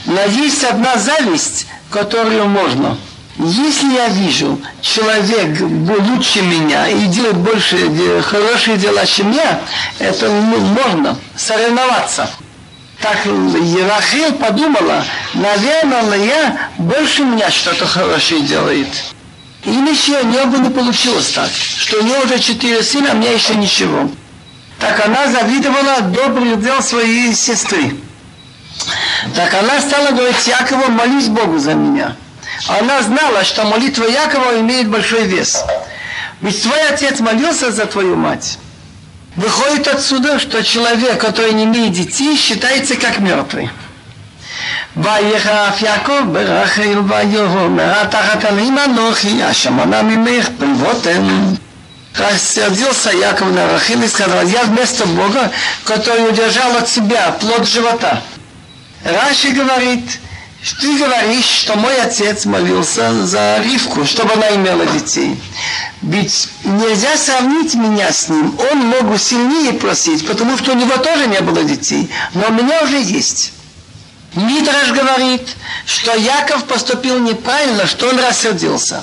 Но 0.06 0.24
есть 0.24 0.64
одна 0.64 0.96
зависть, 0.96 1.68
которую 1.88 2.48
можно. 2.48 2.98
Если 3.38 3.94
я 3.94 4.08
вижу, 4.08 4.60
человек 4.80 5.60
лучше 5.60 6.42
меня 6.42 6.88
и 6.88 7.06
делает 7.06 7.36
больше 7.36 7.78
хорошие 8.22 8.76
дела, 8.76 9.06
чем 9.06 9.30
я, 9.30 9.60
это 10.00 10.28
ну, 10.28 10.58
можно 10.58 11.16
соревноваться. 11.36 12.28
Так 13.00 13.18
Рахил 13.24 14.32
подумала, 14.32 15.04
наверное, 15.34 16.18
я 16.18 16.68
больше 16.76 17.22
меня 17.22 17.52
что-то 17.52 17.86
хорошее 17.86 18.40
делает. 18.40 18.88
Или 19.64 19.90
еще 19.90 20.20
у 20.20 20.26
нее 20.26 20.44
бы 20.46 20.58
не 20.58 20.70
получилось 20.70 21.30
так, 21.30 21.50
что 21.50 22.00
у 22.00 22.02
нее 22.02 22.18
уже 22.24 22.38
четыре 22.40 22.82
сына, 22.82 23.10
а 23.12 23.14
у 23.14 23.18
меня 23.18 23.32
еще 23.32 23.54
ничего. 23.54 24.10
Так 24.80 25.04
она 25.06 25.28
завидовала 25.28 26.00
добрый 26.00 26.56
дел 26.56 26.82
своей 26.82 27.32
сестры. 27.34 27.96
Так 29.36 29.54
она 29.54 29.80
стала 29.80 30.10
говорить 30.10 30.46
Якову, 30.46 30.90
молись 30.90 31.28
Богу 31.28 31.58
за 31.58 31.74
меня. 31.74 32.16
Она 32.66 33.02
знала, 33.02 33.44
что 33.44 33.64
молитва 33.64 34.04
Якова 34.04 34.58
имеет 34.60 34.88
большой 34.88 35.24
вес. 35.24 35.62
Ведь 36.40 36.60
твой 36.62 36.80
отец 36.88 37.20
молился 37.20 37.70
за 37.70 37.86
твою 37.86 38.16
мать. 38.16 38.58
Выходит 39.36 39.86
отсюда, 39.86 40.40
что 40.40 40.62
человек, 40.62 41.20
который 41.20 41.52
не 41.52 41.64
имеет 41.64 41.92
детей, 41.92 42.36
считается 42.36 42.96
как 42.96 43.20
мертвый. 43.20 43.70
ויחף 44.97 45.81
יעקב 45.81 46.21
ברחל 46.31 46.99
ויאמר 47.07 48.03
תחת 48.03 48.45
עלים 48.45 48.77
אנוכי 48.77 49.43
השמונה 49.43 50.01
ממך 50.01 50.49
פריבותם 50.57 51.53
Рассердился 52.17 53.11
Яков 53.11 53.51
на 53.51 53.67
Рахиль 53.67 54.03
и 54.03 54.07
сказал, 54.07 54.43
я 54.47 54.63
вместо 54.63 55.05
Бога, 55.05 55.51
который 55.85 56.27
удержал 56.27 56.75
от 56.75 56.89
себя 56.89 57.31
плод 57.39 57.67
живота. 57.67 58.23
Раши 59.03 59.49
говорит, 59.49 60.19
ты 60.81 60.97
говоришь, 60.97 61.45
что 61.45 61.75
мой 61.75 61.95
отец 62.01 62.45
молился 62.45 63.25
за 63.25 63.59
Ривку, 63.59 64.05
чтобы 64.05 64.33
она 64.33 64.55
имела 64.55 64.85
детей. 64.87 65.39
Ведь 66.01 66.49
нельзя 66.63 67.15
сравнить 67.17 67.75
меня 67.75 68.11
с 68.11 68.27
ним. 68.29 68.57
Он 68.71 68.79
мог 68.79 69.19
сильнее 69.19 69.73
просить, 69.73 70.27
потому 70.27 70.57
что 70.57 70.71
у 70.71 70.75
него 70.75 70.97
тоже 70.97 71.27
не 71.27 71.39
было 71.41 71.63
детей. 71.63 72.09
Но 72.33 72.47
у 72.47 72.51
меня 72.51 72.81
уже 72.83 72.99
есть. 72.99 73.53
Мидраш 74.34 74.92
говорит, 74.92 75.56
что 75.84 76.14
Яков 76.14 76.64
поступил 76.64 77.18
неправильно, 77.18 77.86
что 77.86 78.08
он 78.08 78.18
рассердился. 78.18 79.02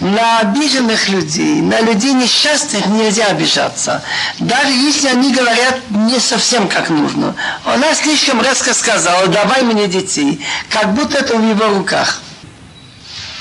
На 0.00 0.40
обиженных 0.40 1.08
людей, 1.08 1.60
на 1.60 1.80
людей 1.80 2.12
несчастных 2.12 2.86
нельзя 2.86 3.26
обижаться. 3.26 4.02
Даже 4.40 4.72
если 4.72 5.06
они 5.08 5.32
говорят 5.32 5.78
не 5.90 6.18
совсем 6.18 6.66
как 6.66 6.88
нужно. 6.88 7.36
Она 7.64 7.94
слишком 7.94 8.42
резко 8.42 8.74
сказала, 8.74 9.28
давай 9.28 9.62
мне 9.62 9.86
детей, 9.86 10.44
как 10.70 10.92
будто 10.94 11.18
это 11.18 11.36
в 11.36 11.48
его 11.48 11.66
руках. 11.68 12.20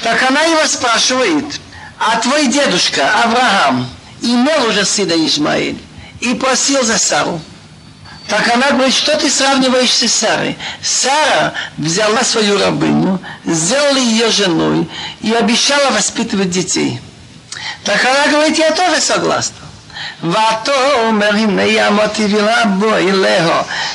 Так 0.03 0.21
она 0.29 0.43
его 0.43 0.67
спрашивает, 0.67 1.59
а 1.97 2.17
твой 2.17 2.47
дедушка 2.47 3.09
Авраам 3.23 3.89
имел 4.21 4.67
уже 4.67 4.85
сына 4.85 5.13
Ишмаэль 5.13 5.81
и 6.19 6.35
просил 6.35 6.83
за 6.83 6.99
Сару. 6.99 7.41
Так 8.28 8.48
она 8.52 8.72
говорит, 8.72 8.94
что 8.94 9.16
ты 9.16 9.30
сравниваешься 9.30 10.08
с 10.08 10.14
Сарой? 10.14 10.58
Сара 10.82 11.54
взяла 11.78 12.24
свою 12.24 12.58
рабыню, 12.58 13.20
сделала 13.44 13.98
ее 13.98 14.30
женой 14.30 14.88
и 15.20 15.32
обещала 15.32 15.90
воспитывать 15.90 16.50
детей. 16.50 17.00
Так 17.84 18.04
она 18.04 18.26
говорит, 18.32 18.58
я 18.58 18.72
тоже 18.72 19.00
согласна. 19.00 19.66
ותאמר 20.22 21.34
הנה 21.34 21.88
אמרתי 21.88 22.24
וילה 22.24 22.64
בו 22.66 22.94
אלהו 22.94 23.52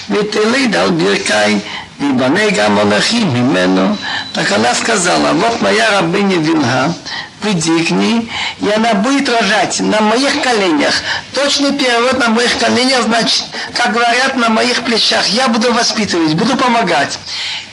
ותליד 0.10 0.76
על 0.76 0.92
ברכי 0.92 1.58
ויבנה 2.00 2.50
גם 2.50 2.76
מלאכים 2.76 3.34
ממנו. 3.34 3.96
Так 4.34 4.52
она 4.52 4.74
сказала, 4.74 5.34
вот 5.34 5.62
моя 5.62 5.92
рабыня 5.92 6.38
Вильха, 6.38 6.94
приди 7.41 7.84
к 7.84 7.91
ней, 7.91 8.30
и 8.61 8.70
она 8.70 8.95
будет 8.95 9.28
рожать 9.28 9.80
на 9.80 10.01
моих 10.01 10.41
коленях. 10.43 10.95
Точный 11.34 11.72
перевод 11.72 12.18
на 12.18 12.28
моих 12.28 12.59
коленях, 12.59 13.03
значит, 13.03 13.45
как 13.74 13.93
говорят, 13.93 14.37
на 14.37 14.49
моих 14.49 14.82
плечах. 14.82 15.26
Я 15.28 15.49
буду 15.49 15.72
воспитывать, 15.72 16.34
буду 16.34 16.57
помогать. 16.57 17.18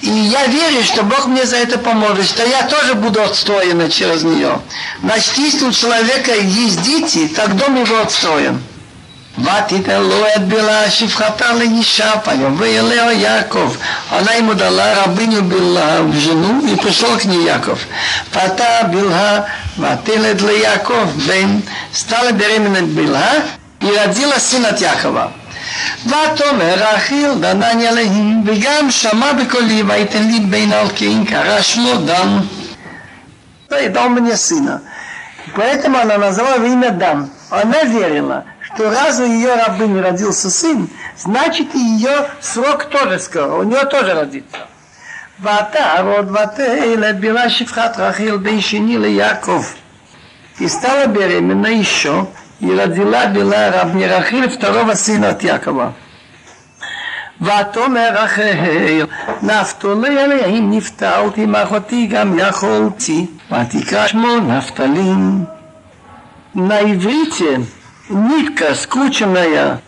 И 0.02 0.10
я 0.10 0.46
верю, 0.48 0.84
что 0.84 1.04
Бог 1.04 1.28
мне 1.28 1.46
за 1.46 1.58
это 1.58 1.78
поможет, 1.78 2.28
что 2.28 2.46
я 2.46 2.64
тоже 2.64 2.94
буду 2.96 3.22
отстроена 3.22 3.90
через 3.90 4.24
нее. 4.24 4.60
Значит, 5.02 5.38
если 5.38 5.66
у 5.66 5.72
человека 5.72 6.36
есть 6.36 6.82
дети, 6.82 7.28
так 7.28 7.56
дом 7.56 7.82
его 7.82 8.02
отстроен. 8.02 8.62
ותיתן 9.45 10.01
לו 10.01 10.27
את 10.37 10.45
בלהה 10.49 10.91
שפחתה 10.91 11.53
לאישה, 11.53 12.13
ויבוא 12.27 12.67
אליה 12.67 13.13
Яков. 13.13 13.79
Она 14.11 14.33
ему 14.33 14.55
дала 14.55 14.95
рабыню 14.95 15.43
Билха 15.43 16.03
в 16.03 16.15
жену 16.15 16.67
и 16.67 16.75
пришел 16.77 17.17
к 17.19 17.25
ней 17.25 17.45
Яков. 17.45 17.79
Пата 18.33 18.89
Билха, 18.91 19.47
ватилет 19.77 20.43
ли 20.43 20.61
Яков, 20.61 21.15
бен, 21.27 21.63
стала 21.93 22.33
беременна 22.33 22.83
Билха 22.83 23.43
и 23.81 23.87
родила 23.87 24.39
сына 24.39 24.69
от 24.69 24.81
Якова. 24.81 25.31
ותאמר 26.07 26.75
רחיל 26.75 27.35
דנניה 27.41 27.91
להם, 27.91 28.43
וגם 28.47 28.91
שמע 28.91 29.33
בקולי 29.33 29.83
ויתן 29.83 30.23
לי 30.23 30.41
בין 30.41 30.73
אלקין, 30.73 31.25
קרא 31.25 31.63
שמו 31.63 31.95
דם. 31.97 32.41
И 33.71 33.89
дал 33.89 34.09
мне 34.09 34.37
сына. 34.37 34.81
Поэтому 35.55 35.99
она 35.99 36.17
назвала 36.19 36.55
его 36.57 36.67
имя 36.67 36.91
Дан. 36.91 37.31
Она 37.51 37.85
верила, 37.85 38.45
что 38.73 38.91
раз 38.91 39.19
у 39.21 39.25
ее 39.25 39.55
рабыни 39.55 39.99
родился 39.99 40.51
сын, 40.51 40.89
значит 41.17 41.75
и 41.75 41.79
ее 41.79 42.29
срок 42.41 42.85
тоже 42.87 43.19
скоро, 43.19 43.55
у 43.55 43.63
нее 43.63 43.85
тоже 43.85 44.15
родится. 44.15 44.59
ותערוד 45.43 46.31
ותלד 46.31 47.21
בילה 47.21 47.51
שפחת 47.51 47.99
רחיל 47.99 48.37
בן 48.37 48.61
שני 48.61 48.99
ליעקב. 48.99 49.65
И 50.61 50.67
стала 50.67 51.07
беременна 51.07 51.69
еще, 51.69 52.27
и 52.59 52.75
родила 52.75 53.27
Бела 53.27 53.71
рабни 53.71 54.03
Рахиль 54.05 54.49
второго 54.49 54.95
сына 54.95 55.29
от 55.29 55.43
Якова. 55.43 55.93
ותאמר 57.41 58.09
רחל, 58.13 59.07
נפתולי 59.43 60.21
עליהם 60.21 60.71
נפתלתי 60.71 61.47
מאחותי 61.47 62.07
גם 62.07 62.39
יכולתי, 62.39 63.27
ותקרא 63.51 64.07
שמו 64.07 64.37
נפתלים. 64.39 65.45
На 66.55 66.81
иврите 66.81 67.61
нитка 68.09 68.75
скрученная, 68.75 69.81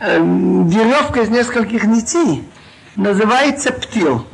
э, 0.00 0.18
веревка 0.18 1.22
из 1.22 1.28
нескольких 1.28 1.84
нитей, 1.84 2.48
называется 2.96 3.72
птил. 3.72 4.26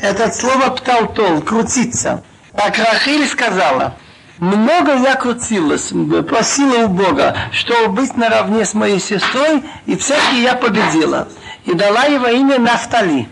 Это 0.00 0.30
слово 0.32 0.70
пталтол, 0.70 1.42
крутиться. 1.42 2.24
Так 2.56 2.78
Рахиль 2.78 3.26
сказала, 3.28 3.94
много 4.38 4.96
я 4.96 5.14
крутилась, 5.14 5.92
просила 6.28 6.86
у 6.86 6.88
Бога, 6.88 7.36
чтобы 7.52 8.02
быть 8.02 8.16
наравне 8.16 8.64
с 8.64 8.74
моей 8.74 8.98
сестрой, 8.98 9.62
и 9.86 9.96
все-таки 9.96 10.42
я 10.42 10.54
победила. 10.54 11.28
И 11.66 11.74
дала 11.74 12.04
его 12.04 12.28
имя 12.28 12.58
Нафтали. 12.58 13.28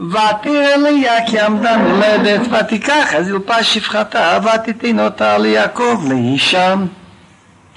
ותראה 0.00 0.76
ליה 0.76 1.26
כי 1.26 1.40
עמדה 1.40 1.76
מולדת 1.76 2.40
ותיקח 2.52 3.14
אז 3.14 3.28
ילפה 3.28 3.62
שפחתה 3.62 4.38
ותיתן 4.44 5.00
אותה 5.00 5.38
ליעקב 5.38 6.04
לאישה 6.08 6.74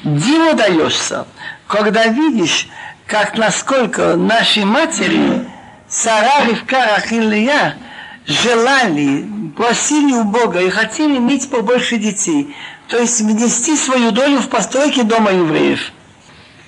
Диву 0.04 0.54
даешься, 0.54 1.26
когда 1.66 2.06
видишь, 2.06 2.68
как 3.06 3.38
насколько 3.38 4.16
наши 4.16 4.64
матери, 4.64 5.48
Сара, 5.88 6.44
Ривка, 6.44 6.76
Рахил 6.96 7.30
и 7.30 7.44
я, 7.44 7.74
желали, 8.26 9.26
просили 9.56 10.12
у 10.12 10.24
Бога 10.24 10.60
и 10.60 10.68
хотели 10.68 11.16
иметь 11.16 11.48
побольше 11.50 11.96
детей. 11.96 12.54
то 12.88 12.98
есть 12.98 13.20
внести 13.20 13.76
свою 13.76 14.10
долю 14.10 14.40
в 14.40 14.48
постройке 14.48 15.04
дома 15.04 15.30
евреев. 15.30 15.92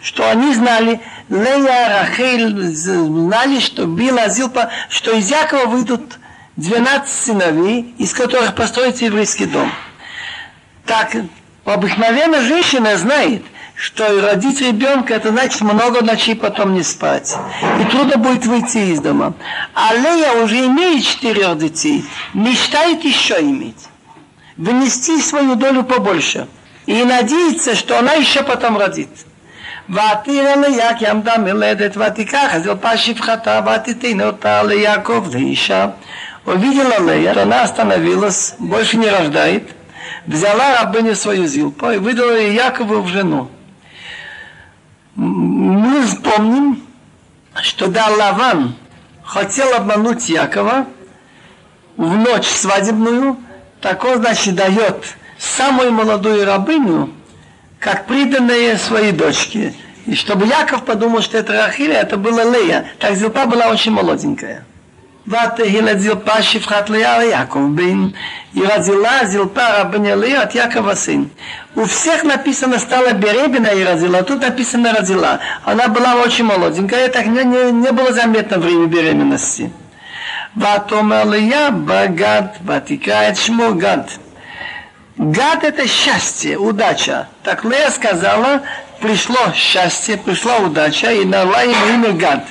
Что 0.01 0.30
они 0.30 0.55
знали, 0.55 1.01
Лея, 1.28 1.89
Рахель 1.89 2.74
знали, 2.74 3.61
что 3.61 3.87
Била, 3.87 4.28
Зилпа, 4.28 4.70
что 4.89 5.12
из 5.12 5.30
Якова 5.30 5.66
выйдут 5.66 6.18
12 6.57 7.09
сыновей, 7.09 7.95
из 7.99 8.14
которых 8.14 8.55
построится 8.55 9.05
еврейский 9.05 9.47
дом. 9.47 9.70
Так, 10.87 11.16
обыкновенно 11.66 12.42
женщина 12.42 12.98
знает, 12.98 13.44
что 13.76 14.22
родить 14.22 14.62
ребенка, 14.62 15.16
это 15.16 15.30
значит 15.30 15.62
много 15.62 16.04
ночей 16.04 16.36
потом 16.36 16.74
не 16.74 16.84
спать. 16.84 17.36
И 17.80 17.86
трудно 17.86 18.18
будет 18.18 18.46
выйти 18.46 18.78
из 18.78 19.00
дома. 19.00 19.34
А 19.74 19.94
Лея 19.94 20.44
уже 20.44 20.68
имеет 20.68 21.04
четырех 21.04 21.58
детей, 21.58 22.06
мечтает 22.34 23.04
еще 23.04 23.39
иметь. 23.42 23.88
Вынести 24.58 25.20
свою 25.20 25.56
долю 25.56 25.84
побольше. 25.84 26.48
И 26.86 27.04
надеется, 27.04 27.76
что 27.76 27.98
она 27.98 28.14
еще 28.14 28.44
потом 28.44 28.78
родит. 28.78 29.10
ותראה 29.89 30.56
ליה 30.56 30.98
כי 30.98 31.08
עמדה 31.08 31.38
מלדת 31.38 31.98
ותיקח 31.98 32.56
אז 32.56 32.68
אלפה 32.68 32.98
שפחתה 32.98 33.62
ותיתן 33.66 34.22
אותה 34.22 34.64
ליעקב 34.64 35.28
לאישה. 35.34 35.88
Увидела 36.44 37.00
Лея, 37.00 37.34
что 37.34 37.44
она 37.44 37.62
остановилась, 37.62 38.56
больше 38.58 38.98
не 38.98 39.08
рождает, 39.08 39.70
взяла 40.27 40.79
рабыню 40.81 41.14
свою 41.14 41.47
Зилпу 41.47 41.91
и 41.91 41.99
выдала 41.99 42.37
ее 42.37 42.55
Якову 42.55 43.03
в 43.03 43.09
жену. 43.09 43.51
Мы 45.14 46.03
вспомним, 46.07 46.83
что 47.62 47.87
да, 47.89 48.09
Лаван 48.09 48.74
хотел 49.24 49.74
обмануть 49.74 50.29
Якова 50.29 50.87
в 51.97 52.16
ночь 52.16 52.47
свадебную, 52.47 53.39
так 53.81 54.05
он, 54.05 54.18
значит, 54.18 54.55
дает 54.55 55.16
самую 55.39 55.93
молодую 55.93 56.45
рабыню, 56.45 57.11
как 57.79 58.07
приданные 58.07 58.77
своей 58.77 59.12
дочке. 59.12 59.74
И 60.07 60.14
чтобы 60.14 60.47
Яков 60.47 60.85
подумал, 60.85 61.22
что 61.22 61.39
это 61.39 61.55
Рахиля, 61.55 61.95
это 61.95 62.16
была 62.16 62.45
Лея. 62.45 62.87
Так 62.99 63.16
Зилпа 63.16 63.47
была 63.47 63.68
очень 63.68 63.93
молоденькая. 63.93 64.64
ותהילת 65.28 66.00
זלפה 66.00 66.42
שפחת 66.42 66.89
לאה 66.89 67.20
ליעקב 67.20 67.60
бен 67.76 68.12
и 68.54 68.62
родила 68.64 69.26
Зилпа 69.26 69.78
рабыня 69.78 70.16
Лея 70.16 70.42
от 70.42 70.54
Якова 70.56 70.96
сын. 70.96 71.30
У 71.76 71.86
всех 71.86 72.24
написано 72.24 72.80
стала 72.80 73.14
беременна 73.14 73.68
и 73.68 73.84
родила, 73.84 74.24
тут 74.24 74.42
написано 74.42 74.94
родила. 74.94 75.39
Она 75.64 75.88
была 75.88 76.16
очень 76.16 76.46
молоденькая, 76.46 77.08
так 77.08 77.28
не, 77.28 77.44
не, 77.44 77.72
не 77.72 77.92
было 77.92 78.12
заметно 78.12 78.58
время 78.58 78.88
беременности. 78.88 79.72
ותאמר 80.58 81.24
ליה 81.24 81.70
בגד 81.72 82.44
ותקרא 82.66 83.30
את 83.30 83.36
שמו 83.36 83.76
גד. 83.78 84.04
Гад 85.20 85.64
это 85.64 85.88
счастье, 85.88 86.58
удача. 86.58 87.28
Так 87.44 87.64
Лея 87.64 87.92
сказала, 87.92 88.62
пришло 89.00 89.52
счастье, 89.54 90.18
пришла 90.18 90.58
удача, 90.58 91.12
и 91.12 91.26
дала 91.26 91.62
ему 91.62 91.94
имя 91.94 92.12
Гад. 92.14 92.44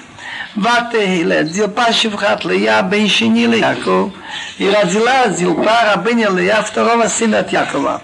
ותהילת 0.56 1.48
זלפה 1.48 1.92
שפחת 1.92 2.44
ליה 2.44 2.82
בן 2.82 3.08
שני 3.08 3.46
ליעקב, 3.46 4.08
היא 4.58 4.70
רזילה 4.70 5.30
זלפה 5.32 5.92
רבניה 5.92 6.30
ליה 6.30 6.62
второго 6.62 7.08
сына 7.08 7.38
от 7.38 7.52
Якова. 7.52 7.98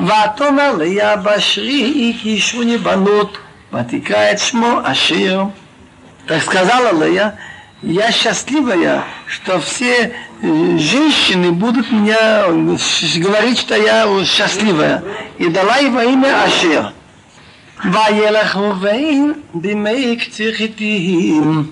ותאמר 0.00 0.76
ליה 0.78 1.16
בשרי 1.16 2.16
קישוני 2.22 2.78
בנות, 2.78 3.38
ותקרא 3.72 4.30
את 4.30 4.38
שמו 4.38 4.78
אשיר. 4.84 5.44
Так 6.26 6.42
сказала 6.42 6.92
Лея, 6.92 7.36
я 7.82 8.12
счастливая, 8.12 9.02
что 9.26 9.60
все 9.60 10.14
женщины 10.40 11.50
будут 11.50 11.90
меня 11.90 12.44
говорить, 13.16 13.58
что 13.58 13.74
я 13.74 14.06
счастливая. 14.24 15.02
И 15.38 15.48
дала 15.48 15.78
его 15.78 16.00
имя 16.00 16.44
Ашер. 16.44 16.92
וילך 17.84 18.56
ראובן 18.56 19.32
בימי 19.54 20.16
קציר 20.16 20.54
חיתים 20.54 21.66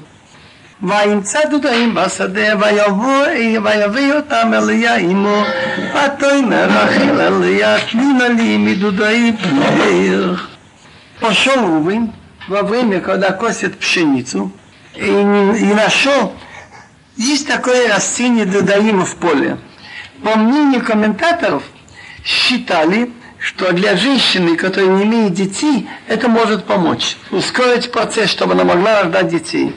וימצא 0.85 1.39
דודאים 1.51 1.95
בשדה 1.95 2.55
ויביא 3.63 4.13
אותם 4.13 4.51
אליה 4.55 4.95
עמו 4.97 5.43
ותאמר 5.91 6.69
רחל 6.69 7.21
אליה 7.21 7.77
תנינה 7.91 8.29
לי 8.29 8.57
מדודאי 8.57 9.33
פנך 9.43 10.47
Пошел 11.21 11.61
Рувин 11.67 12.13
во 12.49 12.63
время, 12.63 13.01
когда 13.01 13.33
косят 13.33 13.79
пшеницу, 13.79 14.51
и, 14.97 15.05
и 15.05 15.75
нашел, 15.75 16.33
есть 17.17 17.47
такое 17.47 17.93
растение 17.95 18.47
додаимо 18.47 19.05
в 19.05 19.17
поле. 19.17 19.59
По 20.25 20.37
мнению 20.37 20.83
комментаторов, 20.83 21.63
считали, 22.25 23.13
что 23.39 23.73
для 23.73 23.97
женщины, 23.97 24.57
которая 24.57 24.91
не 24.91 25.05
имеет 25.05 25.35
детей, 25.35 25.89
это 26.09 26.29
может 26.29 26.65
помочь, 26.65 27.17
ускорить 27.31 27.93
процесс, 27.93 28.31
чтобы 28.31 28.55
она 28.55 28.65
могла 28.65 29.03
рождать 29.03 29.29
детей. 29.29 29.77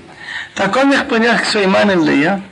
Так 0.58 0.74
он 0.74 0.92
их 0.92 1.06
принес 1.06 1.40
к 1.40 1.44
своей 1.44 1.68
маме 1.68 1.94
Лея. 1.94 2.42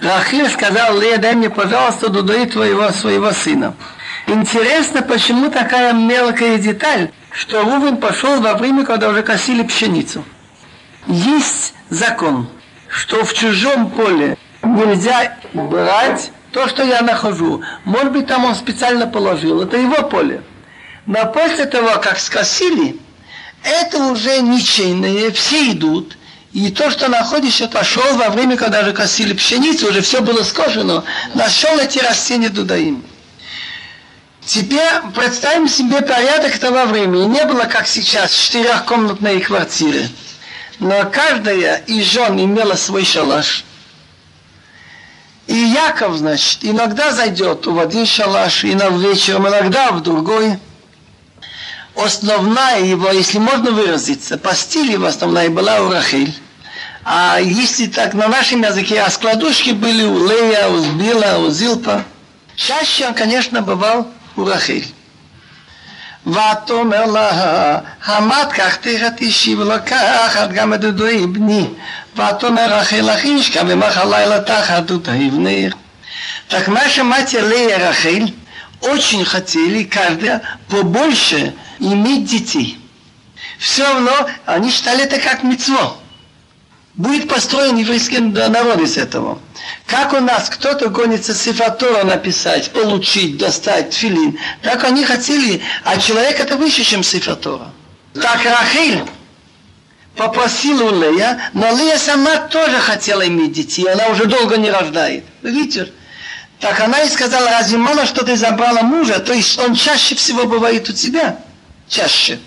Рахиль 0.00 0.48
сказал, 0.48 0.96
Лея, 0.96 1.18
дай 1.18 1.34
мне, 1.34 1.50
пожалуйста, 1.50 2.08
дудуи 2.08 2.44
твоего 2.44 2.90
своего 2.90 3.32
сына. 3.32 3.74
Интересно, 4.28 5.02
почему 5.02 5.50
такая 5.50 5.92
мелкая 5.92 6.58
деталь, 6.58 7.10
что 7.32 7.62
Рувен 7.62 7.96
пошел 7.96 8.40
во 8.40 8.54
время, 8.54 8.84
когда 8.84 9.08
уже 9.08 9.24
косили 9.24 9.64
пшеницу. 9.64 10.24
Есть 11.08 11.74
закон, 11.90 12.46
что 12.86 13.24
в 13.24 13.34
чужом 13.34 13.90
поле 13.90 14.38
нельзя 14.62 15.36
брать 15.52 16.30
то, 16.52 16.68
что 16.68 16.84
я 16.84 17.02
нахожу. 17.02 17.64
Может 17.84 18.12
быть, 18.12 18.28
там 18.28 18.44
он 18.44 18.54
специально 18.54 19.08
положил. 19.08 19.60
Это 19.60 19.76
его 19.76 20.04
поле. 20.04 20.44
Но 21.06 21.26
после 21.32 21.66
того, 21.66 21.98
как 22.00 22.20
скосили, 22.20 23.00
это 23.64 24.04
уже 24.04 24.40
ничейное, 24.40 25.32
все 25.32 25.72
идут– 25.72 26.16
и 26.54 26.70
то, 26.70 26.88
что 26.88 27.08
находишься, 27.08 27.66
пошел 27.66 28.16
во 28.16 28.28
время, 28.28 28.56
когда 28.56 28.84
же 28.84 28.92
косили 28.92 29.32
пшеницу, 29.34 29.88
уже 29.88 30.02
все 30.02 30.20
было 30.22 30.44
скошено, 30.44 31.02
нашел 31.34 31.76
эти 31.80 31.98
растения 31.98 32.48
дудаим. 32.48 33.04
Теперь 34.46 35.00
представим 35.16 35.68
себе 35.68 36.00
порядок 36.00 36.56
того 36.58 36.84
времени. 36.84 37.24
Не 37.24 37.44
было, 37.44 37.64
как 37.64 37.88
сейчас, 37.88 38.32
четырехкомнатные 38.32 39.40
квартиры. 39.40 40.08
Но 40.78 41.10
каждая 41.10 41.78
из 41.88 42.04
жен 42.04 42.38
имела 42.38 42.74
свой 42.74 43.04
шалаш. 43.04 43.64
И 45.48 45.56
Яков, 45.56 46.16
значит, 46.16 46.58
иногда 46.62 47.10
зайдет 47.10 47.66
в 47.66 47.76
один 47.80 48.06
шалаш, 48.06 48.62
и 48.62 48.76
на 48.76 48.90
вечером, 48.90 49.48
иногда 49.48 49.90
в 49.90 50.02
другой. 50.02 50.58
Основная 51.96 52.80
его, 52.80 53.10
если 53.10 53.38
можно 53.38 53.72
выразиться, 53.72 54.38
постель 54.38 54.92
его 54.92 55.06
основная 55.06 55.50
была 55.50 55.80
у 55.80 55.90
Рахиль. 55.90 56.32
А 57.03 57.39
если 57.39 57.87
так 57.87 58.13
на 58.13 58.27
нашем 58.27 58.63
языке, 58.63 59.01
а 59.01 59.09
складушки 59.09 59.71
были 59.71 60.03
у 60.03 60.27
Лея, 60.27 60.67
у 60.67 60.77
Збила, 60.77 61.37
у 61.39 61.49
Зилпа. 61.49 62.03
Чаще 62.55 63.07
он, 63.07 63.13
конечно, 63.13 63.61
бывал 63.61 64.07
у 64.35 64.45
Рахиль. 64.45 64.93
ותאמר 66.27 67.05
לה, 67.05 67.79
המד 68.05 68.47
כך 68.53 68.77
תשיב 69.17 69.61
לקחת 69.61 70.51
גם 70.51 70.73
את 70.73 70.79
דודוי 70.79 71.27
בני. 71.27 71.67
ותאמר 72.15 72.73
רחל 72.73 73.09
אחישקה 73.09 73.63
במח 73.63 73.97
הלילה 73.97 74.41
תחת 74.41 74.83
דודוי 74.83 75.29
בני. 75.29 75.69
Так 76.49 76.67
наша 76.67 77.03
мать 77.03 77.33
Лея 77.33 77.77
Рахель 77.77 78.33
очень 78.81 79.23
хотели 79.23 79.83
каждая 79.83 80.41
побольше 80.67 81.53
иметь 81.79 82.25
детей. 82.25 82.79
Все 83.59 83.83
равно 83.83 84.11
они 84.45 84.71
считали 84.71 85.03
это 85.03 85.19
как 85.19 85.43
мецво 85.43 85.97
будет 86.96 87.28
построен 87.28 87.76
еврейский 87.76 88.18
народ 88.20 88.80
из 88.80 88.96
этого. 88.96 89.38
Как 89.86 90.12
у 90.12 90.20
нас 90.20 90.48
кто-то 90.48 90.88
гонится 90.88 91.34
сифатора 91.34 92.04
написать, 92.04 92.70
получить, 92.72 93.36
достать 93.36 93.92
филин, 93.92 94.38
так 94.62 94.84
они 94.84 95.04
хотели, 95.04 95.62
а 95.84 95.98
человек 95.98 96.40
это 96.40 96.56
выше, 96.56 96.84
чем 96.84 97.02
сифатора. 97.02 97.70
Так 98.14 98.44
Рахиль 98.44 99.02
попросила 100.16 100.84
у 100.84 101.00
Лея, 101.00 101.50
но 101.52 101.70
Лея 101.76 101.98
сама 101.98 102.36
тоже 102.48 102.78
хотела 102.78 103.26
иметь 103.26 103.52
детей, 103.52 103.90
она 103.90 104.08
уже 104.08 104.26
долго 104.26 104.56
не 104.56 104.70
рождает. 104.70 105.24
Видите? 105.42 105.90
Так 106.60 106.80
она 106.80 107.02
и 107.02 107.08
сказала, 107.08 107.50
разве 107.50 107.76
мало, 107.76 108.06
что 108.06 108.24
ты 108.24 108.36
забрала 108.36 108.82
мужа, 108.82 109.18
то 109.18 109.32
есть 109.32 109.58
он 109.58 109.74
чаще 109.74 110.14
всего 110.14 110.44
бывает 110.44 110.88
у 110.88 110.92
тебя? 110.92 111.38
Чаще 111.88 112.38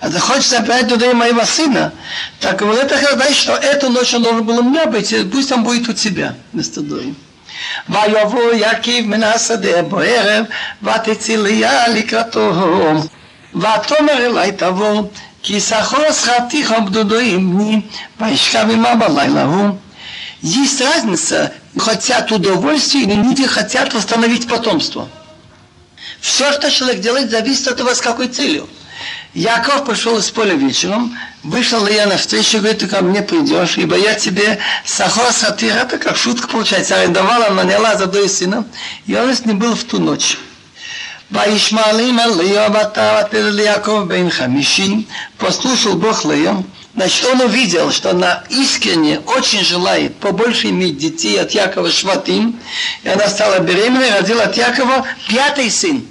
а 0.00 0.08
захочешь 0.08 0.48
забрать 0.48 0.88
туда 0.88 1.12
моего 1.14 1.44
сына, 1.44 1.92
так 2.40 2.60
вот 2.62 2.78
это 2.78 2.98
значит, 3.14 3.36
что 3.36 3.52
эту 3.52 3.90
ночь 3.90 4.14
он 4.14 4.22
должен 4.22 4.44
был 4.44 4.58
у 4.58 4.62
меня 4.62 4.86
быть, 4.86 5.14
пусть 5.30 5.52
он 5.52 5.64
будет 5.64 5.88
у 5.88 5.92
тебя, 5.92 6.34
вместо 6.52 6.80
Дори. 6.80 7.14
ויבוא 7.88 8.52
יקיב 8.54 9.06
מן 9.06 9.22
השדה 9.22 9.82
בערב, 9.82 10.44
ותצא 10.82 11.32
ליה 11.32 11.88
לקראתו. 11.88 12.52
ותאמר 13.54 14.26
אלי 14.26 14.52
תבוא, 14.52 15.02
כי 15.42 15.60
סחור 15.60 16.12
שכרתיך 16.12 16.74
בדודו 16.86 17.18
עם 17.18 17.52
בני, 17.52 17.80
וישכב 18.20 18.66
עמה 18.70 18.94
בלילה 18.94 19.42
ההוא. 19.42 19.74
Есть 20.40 20.80
разница, 20.80 21.52
хотят 21.76 22.30
удовольствия, 22.30 23.02
или 23.02 23.14
люди 23.14 23.44
хотят 23.44 23.92
восстановить 23.92 24.46
потомство. 24.46 25.08
Все, 26.20 26.52
что 26.52 26.70
человек 26.70 27.00
делает, 27.00 27.30
зависит 27.30 27.66
от 27.66 27.76
того, 27.76 27.92
с 27.92 28.00
какой 28.00 28.28
целью. 28.28 28.68
Яков 29.34 29.84
пошел 29.84 30.18
из 30.18 30.30
поля 30.30 30.54
вечером, 30.54 31.16
вышел 31.42 31.86
я 31.86 32.06
на 32.06 32.16
встречу, 32.16 32.58
говорит, 32.58 32.78
ты 32.78 32.88
ко 32.88 33.02
мне 33.02 33.22
придешь, 33.22 33.76
ибо 33.76 33.96
я 33.96 34.14
тебе 34.14 34.58
сахор 34.84 35.32
сатир, 35.32 35.76
это 35.76 35.98
как 35.98 36.16
шутка 36.16 36.48
получается, 36.48 36.96
арендовала, 36.96 37.52
наняла 37.52 37.96
за 37.96 38.06
двое 38.06 38.28
сына, 38.28 38.66
и 39.06 39.14
он 39.14 39.34
с 39.34 39.44
ним 39.44 39.58
был 39.58 39.74
в 39.74 39.84
ту 39.84 39.98
ночь. 39.98 40.38
וישמעלים 41.30 42.20
אל 42.20 42.42
ליה 42.42 42.68
ותרתר 42.72 43.50
ליעקב 43.50 44.04
בן 44.08 44.30
חמישים, 44.30 45.04
послушал 45.38 45.94
Бог 45.94 46.24
Лея, 46.24 46.56
Значит, 46.94 47.26
он 47.26 47.40
увидел, 47.42 47.92
что 47.92 48.10
она 48.10 48.42
искренне 48.48 49.20
очень 49.20 49.62
желает 49.62 50.16
побольше 50.16 50.70
иметь 50.70 50.98
детей 50.98 51.40
от 51.40 51.52
Якова 51.52 51.92
Шватим, 51.92 52.58
и 53.04 53.08
она 53.08 53.28
стала 53.28 53.60
беременной, 53.60 54.10
родила 54.10 54.42
от 54.44 54.56
Якова 54.56 55.06
пятый 55.28 55.70
сын. 55.70 56.04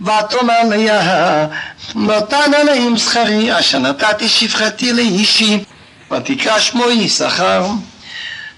ותאמר 0.00 0.62
ליה, 0.70 1.46
נתן 1.94 2.54
אלוהים 2.54 2.98
שכרי, 2.98 3.58
אשר 3.58 3.78
נתתי 3.78 4.28
שפחתי 4.28 4.92
לאישי, 4.92 5.64
ותקרא 6.12 6.60
שמו 6.60 6.90
יששכר. 6.90 7.66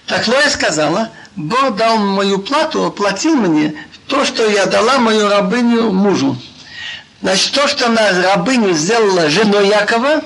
Так 0.07 0.29
Лоя 0.29 0.51
сказала, 0.51 1.09
Бог 1.35 1.77
дал 1.77 1.97
мою 1.97 2.39
плату, 2.41 2.85
оплатил 2.85 3.37
мне 3.37 3.75
то, 4.07 4.25
что 4.27 4.47
я 4.47 4.67
дала 4.67 4.99
мою 4.99 5.29
рабыню 5.31 5.93
мужу. 5.93 6.37
Значит, 7.23 7.53
то, 7.53 7.67
что 7.67 7.87
она 7.87 8.11
рабыню 8.23 8.75
сделала 8.75 9.31
женой 9.31 9.69
Якова, 9.69 10.21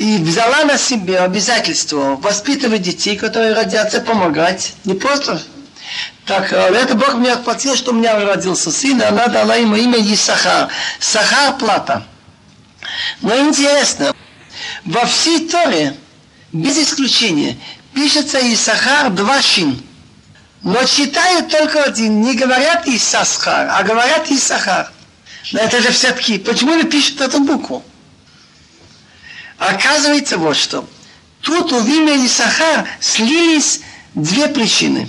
и 0.00 0.16
взяла 0.16 0.64
на 0.64 0.78
себя 0.78 1.24
обязательство 1.24 2.16
воспитывать 2.16 2.80
детей, 2.80 3.16
которые 3.16 3.52
родятся, 3.52 4.00
помогать. 4.00 4.72
Не 4.86 4.94
просто. 4.94 5.42
так, 6.25 6.51
э, 6.51 6.55
это 6.55 6.95
Бог 6.95 7.15
мне 7.15 7.31
отплатил, 7.31 7.75
что 7.75 7.91
у 7.91 7.95
меня 7.95 8.19
родился 8.19 8.71
сын, 8.71 8.99
и 8.99 9.03
она 9.03 9.27
дала 9.27 9.55
ему 9.55 9.75
имя 9.75 9.99
Исахар. 10.13 10.69
Сахар 10.99 11.57
плата. 11.57 12.05
Но 13.21 13.37
интересно, 13.37 14.13
во 14.83 15.05
всей 15.05 15.47
Торе, 15.47 15.95
без 16.51 16.77
исключения, 16.77 17.57
пишется 17.93 18.39
Исахар 18.53 19.09
два 19.11 19.41
шин. 19.41 19.81
Но 20.63 20.83
читают 20.83 21.49
только 21.49 21.83
один, 21.83 22.21
не 22.21 22.33
говорят 22.33 22.87
Исасхар, 22.87 23.69
а 23.69 23.83
говорят 23.83 24.31
Исахар. 24.31 24.91
Но 25.51 25.59
это 25.59 25.79
же 25.79 25.91
все-таки, 25.91 26.39
почему 26.39 26.73
не 26.73 26.83
пишут 26.83 27.21
эту 27.21 27.39
букву? 27.41 27.83
Оказывается 29.59 30.37
вот 30.37 30.57
что. 30.57 30.87
Тут 31.41 31.71
у 31.71 31.85
имя 31.85 32.25
Исахар 32.25 32.87
слились 32.99 33.81
две 34.15 34.47
причины. 34.47 35.07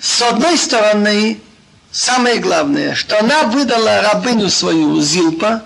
С 0.00 0.22
одной 0.22 0.56
стороны, 0.56 1.40
самое 1.90 2.38
главное, 2.38 2.94
что 2.94 3.18
она 3.18 3.44
выдала 3.44 4.02
рабыню 4.02 4.50
свою 4.50 5.00
Зилпа, 5.00 5.62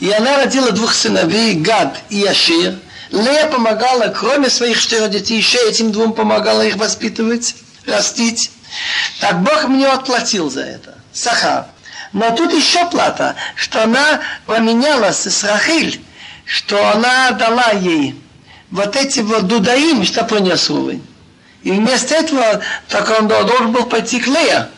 и 0.00 0.10
она 0.10 0.38
родила 0.38 0.70
двух 0.70 0.94
сыновей, 0.94 1.54
Гад 1.54 1.98
и 2.10 2.24
Ашир. 2.24 2.74
Лея 3.10 3.46
помогала, 3.46 4.08
кроме 4.08 4.50
своих 4.50 4.80
четырех 4.80 5.10
детей, 5.10 5.38
еще 5.38 5.58
этим 5.68 5.92
двум 5.92 6.12
помогала 6.12 6.62
их 6.62 6.76
воспитывать, 6.76 7.54
растить. 7.86 8.50
Так 9.20 9.42
Бог 9.42 9.68
мне 9.68 9.86
отплатил 9.86 10.50
за 10.50 10.62
это. 10.62 10.94
Сахар. 11.12 11.66
Но 12.12 12.30
тут 12.32 12.52
еще 12.52 12.84
плата, 12.90 13.36
что 13.54 13.84
она 13.84 14.20
поменялась 14.46 15.26
с 15.26 15.44
Рахиль 15.44 16.00
что 16.46 16.92
она 16.92 17.32
дала 17.32 17.72
ей 17.72 18.14
вот 18.70 18.96
эти 18.96 19.20
вот 19.20 19.46
дудаим, 19.46 20.04
что 20.04 20.24
понесли. 20.24 21.02
И 21.66 21.72
вместо 21.72 22.14
этого 22.14 22.60
так 22.88 23.12
он 23.18 23.26
должен 23.26 23.72
был 23.72 23.86
пойти 23.86 24.20
к 24.20 24.28
Лея. 24.28 24.70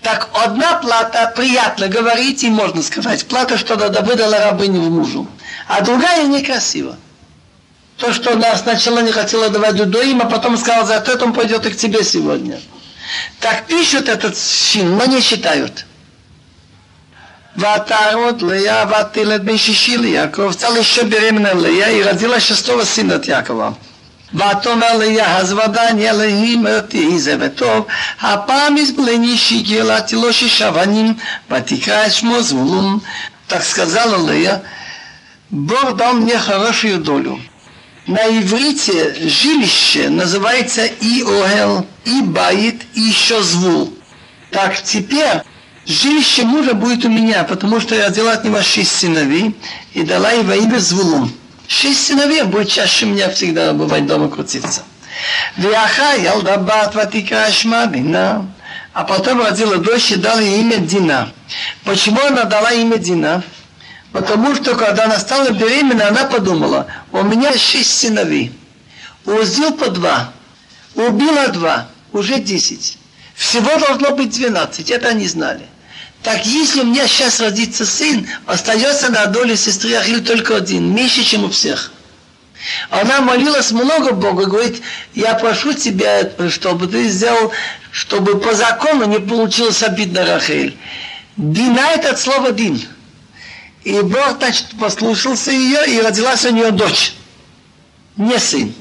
Так 0.00 0.30
одна 0.32 0.76
плата, 0.76 1.30
приятно 1.36 1.88
говорить, 1.88 2.42
и 2.42 2.48
можно 2.48 2.82
сказать, 2.82 3.26
плата, 3.26 3.58
что 3.58 3.76
выдала 3.76 4.38
рабыню 4.38 4.80
мужу, 4.80 5.28
а 5.68 5.82
другая 5.82 6.26
некрасива. 6.26 6.96
То, 7.98 8.14
что 8.14 8.32
она 8.32 8.56
сначала 8.56 9.00
не 9.00 9.12
хотела 9.12 9.50
давать 9.50 9.74
Людоим, 9.74 10.22
а 10.22 10.24
потом 10.24 10.56
сказала, 10.56 10.86
за 10.86 10.94
это 10.94 11.22
он 11.22 11.34
пойдет 11.34 11.66
и 11.66 11.70
к 11.70 11.76
тебе 11.76 12.02
сегодня. 12.02 12.58
Так 13.38 13.66
пишут 13.66 14.08
этот 14.08 14.38
чин, 14.38 14.96
но 14.96 15.04
не 15.04 15.20
считают. 15.20 15.84
Ватарот 17.56 18.40
Лея, 18.40 18.86
Ватилет 18.86 19.42
Мишишили 19.42 20.08
Яков, 20.08 20.54
стала 20.54 20.78
еще 20.78 21.02
беременна 21.02 21.52
Лея 21.52 21.90
и 21.90 22.02
родила 22.02 22.40
шестого 22.40 22.84
сына 22.84 23.16
от 23.16 23.26
Якова. 23.26 23.76
ותאמר 24.33 24.97
ליה, 24.97 25.37
אז 25.37 25.53
ודאי 25.53 26.09
אלוהים 26.09 26.67
אותי 26.67 27.19
זה 27.19 27.35
וטוב, 27.39 27.85
הפעם 28.21 28.77
изблени 28.77 29.37
שהגילתי 29.37 30.15
לו 30.15 30.33
שישה 30.33 30.71
בנים, 30.71 31.13
ותקרא 31.51 32.05
את 32.05 32.11
שמו 32.11 32.41
זבולון. 32.41 32.99
Так 33.47 33.63
сказала 33.63 34.17
Лея, 34.27 34.63
Бог 35.51 35.95
дал 35.95 36.13
мне 36.13 36.37
хорошую 36.39 36.97
долю. 36.99 37.39
На 38.07 38.27
иврите 38.27 39.15
жилище 39.27 40.09
называется 40.09 40.85
и 40.85 41.21
Огел, 41.21 41.85
и 42.05 42.21
Баит, 42.21 42.81
и 42.93 43.01
еще 43.01 43.41
Звул. 43.41 43.93
Так 44.51 44.81
теперь 44.81 45.41
жилище 45.85 46.43
мужа 46.43 46.73
будет 46.73 47.05
у 47.05 47.09
меня, 47.09 47.43
потому 47.43 47.79
что 47.79 47.95
я 47.95 48.05
родила 48.05 48.33
от 48.33 48.43
него 48.43 48.61
шесть 48.61 48.95
сыновей 48.95 49.55
и 49.93 50.03
дала 50.03 50.31
его 50.31 50.53
имя 50.53 50.77
Звулун. 50.77 51.31
Шесть 51.70 52.08
сыновей 52.08 52.42
будет 52.42 52.68
чаще 52.68 53.06
меня 53.06 53.30
всегда 53.30 53.72
бывать 53.72 54.04
дома 54.04 54.28
крутиться. 54.28 54.82
Вяха 55.56 56.16
ялда 56.16 56.56
бат 56.56 56.96
ватика 56.96 57.48
шма 57.52 57.86
дина. 57.86 58.52
А 58.92 59.04
потом 59.04 59.40
родила 59.40 59.76
дочь 59.76 60.10
и 60.10 60.16
дала 60.16 60.42
имя 60.42 60.78
Дина. 60.78 61.32
Почему 61.84 62.20
она 62.26 62.42
дала 62.42 62.72
имя 62.72 62.96
Дина? 62.96 63.44
Потому 64.10 64.56
что 64.56 64.74
когда 64.74 65.04
она 65.04 65.16
стала 65.20 65.50
беременна, 65.50 66.08
она 66.08 66.24
подумала, 66.24 66.88
у 67.12 67.22
меня 67.22 67.56
шесть 67.56 68.00
сыновей. 68.00 68.52
Узил 69.24 69.72
по 69.72 69.90
два, 69.90 70.32
убила 70.96 71.46
два, 71.48 71.86
уже 72.12 72.40
десять. 72.40 72.98
Всего 73.36 73.78
должно 73.78 74.16
быть 74.16 74.30
двенадцать, 74.30 74.90
это 74.90 75.10
они 75.10 75.28
знали. 75.28 75.66
Так 76.22 76.44
если 76.44 76.80
у 76.80 76.84
меня 76.84 77.06
сейчас 77.08 77.40
родится 77.40 77.86
сын, 77.86 78.28
остается 78.46 79.10
на 79.10 79.26
доле 79.26 79.56
сестры 79.56 79.94
Ахиль 79.94 80.22
только 80.22 80.56
один, 80.56 80.94
меньше, 80.94 81.24
чем 81.24 81.44
у 81.44 81.50
всех. 81.50 81.92
Она 82.90 83.22
молилась 83.22 83.70
много 83.70 84.12
Богу, 84.12 84.46
говорит, 84.46 84.82
я 85.14 85.34
прошу 85.34 85.72
тебя, 85.72 86.30
чтобы 86.50 86.88
ты 86.88 87.08
сделал, 87.08 87.52
чтобы 87.90 88.38
по 88.38 88.54
закону 88.54 89.06
не 89.06 89.18
получилось 89.18 89.82
обидно 89.82 90.26
Рахель. 90.26 90.76
Дина 91.38 91.80
это 91.94 92.10
от 92.10 92.20
слова 92.20 92.52
дин. 92.52 92.80
И 93.84 93.98
Бог, 94.02 94.36
значит, 94.36 94.66
послушался 94.78 95.52
ее, 95.52 95.86
и 95.86 96.02
родилась 96.02 96.44
у 96.44 96.50
нее 96.50 96.70
дочь, 96.70 97.14
не 98.18 98.38
сын. 98.38 98.74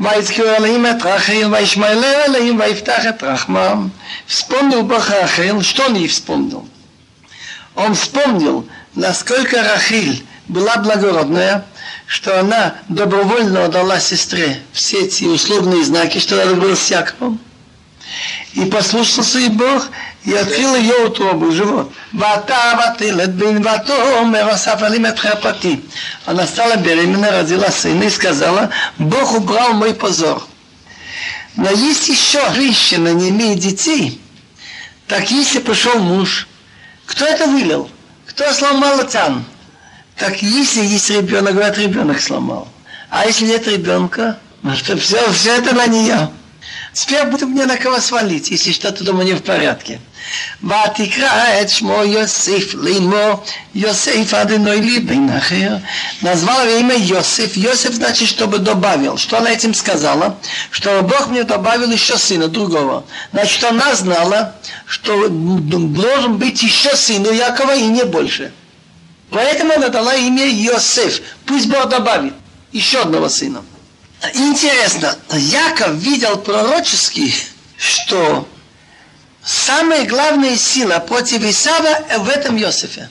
ויזכיר 0.00 0.56
אלוהים 0.56 0.86
את 0.86 1.02
רחל, 1.02 1.54
וישמעאל 1.54 2.04
אלוהים 2.04 2.60
ויפתח 2.60 3.02
את 3.08 3.22
רחמם. 3.22 3.88
Вспомнил 4.26 4.82
Бог 4.82 5.10
Рахил, 5.10 5.62
что 5.62 5.88
не 5.88 6.08
вспомнил? 6.08 6.66
Он 7.74 7.94
вспомнил, 7.94 8.66
насколько 8.94 9.62
Рахиль 9.62 10.24
была 10.48 10.76
благородная, 10.76 11.64
что 12.06 12.40
она 12.40 12.74
добровольно 12.88 13.66
отдала 13.66 14.00
сестре 14.00 14.60
все 14.72 15.04
эти 15.04 15.24
условные 15.24 15.84
знаки, 15.84 16.18
что 16.18 16.36
надо 16.36 16.54
было 16.54 16.74
с 16.74 16.90
Яковом. 16.90 17.38
И 18.54 18.64
послушался 18.64 19.38
и 19.38 19.48
Бог, 19.48 19.88
и 20.24 20.34
открыл 20.34 20.74
ее 20.76 21.06
утробу, 21.06 21.50
живот. 21.50 21.92
Вата 22.12 22.76
ватилет 22.76 23.30
бин 23.30 23.62
вато 23.62 24.24
мерасафалим 24.24 25.06
את 25.06 25.18
חרפתי. 25.18 25.80
Она 26.26 26.46
стала 26.46 26.76
беременна, 26.76 27.30
родила 27.30 27.70
сына 27.70 28.04
и 28.04 28.10
сказала, 28.10 28.70
Бог 28.98 29.34
убрал 29.34 29.72
мой 29.72 29.94
позор. 29.94 30.46
Но 31.56 31.70
есть 31.70 32.08
еще 32.08 32.40
женщина, 32.52 33.12
не 33.12 33.30
имеет 33.30 33.58
детей, 33.58 34.20
так 35.10 35.28
если 35.30 35.58
пришел 35.58 35.98
муж, 35.98 36.46
кто 37.06 37.24
это 37.26 37.46
вылил? 37.46 37.90
Кто 38.26 38.52
сломал 38.52 39.04
тян? 39.08 39.44
Так 40.16 40.40
если 40.40 40.84
есть 40.84 41.10
ребенок, 41.10 41.54
говорят, 41.54 41.76
ребенок 41.78 42.20
сломал. 42.22 42.68
А 43.08 43.26
если 43.26 43.46
нет 43.46 43.66
ребенка, 43.66 44.38
то 44.62 44.96
все, 44.96 45.32
все 45.32 45.56
это 45.56 45.74
на 45.74 45.88
нее. 45.88 46.30
Теперь 46.92 47.24
буду 47.26 47.48
мне 47.48 47.66
на 47.66 47.76
кого 47.76 47.98
свалить, 47.98 48.50
если 48.52 48.70
что-то 48.70 49.02
дома 49.02 49.24
не 49.24 49.34
в 49.34 49.42
порядке. 49.42 50.00
ותקרא 50.64 51.62
את 51.62 51.68
שמו 51.70 52.04
יוסף 52.04 52.74
לאמו 52.74 53.42
יוסף 53.74 54.34
אדוני 54.34 54.80
לי 54.80 55.00
בן 55.00 55.28
אחר. 55.36 55.76
Назвала 56.22 56.64
его 56.64 56.78
имя 56.80 56.94
Йосиф. 56.94 57.56
Йосиф 57.56 57.94
значит, 57.94 58.28
чтобы 58.28 58.58
добавил. 58.58 59.16
Что 59.16 59.38
она 59.38 59.50
этим 59.50 59.74
сказала? 59.74 60.36
Что 60.70 61.02
Бог 61.02 61.28
мне 61.28 61.44
добавил 61.44 61.90
еще 61.90 62.18
сына 62.18 62.48
другого. 62.48 63.04
Значит, 63.32 63.64
она 63.64 63.94
знала, 63.94 64.54
что 64.86 65.28
должен 65.28 66.36
быть 66.36 66.62
еще 66.62 66.94
сын 66.96 67.26
у 67.26 67.32
Якова 67.32 67.74
и 67.74 67.84
не 67.84 68.04
больше. 68.04 68.52
Поэтому 69.30 69.72
она 69.74 69.88
дала 69.88 70.14
имя 70.14 70.46
Йосиф. 70.46 71.22
Пусть 71.46 71.68
Бог 71.68 71.88
добавит 71.88 72.34
еще 72.72 73.00
одного 73.00 73.28
сына. 73.28 73.62
Интересно, 74.34 75.16
Яков 75.32 75.94
видел 75.94 76.36
пророчески, 76.36 77.32
что 77.78 78.46
Самая 79.45 80.05
главная 80.07 80.57
сила 80.57 80.97
против 80.97 81.43
Исава 81.43 81.99
в 82.17 82.29
этом 82.29 82.57
Иосифе. 82.57 83.09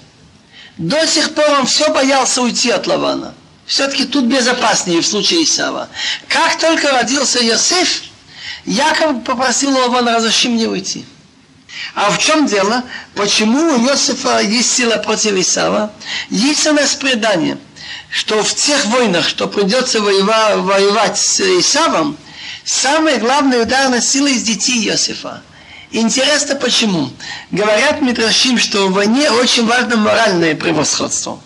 До 0.77 1.07
сих 1.07 1.33
пор 1.33 1.49
он 1.61 1.67
все 1.67 1.89
боялся 1.95 2.43
уйти 2.43 2.71
от 2.71 2.89
Лавана. 2.89 3.35
Все-таки 3.67 4.05
тут 4.05 4.25
безопаснее 4.25 5.01
в 5.01 5.07
случае 5.07 5.45
Исава. 5.45 5.89
Как 6.29 6.59
только 6.59 6.91
родился 6.91 7.39
Иосиф, 7.39 8.03
Яков 8.65 9.23
попросил 9.23 9.71
Лавана, 9.71 10.17
разреши 10.17 10.49
мне 10.49 10.67
уйти. 10.67 11.05
А 11.95 12.11
в 12.11 12.19
чем 12.19 12.47
дело? 12.47 12.83
Почему 13.15 13.75
у 13.75 13.87
Иосифа 13.87 14.41
есть 14.41 14.75
сила 14.75 14.97
против 14.97 15.35
Исава? 15.35 15.93
Есть 16.31 16.67
у 16.67 16.73
нас 16.73 16.97
предание, 16.97 17.59
что 18.11 18.43
в 18.43 18.53
тех 18.53 18.85
войнах, 18.87 19.29
что 19.29 19.47
придется 19.47 20.01
воевать, 20.01 20.57
воевать 20.57 21.17
с 21.17 21.41
Исавом, 21.61 22.17
самая 22.65 23.19
главная 23.19 23.63
ударная 23.63 24.01
сила 24.01 24.27
из 24.27 24.43
детей 24.43 24.85
Иосифа. 24.89 25.41
Интересно 25.95 26.57
почему. 26.57 27.09
Говорят 27.53 28.03
Митрашим, 28.03 28.59
что 28.59 28.89
в 28.89 28.95
войне 28.95 29.31
очень 29.31 29.65
важно 29.65 29.97
моральное 29.97 30.57
превосходство. 30.57 31.39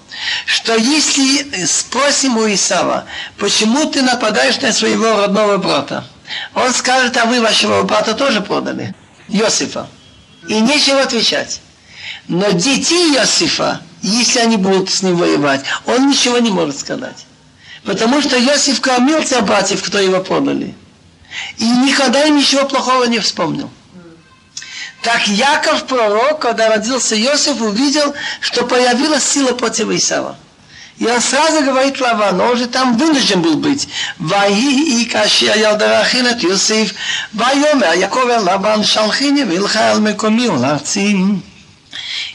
Что 0.46 0.74
если 0.74 1.66
спросим 1.66 2.38
у 2.38 2.48
Исава, 2.48 3.04
почему 3.36 3.84
ты 3.90 4.00
нападаешь 4.00 4.58
на 4.62 4.72
своего 4.72 5.18
родного 5.18 5.58
брата, 5.58 6.06
он 6.54 6.72
скажет, 6.72 7.18
а 7.18 7.26
вы 7.26 7.42
вашего 7.42 7.82
брата 7.82 8.14
тоже 8.14 8.40
продали, 8.40 8.94
Иосифа. 9.28 9.86
И 10.48 10.58
нечего 10.60 11.02
отвечать. 11.02 11.60
Но 12.26 12.50
детей 12.52 13.16
Иосифа, 13.16 13.82
если 14.00 14.38
они 14.38 14.56
будут 14.56 14.88
с 14.88 15.02
ним 15.02 15.16
воевать, 15.16 15.60
он 15.84 16.08
ничего 16.08 16.38
не 16.38 16.50
может 16.50 16.78
сказать. 16.78 17.26
Потому 17.84 18.22
что 18.22 18.42
Иосиф 18.42 18.80
кормил 18.80 19.22
тех 19.22 19.44
братьев, 19.44 19.82
кто 19.82 19.98
его 19.98 20.20
продали. 20.20 20.74
И 21.58 21.68
никогда 21.68 22.24
им 22.24 22.38
ничего 22.38 22.64
плохого 22.64 23.04
не 23.04 23.18
вспомнил. 23.18 23.70
Так 25.02 25.28
Яков 25.28 25.86
пророк, 25.86 26.40
когда 26.40 26.68
родился 26.68 27.20
Иосиф, 27.20 27.60
увидел, 27.60 28.14
что 28.40 28.64
появилась 28.64 29.24
сила 29.24 29.52
против 29.52 29.90
Исава. 29.90 30.36
И 30.98 31.06
он 31.06 31.20
сразу 31.20 31.62
говорит 31.62 32.00
Лавану, 32.00 32.44
он 32.44 32.58
же 32.58 32.66
там 32.66 32.96
вынужден 32.96 33.40
был 33.40 33.56
быть. 33.56 33.88
Ваи 34.18 35.02
и 35.02 35.04
каши 35.04 35.46
аялдарахин 35.46 36.26
от 36.26 36.44
Иосиф, 36.44 36.92
вайоме 37.32 37.86
а 37.86 37.94
Якове 37.94 38.38
Лаван 38.38 38.82
шалхини 38.84 39.42
вилхайл 39.42 40.00
мекоми 40.00 40.48
уларцим. 40.48 41.44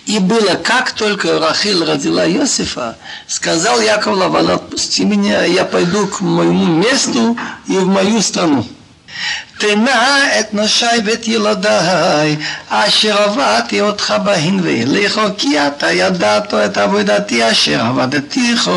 И 0.06 0.20
было, 0.20 0.56
как 0.56 0.94
только 0.94 1.40
Рахиль 1.40 1.84
родила 1.84 2.26
Иосифа, 2.26 2.98
сказал 3.28 3.82
Яков 3.82 4.16
Лаван, 4.16 4.52
отпусти 4.52 5.04
меня, 5.04 5.44
я 5.44 5.66
пойду 5.66 6.08
к 6.08 6.22
моему 6.22 6.66
месту 6.66 7.38
и 7.68 7.74
в 7.78 7.88
мою 7.88 8.22
страну. 8.22 8.66
תנה 9.63 10.41
את 10.41 10.55
נשי 10.55 10.87
ואת 11.05 11.29
ילדיי, 11.29 12.37
אשר 12.69 13.23
עבדתי 13.23 13.81
אותך 13.81 14.15
בהן 14.25 14.61
ואליך, 14.63 15.21
כי 15.39 15.67
אתה 15.67 15.93
ידעת 15.93 16.55
את 16.55 16.77
עבודתי 16.77 17.51
אשר 17.51 17.81
עבדתיך. 17.81 18.71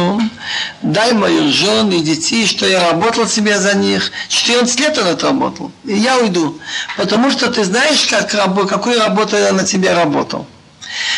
Дай 0.83 1.13
мою 1.13 1.51
жену 1.51 1.91
и 1.91 2.01
детей, 2.01 2.47
что 2.47 2.65
я 2.65 2.79
работал 2.89 3.27
себе 3.27 3.59
за 3.59 3.75
них. 3.75 4.11
14 4.29 4.79
лет 4.79 4.97
он 4.97 5.07
отработал. 5.07 5.71
И 5.85 5.95
я 5.95 6.17
уйду. 6.17 6.59
Потому 6.97 7.29
что 7.31 7.51
ты 7.51 7.63
знаешь, 7.63 8.07
как, 8.07 8.29
какую 8.67 8.99
работу 8.99 9.37
я 9.37 9.51
на 9.51 9.63
тебе 9.63 9.93
работал. 9.93 10.47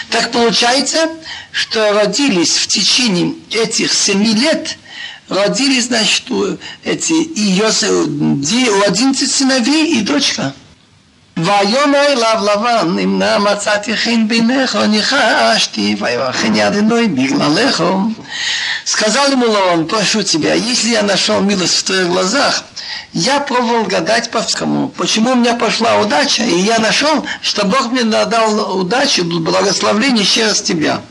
Так 0.10 0.32
получается, 0.32 1.10
что 1.52 1.94
родились 1.94 2.58
в 2.58 2.68
течение 2.68 3.36
этих 3.52 3.94
семи 3.94 4.34
лет – 4.34 4.84
родились, 5.30 5.86
значит, 5.86 6.26
эти, 6.84 7.14
и 7.14 7.42
Йосеф, 7.42 7.92
у 7.92 8.82
11 8.88 9.32
сыновей 9.32 10.00
и 10.00 10.02
дочка. 10.02 10.54
ויאמר 11.38 12.06
אליו 12.08 12.44
לבן, 12.44 13.00
אם 13.04 13.20
נא 13.20 13.38
מצאתי 13.38 13.98
חן 13.98 14.28
בעיניך, 14.28 14.76
ניחשתי, 14.76 15.96
ויברכן 16.00 16.56
ידנוי 16.56 17.08
בגללך. 17.08 17.84
Сказал 18.86 19.32
ему 19.32 19.46
Лаван, 19.50 19.88
прошу 19.88 20.24
тебя, 20.24 20.54
если 20.54 20.90
я 20.90 21.04
нашел 21.04 21.40
милость 21.40 21.78
в 21.80 21.84
твоих 21.84 22.08
глазах, 22.08 22.64
я 23.14 23.40
пробовал 23.40 23.86
гадать 23.86 24.30
по 24.30 24.42
всему. 24.42 24.90
Почему 24.90 25.32
у 25.32 25.36
меня 25.36 25.56
пошла 25.56 26.00
удача, 26.00 26.44
и 26.44 26.60
я 26.60 26.80
нашел, 26.80 27.26
что 27.42 27.66
Бог 27.66 27.92
мне 27.92 28.04
дал 28.04 28.78
удачу, 28.78 29.24
благословление 29.24 30.26
через 30.26 30.62
тебя. 30.62 31.02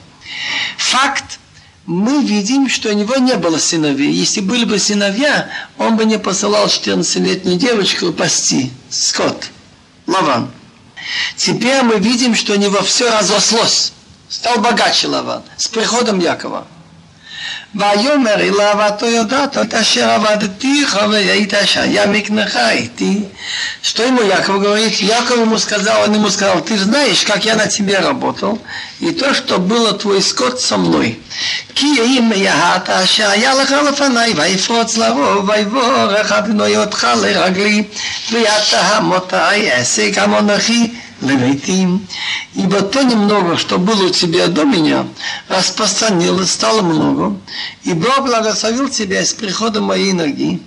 Факт, 0.76 1.38
мы 1.87 2.21
видим, 2.21 2.67
что 2.69 2.89
у 2.89 2.93
него 2.93 3.15
не 3.15 3.35
было 3.35 3.57
сыновей. 3.57 4.11
Если 4.11 4.41
были 4.41 4.65
бы 4.65 4.77
сыновья, 4.77 5.49
он 5.77 5.95
бы 5.95 6.03
не 6.03 6.19
посылал 6.19 6.67
14-летнюю 6.67 7.57
девочку 7.57 8.11
пасти 8.11 8.71
скот, 8.89 9.49
Лаван. 10.05 10.51
Теперь 11.37 11.81
мы 11.83 11.95
видим, 11.95 12.35
что 12.35 12.53
у 12.53 12.57
него 12.57 12.81
все 12.81 13.09
разрослось. 13.09 13.93
Стал 14.27 14.59
богаче 14.59 15.07
Лаван 15.07 15.43
с 15.55 15.69
приходом 15.69 16.19
Якова. 16.19 16.67
ויאמר 17.74 18.34
אליו 18.34 18.88
אתה 18.88 19.06
יודעת 19.06 19.58
את 19.58 19.74
אשר 19.74 20.10
עבדתיך 20.10 20.98
והיית 21.10 21.54
שהיה 21.64 22.06
מקנך 22.06 22.56
איתי. 22.56 23.20
Что 23.82 24.04
ему 24.04 24.22
Яков 24.22 24.60
говорит? 24.60 25.00
Яков 25.00 25.38
ему 25.38 25.58
сказал, 25.58 26.02
он 26.02 26.14
ему 26.14 26.30
сказал, 26.30 26.60
ты 26.60 26.78
знаешь, 26.78 27.22
как 27.22 27.44
я 27.44 27.56
на 27.56 27.66
тебе 27.66 27.98
работал, 27.98 28.60
и 29.00 29.10
то, 29.10 29.34
что 29.34 29.58
было 29.58 29.92
твой 29.92 30.22
скот 30.22 30.60
со 30.60 30.76
мной. 30.76 31.18
כי 31.74 32.00
אם 32.00 32.32
יהת 32.34 32.90
אשר 32.90 33.30
היה 33.30 33.54
לך 33.54 33.74
לפניי, 33.88 34.32
ויפרוץ 34.36 34.96
לרוב, 34.96 35.48
ויבורך 35.48 36.32
אדוני 36.32 36.76
אותך 36.76 37.06
לרגלי, 37.22 37.82
ויתה 38.32 38.80
המותי 38.80 39.72
אעשה 39.72 40.10
גם 40.10 40.34
אנוכי 40.34 40.90
левитим, 41.21 42.05
ибо 42.53 42.81
то 42.81 43.01
немного, 43.03 43.57
что 43.57 43.77
было 43.77 44.05
у 44.05 44.09
тебя 44.09 44.47
до 44.47 44.63
меня, 44.63 45.05
распространилось, 45.47 46.51
стало 46.51 46.81
много, 46.81 47.37
и 47.83 47.93
Бог 47.93 48.21
благословил 48.21 48.89
тебя 48.89 49.25
с 49.25 49.33
приходом 49.33 49.85
моей 49.85 50.13
ноги 50.13 50.61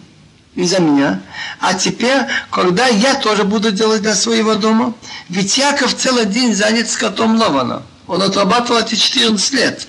из-за 0.55 0.81
меня. 0.81 1.21
А 1.61 1.75
теперь, 1.75 2.23
когда 2.51 2.87
я 2.87 3.15
тоже 3.15 3.45
буду 3.45 3.71
делать 3.71 4.03
для 4.03 4.15
своего 4.15 4.55
дома, 4.55 4.95
ведь 5.29 5.57
Яков 5.59 5.95
целый 5.95 6.27
день 6.27 6.55
занят 6.55 6.91
скотом 6.91 7.37
Лавана. 7.37 7.83
Он 8.07 8.23
отрабатывал 8.23 8.81
эти 8.81 8.97
14 8.97 9.53
лет. 9.53 9.87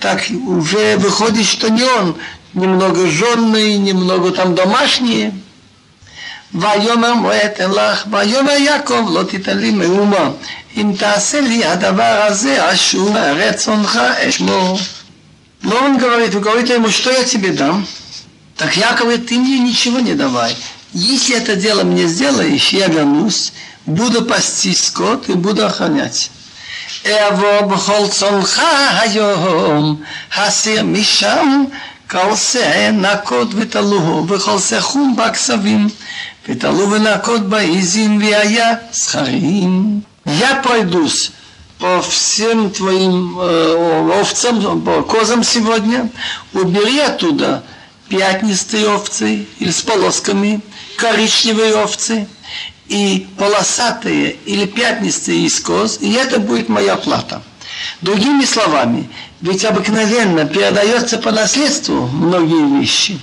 Так 0.00 0.24
уже 0.46 0.96
выходит, 0.96 1.46
что 1.46 1.70
не 1.70 1.84
он, 1.84 2.16
немного 2.52 3.06
женный, 3.06 3.76
немного 3.78 4.32
там 4.32 4.54
домашние. 4.54 5.32
ויאמר 6.53 7.13
מועתן 7.13 7.71
לך, 7.71 8.05
ויאמר 8.11 8.51
יעקב 8.51 9.09
לא 9.13 9.23
תיתן 9.23 9.57
לי 9.57 9.71
מאומה, 9.71 10.29
אם 10.77 10.93
תעשה 10.97 11.41
לי 11.41 11.65
הדבר 11.65 12.25
הזה, 12.27 12.73
אשור 12.73 13.17
רצונך 13.17 13.99
אשמור. 14.29 14.79
Но 15.61 15.75
он 15.75 15.97
говорит, 15.97 16.33
вы 16.33 16.39
говорите 16.39 16.75
ему, 16.75 16.89
что 16.89 17.11
я 17.11 17.25
тебе 17.25 17.51
дам? 17.51 17.85
Так 18.57 18.77
Яков 18.77 19.01
говорит, 19.01 19.27
ты 19.27 19.37
мне 19.37 19.59
ничего 19.59 19.99
не 19.99 20.13
давай. 20.13 20.55
Если 20.93 21.35
это 21.35 21.55
дело 21.55 21.83
мне 21.83 22.07
сделаешь, 22.07 22.69
я 22.69 22.87
вернусь, 22.87 23.51
буду 23.85 24.23
пасти 24.23 24.73
скот 24.73 25.29
и 25.29 25.33
буду 25.33 25.65
охранять. 25.65 26.29
אבוא 27.05 27.61
בכל 27.61 28.07
צונך 28.09 28.61
היום, 28.99 30.01
הסיר 30.35 30.83
משם 30.83 31.63
כל 32.09 32.35
שא 32.35 32.91
נקות 32.91 33.47
ותלוהו, 33.55 34.27
וכל 34.27 34.59
שא 34.59 34.79
חום 34.79 35.15
בכסבים. 35.15 35.87
ותלו 36.47 36.91
ונקות 36.91 37.49
בעזים 37.49 38.21
והיה 38.21 38.75
схарим. 38.91 40.01
Я 40.25 40.55
пройдусь 40.61 41.31
по 41.79 42.01
всем 42.01 42.69
твоим 42.71 43.39
э, 43.39 44.19
овцам, 44.19 44.81
по 44.81 45.01
козам 45.01 45.43
сегодня, 45.43 46.09
убери 46.53 46.99
оттуда 46.99 47.63
пятнистые 48.09 48.89
овцы 48.89 49.47
или 49.59 49.71
с 49.71 49.81
полосками, 49.81 50.61
коричневые 50.97 51.75
овцы 51.75 52.27
и 52.89 53.27
полосатые 53.37 54.35
или 54.45 54.65
пятнистые 54.65 55.45
из 55.45 55.59
коз, 55.59 55.99
и 56.01 56.11
это 56.13 56.39
будет 56.39 56.69
моя 56.69 56.97
плата. 56.97 57.41
Другими 58.01 58.43
словами, 58.43 59.09
ведь 59.43 59.63
обыкновенно 59.63 60.45
передается 60.45 61.17
по 61.17 61.31
наследству 61.31 62.07
многие 62.07 62.79
вещи. 62.79 63.19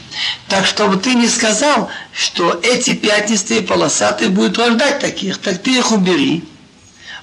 Так 0.49 0.67
чтобы 0.67 0.97
ты 0.97 1.14
не 1.14 1.29
сказал, 1.29 1.91
что 2.12 2.59
эти 2.62 2.95
пятнистые 2.95 3.62
полосатые 3.62 4.31
будут 4.31 4.59
рождать 4.59 5.01
таких, 5.01 5.39
так 5.39 5.59
ты 5.59 5.77
их 5.77 5.93
убери. 5.93 6.45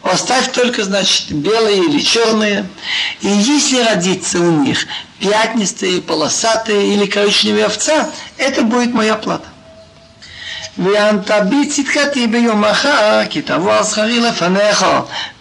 Оставь 0.04 0.52
только, 0.52 0.84
значит, 0.84 1.32
белые 1.32 1.78
или 1.86 2.00
черные. 2.00 2.68
И 3.22 3.30
если 3.30 3.82
родится 3.82 4.40
у 4.40 4.52
них 4.52 4.86
пятнистые, 5.20 6.02
полосатые 6.02 6.94
или 6.94 7.06
коричневые 7.06 7.66
овца, 7.66 8.12
это 8.38 8.64
будет 8.64 8.94
моя 8.94 9.16
плата. 9.16 9.48
ואנת 10.78 11.32
בי 11.50 11.66
צדקתי 11.66 12.28
ביום 12.28 12.62
מחר, 12.62 13.22
כי 13.30 13.42
תבוא 13.42 13.74
על 13.74 13.84
שכרי 13.84 14.20
לפניך, 14.20 14.86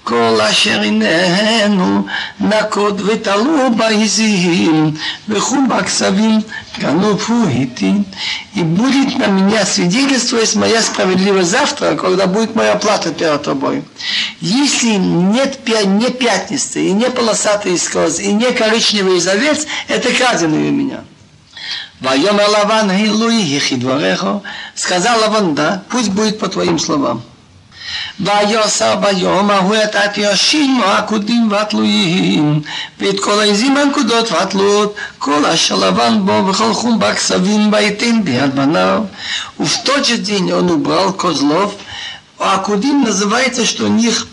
כל 0.07 0.39
אשר 0.41 0.81
הננו 0.81 2.07
נקוד 2.41 3.01
ותלו 3.05 3.75
בעזים 3.77 4.95
וחום 5.29 5.69
בכסבים 5.69 6.41
гонопу 6.79 7.45
идти, 7.49 8.05
и 8.55 8.63
будет 8.63 9.19
на 9.19 9.27
меня 9.27 9.65
свидетельствовать 9.67 10.55
моя 10.55 10.81
справедливость 10.83 11.51
завтра, 11.51 11.97
когда 11.97 12.27
будет 12.27 12.55
моя 12.55 12.77
плата 12.77 13.13
перед 13.13 13.43
тобой. 13.43 13.85
Если 14.41 14.95
нет 14.97 15.59
не 15.69 16.11
пятнистый, 16.11 16.89
и 16.89 16.93
не 16.93 17.11
полосатый 17.11 17.75
искоз, 17.75 18.21
и 18.21 18.33
не 18.33 18.51
коричневый 18.53 19.21
завец, 19.21 19.67
это 19.89 20.13
краденый 20.13 20.69
у 20.69 20.73
меня. 20.73 21.01
ויאמר 22.03 22.49
לבן, 22.49 22.91
הילוי 22.91 23.35
יחי 23.35 23.77
דבריך, 23.77 24.27
сказал 24.75 25.21
Лаван, 25.21 25.55
да, 25.55 25.85
пусть 25.89 26.11
будет 26.11 26.41
по 26.41 26.49
твоим 26.49 26.79
словам. 26.79 27.23
ויוסר 28.21 28.97
ביום 28.97 29.51
ההוא 29.51 29.77
את 29.85 29.95
התיישים 29.95 30.81
העקודים 30.85 31.49
והתלויים 31.51 32.63
ואת 33.01 33.21
כל 33.21 33.41
העזים 33.41 33.77
הנקודות 33.77 34.33
והתלויות 34.33 34.95
כל 35.19 35.47
אשר 35.47 35.77
לבן 35.77 36.19
בו 36.25 36.47
וכל 36.47 36.73
חום 36.73 36.99
בכסבים 36.99 37.73
ויתן 37.73 38.25
ביד 38.25 38.55
בניו 38.55 39.03
в 39.61 39.69
тот 39.85 40.05
же 40.05 40.17
день 40.19 40.53
он 40.53 40.71
убрал 40.71 41.13
козлов 41.13 41.75
а 42.39 42.57
акудим 42.57 43.05
называется 43.05 43.65
что 43.65 43.85
у 43.85 43.89
них 43.89 44.27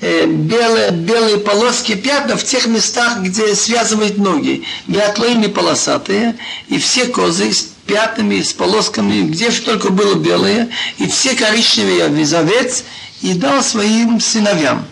белые, 0.00 0.90
белые 0.90 1.38
полоски 1.38 1.94
пятна 1.94 2.36
в 2.36 2.44
тех 2.44 2.66
местах, 2.66 3.18
где 3.20 3.54
связывают 3.54 4.18
ноги. 4.18 4.64
Биатлоины 4.86 5.48
полосатые, 5.48 6.36
и 6.68 6.78
все 6.78 7.06
козы 7.06 7.52
с 7.52 7.62
пятнами, 7.88 8.40
с 8.40 8.52
полосками, 8.52 9.22
где 9.22 9.50
же 9.50 9.62
только 9.62 9.90
было 9.90 10.14
белые, 10.14 10.70
и 10.98 11.06
все 11.06 11.34
коричневые 11.34 12.04
овец, 12.04 12.84
и 13.22 13.34
дал 13.34 13.62
своим 13.62 14.20
сыновьям. 14.20 14.86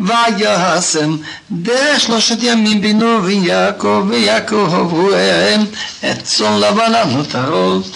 ויעשם 0.00 1.16
דרך 1.50 2.00
שלושת 2.00 2.38
ימים 2.42 2.80
בינו 2.80 3.24
ויעקב 3.24 4.04
ויעקב 4.08 4.74
עברוהם 4.74 5.64
את 6.04 6.22
צאן 6.22 6.60
לבן 6.60 6.94
הנותרות. 6.94 7.86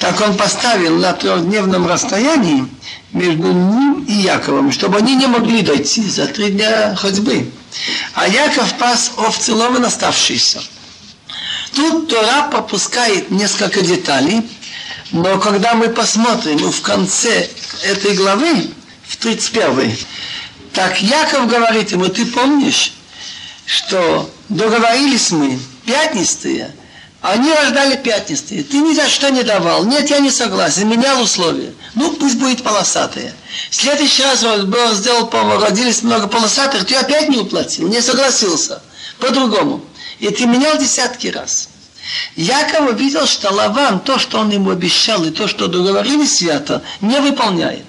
Так 0.00 0.18
он 0.22 0.34
поставил 0.34 0.96
на 0.96 1.12
трехдневном 1.12 1.86
расстоянии 1.86 2.66
между 3.12 3.52
ним 3.52 4.04
и 4.08 4.12
Яковом, 4.12 4.72
чтобы 4.72 4.96
они 4.96 5.14
не 5.14 5.26
могли 5.26 5.60
дойти 5.60 6.02
за 6.08 6.26
три 6.26 6.52
дня 6.52 6.94
ходьбы. 6.96 7.50
А 8.14 8.26
Яков 8.26 8.72
пас 8.78 9.12
овцы 9.18 9.52
ловен 9.52 9.84
оставшиеся. 9.84 10.62
Тут 11.75 12.07
Тора 12.07 12.47
пропускает 12.49 13.31
несколько 13.31 13.81
деталей, 13.81 14.49
но 15.11 15.37
когда 15.39 15.73
мы 15.73 15.89
посмотрим 15.89 16.71
в 16.71 16.81
конце 16.81 17.49
этой 17.83 18.15
главы, 18.15 18.69
в 19.03 19.17
31 19.17 19.97
так 20.73 21.01
Яков 21.01 21.47
говорит 21.47 21.91
ему, 21.91 22.07
ты 22.07 22.25
помнишь, 22.25 22.93
что 23.65 24.29
договорились 24.49 25.31
мы, 25.31 25.59
пятнистые, 25.85 26.73
они 27.21 27.51
рождали 27.51 27.95
пятнистые. 27.95 28.63
Ты 28.63 28.77
ни 28.77 28.93
за 28.93 29.09
что 29.09 29.29
не 29.31 29.41
давал. 29.41 29.83
Нет, 29.85 30.09
я 30.11 30.19
не 30.19 30.29
согласен. 30.29 30.87
Менял 30.87 31.19
условия. 31.23 31.73
Ну, 31.95 32.11
пусть 32.13 32.37
будет 32.37 32.61
полосатые. 32.61 33.33
В 33.71 33.75
следующий 33.75 34.21
раз 34.21 34.43
Бог 34.43 34.93
сделал, 34.93 35.27
родились 35.59 36.03
много 36.03 36.27
полосатых, 36.27 36.85
ты 36.85 36.93
опять 36.93 37.29
не 37.29 37.37
уплатил. 37.37 37.87
Не 37.87 38.01
согласился. 38.01 38.79
По-другому. 39.17 39.83
И 40.19 40.29
ты 40.29 40.45
менял 40.45 40.77
десятки 40.77 41.27
раз. 41.27 41.69
Яков 42.35 42.91
увидел, 42.91 43.25
что 43.25 43.51
Лаван, 43.51 43.99
то, 43.99 44.19
что 44.19 44.39
он 44.39 44.49
ему 44.49 44.69
обещал, 44.69 45.23
и 45.23 45.31
то, 45.31 45.47
что 45.47 45.67
договорились 45.67 46.37
свято, 46.37 46.83
не 47.01 47.19
выполняет. 47.19 47.85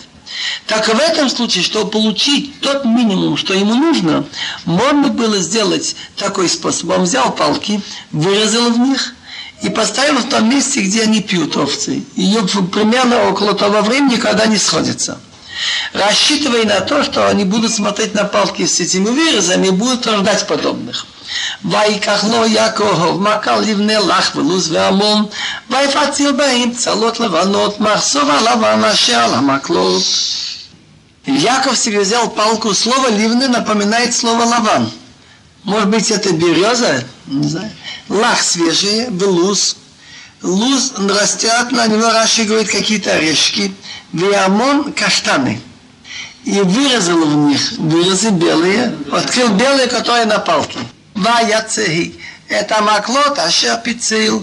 Так 0.67 0.89
в 0.89 0.99
этом 0.99 1.29
случае, 1.29 1.63
чтобы 1.63 1.91
получить 1.91 2.61
тот 2.61 2.85
минимум, 2.85 3.37
что 3.37 3.55
ему 3.55 3.75
нужно, 3.75 4.25
можно 4.65 5.09
было 5.09 5.39
сделать 5.39 5.97
такой 6.17 6.49
способ. 6.49 6.91
Он 6.91 7.03
взял 7.03 7.33
палки, 7.33 7.81
вырезал 8.11 8.71
в 8.71 8.79
них 8.79 9.15
и 9.63 9.69
поставил 9.69 10.19
в 10.19 10.29
том 10.29 10.49
месте, 10.49 10.81
где 10.81 11.03
они 11.03 11.21
пьют 11.21 11.57
овцы. 11.57 12.03
Ее 12.17 12.43
примерно 12.73 13.29
около 13.29 13.55
того 13.55 13.83
времени, 13.83 14.17
когда 14.17 14.45
они 14.45 14.59
сходятся. 14.59 15.19
Рассчитывая 15.93 16.65
на 16.65 16.81
то, 16.81 17.03
что 17.03 17.29
они 17.29 17.45
будут 17.45 17.73
смотреть 17.73 18.15
на 18.15 18.25
палки 18.25 18.67
с 18.67 18.81
этими 18.81 19.09
вырезами 19.09 19.69
и 19.69 19.71
будут 19.71 20.07
рождать 20.07 20.47
подобных. 20.47 21.07
ויקח 21.66 22.24
לו 22.24 22.46
יעקב 22.46 23.18
מכה 23.20 23.58
לבני 23.58 23.96
לך 24.08 24.36
ולוז 24.36 24.72
ועמון 24.72 25.26
ויפציל 25.70 26.32
בהם 26.32 26.72
צלות 26.72 27.20
לבנות 27.20 27.80
מחסור 27.80 28.32
הלבן 28.32 28.84
אשר 28.84 29.20
על 29.20 29.34
המקלות. 29.34 30.04
Яков 31.28 31.78
себе 31.78 32.00
взял 32.00 32.32
палку, 32.32 32.74
слово 32.74 33.10
ливны 33.10 33.48
напоминает 33.48 34.16
слово 34.16 34.44
лаван. 34.44 34.92
Может 35.64 35.90
быть, 35.90 36.10
это 36.10 36.34
береза? 36.34 37.04
Не 37.28 37.48
знаю. 37.48 37.72
Лах 38.10 38.42
свежие, 38.42 39.10
белуз. 39.10 39.78
Луз 40.42 40.94
растет, 40.98 41.72
на 41.72 41.86
него 41.86 42.10
Раши 42.10 42.46
говорит 42.46 42.72
какие-то 42.72 43.14
орешки. 43.14 43.74
Виамон 44.12 44.92
каштаны. 44.94 45.62
И 46.44 46.60
вырезал 46.62 47.24
в 47.24 47.36
них 47.50 47.74
вырезы 47.78 48.32
белые, 48.32 48.98
открыл 49.12 49.50
белые, 49.50 49.86
которые 49.86 50.26
на 50.26 50.40
палке. 50.40 50.80
ויצהי 51.16 52.12
את 52.60 52.72
המקלות 52.72 53.40
אשר 53.40 53.76
פיציל 53.84 54.34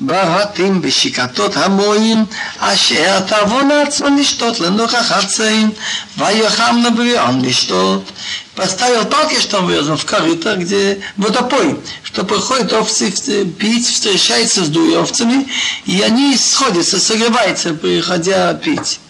בהתים 0.00 0.82
בשיקתות 0.82 1.56
המועים 1.56 2.24
אשר 2.58 3.20
תבון 3.20 3.70
הצאן 3.70 4.18
לשתות 4.18 4.60
לנוכח 4.60 5.12
הצעים 5.12 5.70
ויחם 6.18 6.76
נבריאון 6.84 7.44
לשתות 7.44 8.12
поставил 8.54 9.06
палки, 9.06 9.40
что 9.40 9.58
он 9.58 9.66
вырезан 9.66 9.96
в 9.96 10.04
корыто, 10.04 10.56
где 10.56 11.00
водопой, 11.16 11.80
что 12.02 12.24
приходят 12.24 12.72
овцы 12.72 13.10
пить, 13.58 13.88
встречаются 13.88 14.64
с 14.64 14.68
дуевцами, 14.68 15.48
и 15.86 16.02
они 16.02 16.36
сходятся, 16.36 17.00
согреваются, 17.00 17.74
приходя 17.74 18.52
пить. 18.54 19.00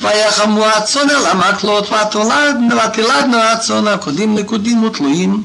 ויחמו 0.00 0.66
הצאן 0.66 1.10
אל 1.10 1.26
המקלות 1.26 1.90
ותלדנו 1.90 3.38
הצאן 3.38 3.88
הקודים 3.88 4.38
נקודים 4.38 4.84
ותלויים 4.84 5.42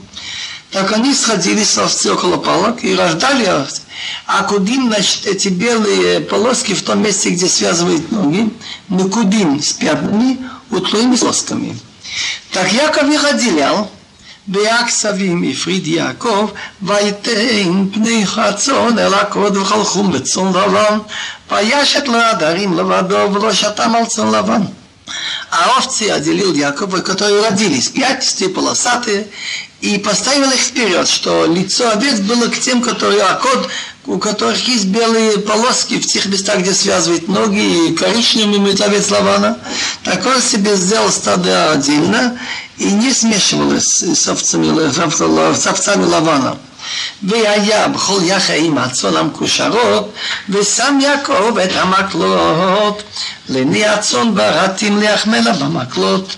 так 0.71 0.91
они 0.91 1.13
сходились 1.13 1.77
овцы 1.77 2.11
около 2.11 2.37
палок 2.37 2.83
и 2.83 2.95
рождали 2.95 3.45
овцы. 3.45 3.81
А 4.25 4.43
кудим, 4.43 4.87
значит, 4.87 5.25
эти 5.25 5.47
белые 5.47 6.19
полоски 6.19 6.73
в 6.73 6.83
том 6.83 7.01
месте, 7.01 7.29
где 7.29 7.47
связывают 7.47 8.11
ноги, 8.11 8.49
на 8.89 9.07
кудим 9.07 9.61
с 9.61 9.73
пятнами, 9.73 10.37
утлуими 10.71 11.15
с 11.15 11.21
лосками. 11.21 11.79
Так 12.51 12.71
Яков 12.73 13.09
их 13.09 13.23
отделял, 13.23 13.89
והכסבים 14.47 15.43
הפריד 15.51 15.87
יעקב, 15.87 16.51
ויתן 16.81 17.89
פני 17.93 18.25
חצון 18.25 18.99
אל 18.99 19.13
הקוד 19.13 19.57
וכל 19.57 19.83
חום 19.83 20.11
בצאן 20.11 20.49
לבן, 20.49 20.99
וישת 21.51 22.07
לו 22.07 22.17
עדרים 22.17 22.77
לבדו 22.77 23.33
ולא 23.33 23.53
שתם 23.53 23.95
על 23.95 24.05
צאן 24.05 24.31
לבן. 24.31 24.61
А 25.51 25.77
овцы 25.77 26.09
отделил 26.09 26.53
Якова, 26.53 27.01
которые 27.01 27.47
родились, 27.47 27.89
пятистые, 27.89 28.49
полосатые, 28.49 29.27
и 29.80 29.98
поставил 29.98 30.50
их 30.50 30.60
вперед, 30.60 31.08
что 31.08 31.46
лицо 31.46 31.90
овец 31.90 32.20
было 32.20 32.46
к 32.48 32.58
тем, 32.58 32.82
которые 32.82 33.22
акод, 33.22 33.68
у 34.06 34.18
которых 34.18 34.68
есть 34.68 34.86
белые 34.86 35.38
полоски 35.38 35.98
в 35.98 36.06
тех 36.06 36.26
местах, 36.26 36.58
где 36.58 36.74
связывают 36.74 37.28
ноги, 37.28 37.88
и 37.88 37.94
коричневыми 37.94 38.80
овец 38.82 39.10
Лавана. 39.10 39.58
Так 40.04 40.24
он 40.26 40.40
себе 40.42 40.76
сделал 40.76 41.10
стадо 41.10 41.72
отдельно 41.72 42.38
и 42.76 42.90
не 42.90 43.12
смешивал 43.12 43.72
с 43.78 44.28
овцами, 44.28 44.90
с 45.54 45.66
овцами 45.66 46.04
Лавана. 46.04 46.56
והיה 47.23 47.87
בכל 47.87 48.19
יחי 48.23 48.69
הצאן 48.77 49.15
המקושרות, 49.15 50.13
ושם 50.49 50.99
יעקב 51.01 51.57
את 51.57 51.71
המקלות. 51.75 53.03
לעיני 53.49 53.85
הצאן 53.85 54.35
ברתים 54.35 55.01
להחמלה 55.01 55.53
במקלות. 55.53 56.35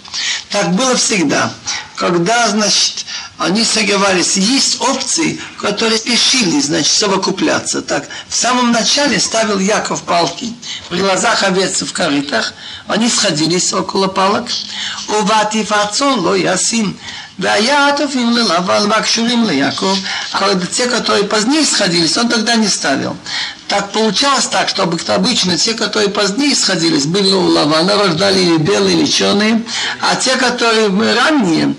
Так 0.49 0.71
было 0.75 0.95
всегда. 0.95 1.51
Когда, 1.97 2.47
значит, 2.49 3.05
они 3.37 3.63
согревались. 3.63 4.37
Есть 4.37 4.81
опции, 4.81 5.39
которые 5.59 5.97
спешили, 5.97 6.59
значит, 6.59 6.91
совокупляться. 6.91 7.81
Так, 7.81 8.07
в 8.29 8.35
самом 8.35 8.71
начале 8.71 9.19
ставил 9.19 9.59
Яков 9.59 10.03
палки 10.03 10.53
при 10.89 10.99
глазах 10.99 11.43
овец 11.43 11.81
в 11.81 11.91
корытах. 11.91 12.53
Они 12.87 13.09
сходились 13.09 13.73
около 13.73 14.07
палок. 14.07 14.47
Уватив 15.07 15.71
отцон 15.71 16.19
ло 16.19 16.35
ясим. 16.35 16.97
והיה 17.39 17.87
עטופים 17.87 18.37
ללבן 18.37 18.89
והקשורים 18.89 19.45
ליעקב, 19.45 19.97
когда 20.33 20.65
те, 20.65 20.87
которые 20.87 21.23
позднее 21.25 21.65
сходились, 21.65 22.17
он 22.17 22.29
тогда 22.29 22.55
не 22.55 22.67
ставил. 22.67 23.15
Так 23.67 23.91
получалось 23.91 24.45
так, 24.45 24.69
чтобы 24.69 24.99
обычно 25.07 25.57
те, 25.57 25.73
которые 25.73 26.09
позднее 26.09 26.55
сходились, 26.55 27.05
были 27.05 27.31
у 27.31 27.47
Лавана, 27.47 27.95
рождали 27.95 28.57
белые 28.57 28.97
или 28.97 29.05
черные, 29.05 29.63
а 30.01 30.15
те, 30.15 30.35
которые 30.37 30.87
ранние, 31.13 31.75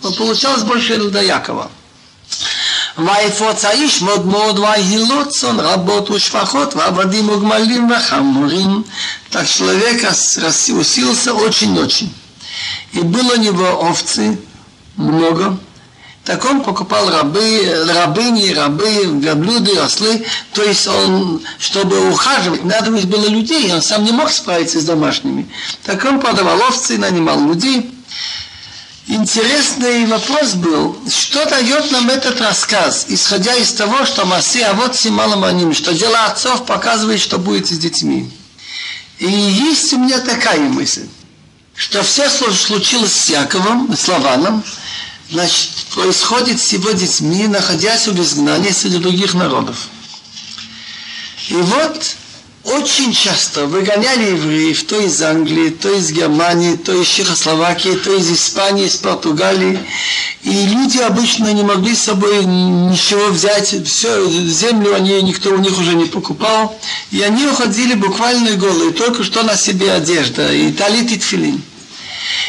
получалось 0.00 0.62
больше 0.62 0.96
до 1.10 1.22
Якова. 1.22 1.70
ויפוץ 2.98 3.64
האיש 3.64 4.02
מאוד 4.02 4.26
מאוד 4.26 4.58
ויהילוצון 4.58 5.60
רבות 5.60 6.10
ושפחות 6.10 6.74
ועבדים 6.74 7.28
וגמלים 7.28 7.90
וחמורים. 7.90 8.84
Так 9.30 9.46
человек 9.48 10.04
усилился 10.78 11.32
очень-очень. 11.32 12.12
И 12.92 13.00
было 13.00 13.32
у 13.32 13.36
него 13.36 13.80
овцы, 13.88 14.38
много. 14.97 15.57
Так 16.27 16.43
он 16.43 16.61
покупал 16.61 17.09
рабы, 17.09 17.85
рабыни, 17.87 18.51
рабы, 18.51 19.05
верблюды, 19.21 19.77
ослы. 19.77 20.25
То 20.53 20.61
есть 20.61 20.85
он, 20.85 21.41
чтобы 21.57 22.09
ухаживать, 22.09 22.65
надо 22.65 22.91
было 22.91 23.27
людей, 23.27 23.73
он 23.73 23.81
сам 23.81 24.03
не 24.03 24.11
мог 24.11 24.29
справиться 24.29 24.81
с 24.81 24.83
домашними. 24.83 25.49
Так 25.85 26.03
он 26.03 26.19
продавал 26.19 26.59
овцы, 26.63 26.97
нанимал 26.97 27.39
людей. 27.47 27.89
Интересный 29.07 30.05
вопрос 30.05 30.55
был, 30.55 30.97
что 31.09 31.45
дает 31.45 31.91
нам 31.91 32.09
этот 32.09 32.41
рассказ, 32.41 33.05
исходя 33.07 33.55
из 33.55 33.71
того, 33.71 34.03
что 34.03 34.25
Маси, 34.25 34.59
а 34.59 34.73
вот 34.73 34.97
Сималаманим, 34.97 35.73
что 35.73 35.93
дело 35.93 36.25
отцов 36.25 36.65
показывает, 36.65 37.21
что 37.21 37.37
будет 37.37 37.67
с 37.67 37.77
детьми. 37.77 38.29
И 39.19 39.25
есть 39.25 39.93
у 39.93 39.99
меня 39.99 40.19
такая 40.19 40.59
мысль, 40.59 41.07
что 41.73 42.03
все 42.03 42.29
случилось 42.29 43.15
с 43.15 43.29
Яковом, 43.29 43.95
с 43.95 44.09
Лаваном, 44.09 44.61
значит, 45.29 45.69
происходит 45.93 46.61
с 46.61 46.73
его 46.73 46.91
детьми, 46.91 47.47
находясь 47.47 48.07
в 48.07 48.21
изгнании 48.21 48.71
среди 48.71 48.97
других 48.97 49.33
народов. 49.33 49.87
И 51.49 51.55
вот 51.55 52.15
очень 52.63 53.13
часто 53.13 53.65
выгоняли 53.65 54.31
евреев 54.31 54.83
то 54.83 54.99
из 54.99 55.21
Англии, 55.21 55.69
то 55.69 55.89
из 55.93 56.11
Германии, 56.11 56.75
то 56.75 56.93
из 56.93 57.07
Чехословакии, 57.07 57.95
то 57.95 58.13
из 58.13 58.29
Испании, 58.29 58.87
из 58.87 58.97
Португалии. 58.97 59.79
И 60.43 60.65
люди 60.65 60.97
обычно 60.97 61.53
не 61.53 61.63
могли 61.63 61.95
с 61.95 62.03
собой 62.03 62.43
ничего 62.43 63.27
взять, 63.27 63.73
все, 63.87 64.29
землю 64.29 64.95
они, 64.95 65.21
никто 65.21 65.51
у 65.51 65.57
них 65.57 65.77
уже 65.79 65.95
не 65.95 66.05
покупал. 66.05 66.77
И 67.11 67.21
они 67.21 67.45
уходили 67.45 67.93
буквально 67.93 68.51
голые, 68.57 68.91
только 68.91 69.23
что 69.23 69.43
на 69.43 69.55
себе 69.55 69.93
одежда, 69.93 70.51
и 70.53 70.71
талит 70.73 71.09
и 71.11 71.17
тфилин. 71.17 71.61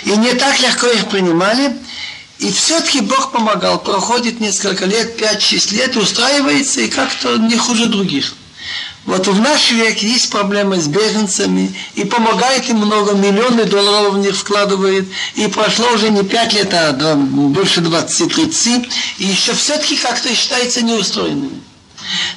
И 0.05 0.11
не 0.11 0.33
так 0.35 0.61
легко 0.61 0.89
их 0.89 1.09
принимали, 1.09 1.77
и 2.39 2.53
все-таки 2.53 3.01
Бог 3.01 3.33
помогал. 3.33 3.79
Проходит 3.81 4.41
несколько 4.41 4.87
лет, 4.87 5.21
5-6 5.21 5.75
лет, 5.75 5.97
устраивается 5.97 6.81
и 6.81 6.89
как-то 6.89 7.37
не 7.37 7.57
хуже 7.57 7.87
других. 7.87 8.35
Вот 9.05 9.27
в 9.27 9.41
наш 9.41 9.71
век 9.71 9.99
есть 9.99 10.31
проблемы 10.31 10.79
с 10.79 10.87
беженцами, 10.87 11.75
и 11.95 12.05
помогает 12.05 12.69
им 12.69 12.77
много, 12.77 13.15
миллионы 13.15 13.65
долларов 13.65 14.15
в 14.15 14.19
них 14.19 14.37
вкладывает, 14.37 15.09
и 15.35 15.47
прошло 15.47 15.89
уже 15.93 16.11
не 16.11 16.23
5 16.23 16.53
лет, 16.53 16.75
а 16.75 16.93
больше 17.17 17.81
20-30, 17.81 18.87
и 19.17 19.25
еще 19.25 19.55
все-таки 19.55 19.97
как-то 19.97 20.35
считается 20.35 20.83
неустроенными. 20.83 21.63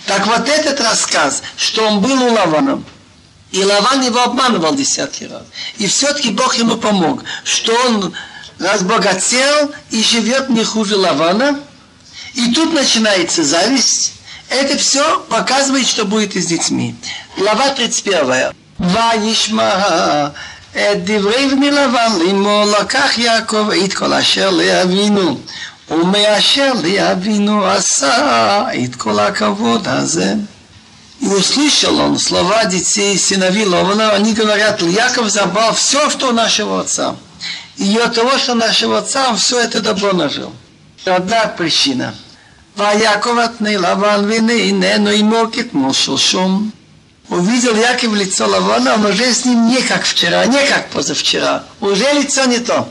Так 0.06 0.26
вот 0.28 0.48
этот 0.48 0.80
рассказ, 0.80 1.44
что 1.58 1.86
он 1.86 2.00
был 2.00 2.24
у 2.24 2.34
Лавана, 2.34 2.82
и 3.52 3.64
Лаван 3.66 4.02
его 4.02 4.22
обманывал 4.22 4.74
десятки 4.74 5.26
раз, 5.26 5.44
и 5.78 5.88
все-таки 5.88 6.30
Бог 6.30 6.56
ему 6.56 6.78
помог, 6.78 7.26
что 7.44 7.74
он 7.88 8.14
разбогател 8.61 9.73
и 9.91 10.03
живет 10.03 10.49
не 10.49 10.65
хуже 10.65 10.97
Лавана, 10.97 11.61
и 12.35 12.53
тут 12.53 12.73
начинается 12.73 13.45
зависть, 13.45 14.13
это 14.49 14.77
все 14.79 15.21
показывает, 15.29 15.87
что 15.87 16.05
будет 16.05 16.37
и 16.37 16.41
с 16.41 16.47
детьми. 16.47 16.95
Глава 17.37 17.71
31. 17.71 18.53
וישמע 18.81 20.29
את 20.73 21.05
דברי 21.05 21.49
בני 21.49 21.71
לבן 21.71 22.13
לאמו 22.19 22.65
לקח 22.81 23.19
יעקב 23.19 23.71
את 23.85 23.93
כל 23.93 24.13
אשר 24.13 24.51
לאבינו 24.51 25.39
ומאשר 25.91 26.73
לאבינו 26.85 27.67
עשה 27.67 28.65
את 28.85 28.95
כל 28.97 29.19
הכבוד 29.19 29.89
הזה. 29.89 30.35
И 31.19 31.27
услышал 31.29 31.99
он 31.99 32.19
слова 32.19 32.67
детей 32.67 33.19
сыновей 33.19 33.65
Лована, 33.65 34.11
они 34.11 34.35
говорят, 34.35 34.83
Яков 34.83 35.31
забрал 35.31 35.73
все, 35.75 36.11
что 36.11 36.29
у 36.29 36.33
нашего 36.33 36.81
отца. 36.81 37.17
И 37.81 37.97
от 37.99 38.15
того, 38.15 38.39
что 38.39 38.55
нашего 38.55 38.99
отца, 38.99 39.29
он 39.29 39.37
все 39.37 39.61
это 39.61 39.81
добро 39.81 40.13
нажил. 40.13 40.53
Одна 41.05 41.47
причина – 41.47 42.27
ויעקב 42.77 43.39
התני 43.39 43.77
לבן 43.77 44.25
והנה 44.29 44.53
איננו 44.53 45.11
עמו 45.11 45.43
כמו 45.71 45.95
שלשום. 45.95 46.71
Увидел 47.29 47.75
Яков 47.75 48.15
лицо 48.15 48.47
Лавана, 48.47 48.95
он 48.95 49.07
уже 49.07 49.35
с 49.35 49.45
ним 49.45 49.67
не 49.67 49.83
как 49.83 50.05
вчера, 50.05 50.47
не 50.47 50.65
как 50.69 50.91
позавчера. 50.91 51.65
Уже 51.81 52.13
лицо 52.13 52.45
не 52.45 52.61
то. 52.61 52.87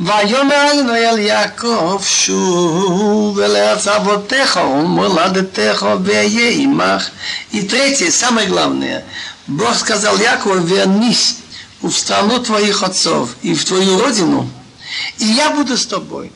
ויאמר 0.00 0.72
אדוני 0.72 1.10
אל 1.10 1.18
יעקב 1.18 2.02
שוב 2.04 3.38
אל 3.38 3.56
אבותיך 3.96 4.56
ומולדתך 4.56 5.86
ואהיה 6.04 6.50
עמך. 6.50 7.10
И 7.52 7.62
третье, 7.62 8.10
самое 8.10 8.48
главное. 8.48 9.04
Бог 9.46 9.76
сказал 9.76 10.18
Якову, 10.18 10.58
вернись 10.58 11.36
в 11.89 11.97
страну 11.97 12.39
твоих 12.39 12.83
отцов 12.83 13.35
и 13.41 13.53
в 13.53 13.63
твою 13.65 13.99
родину, 13.99 14.49
и 15.17 15.25
я 15.25 15.51
буду 15.51 15.77
с 15.77 15.85
тобой. 15.85 16.31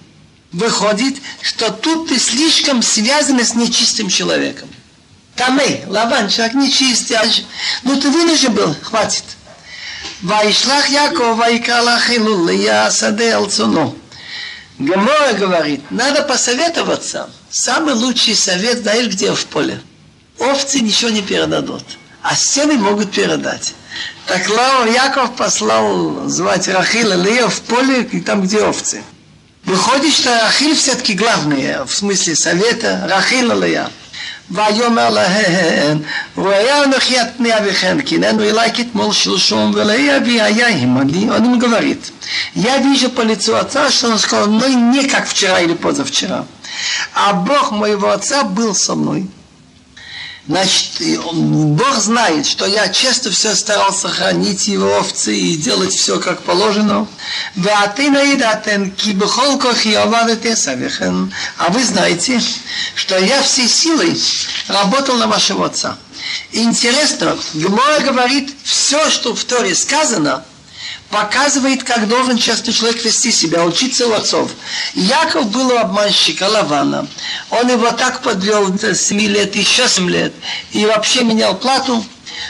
Выходит, 0.52 1.18
что 1.42 1.72
тут 1.72 2.10
ты 2.10 2.20
слишком 2.20 2.82
связан 2.82 3.40
с 3.40 3.54
нечистым 3.54 4.10
человеком. 4.10 4.68
Тамей, 5.36 5.84
Лаван, 5.86 6.28
человек 6.28 6.56
нечистый. 6.56 7.18
Ну 7.84 8.00
ты 8.00 8.10
вынужден 8.10 8.54
был, 8.54 8.76
хватит. 8.82 9.24
Вайшлах 10.22 10.90
Яков, 10.90 11.38
Вайкалах 11.38 12.10
Илулия, 12.10 12.90
Саде 12.90 13.34
Алцуну. 13.34 13.96
Гемора 14.80 15.34
говорит, 15.34 15.92
надо 15.92 16.24
посоветоваться. 16.24 17.30
Самый 17.52 17.94
лучший 17.94 18.36
совет, 18.36 18.80
знаешь, 18.80 19.08
где 19.08 19.34
в 19.34 19.46
поле? 19.46 19.82
Овцы 20.40 20.80
ничего 20.80 21.10
не 21.10 21.22
передадут, 21.22 21.84
а 22.23 22.35
стены 22.35 22.75
могут 22.75 23.13
передать. 23.13 23.75
Так 24.27 24.49
Лава 24.49 24.87
Яков 24.87 25.37
послал 25.37 26.29
звать 26.29 26.69
Рахила 26.69 27.15
Лея 27.15 27.49
в 27.49 27.61
поле, 27.63 28.05
там, 28.25 28.43
где 28.43 28.63
овцы. 28.63 29.03
Выходит, 29.65 30.13
что 30.13 30.31
Рахиль 30.31 30.75
все-таки 30.75 31.15
главное, 31.15 31.85
в 31.85 31.95
смысле 31.95 32.35
совета, 32.37 33.07
Рахил 33.09 33.53
Алия. 33.53 33.91
ויאמר 34.51 35.11
להן, 35.11 35.99
והיה 36.37 36.85
אנוכי 36.85 37.21
את 37.21 37.27
פני 37.37 37.59
אביכן, 37.59 38.01
כי 38.01 38.17
הננו 38.17 38.43
אלי 38.43 38.73
כתמול 38.75 39.13
שלשום, 39.13 39.73
ולאי 39.75 40.17
אבי 40.17 40.41
היה 40.41 40.69
עמדי, 40.69 41.31
он 41.31 41.45
им 41.45 41.59
говорит, 41.59 42.13
я 42.55 42.79
вижу 42.79 43.09
по 43.09 43.23
лицу 43.23 43.57
отца, 43.57 43.91
что 43.91 44.09
он 44.11 44.19
сказал, 44.19 44.49
ну 44.49 44.93
не 44.93 45.09
как 45.09 45.27
вчера 45.27 45.61
или 45.61 45.75
позавчера, 45.75 46.45
а 47.15 47.33
Бог 47.33 47.73
моего 47.73 48.11
отца 48.11 48.45
был 48.45 48.75
со 48.75 48.95
мной. 48.95 49.27
Значит, 50.50 51.20
Бог 51.32 51.96
знает, 51.98 52.48
что 52.48 52.66
я 52.66 52.90
часто 52.90 53.30
все 53.30 53.54
старался 53.54 54.10
хранить 54.10 54.68
его 54.68 54.98
овцы 54.98 55.38
и 55.38 55.56
делать 55.56 55.94
все 55.94 56.20
как 56.20 56.42
положено. 56.42 57.08
А 61.60 61.70
вы 61.70 61.84
знаете, 61.84 62.42
что 62.96 63.20
я 63.20 63.44
всей 63.44 63.68
силой 63.68 64.20
работал 64.68 65.18
на 65.18 65.28
вашего 65.28 65.68
отца. 65.68 66.00
интересно, 66.52 67.38
Гмора 67.54 68.00
говорит, 68.00 68.52
все, 68.64 69.08
что 69.12 69.36
в 69.36 69.44
Торе 69.44 69.76
сказано, 69.76 70.44
показывает, 71.10 71.84
как 71.84 72.08
должен 72.08 72.38
честный 72.38 72.74
человек 72.74 73.04
вести 73.04 73.32
себя, 73.32 73.66
учиться 73.66 74.08
у 74.08 74.14
отцов. 74.14 74.52
Яков 74.94 75.50
был 75.50 75.70
у 75.70 75.78
обманщика 75.78 76.44
Лавана. 76.44 77.08
Он 77.50 77.70
его 77.70 77.92
так 77.92 78.22
подвел 78.22 78.78
с 78.78 78.96
7 78.96 79.20
лет, 79.22 79.56
еще 79.56 79.88
7 79.88 80.10
лет, 80.10 80.34
и 80.72 80.86
вообще 80.86 81.24
менял 81.24 81.56
плату. 81.56 82.04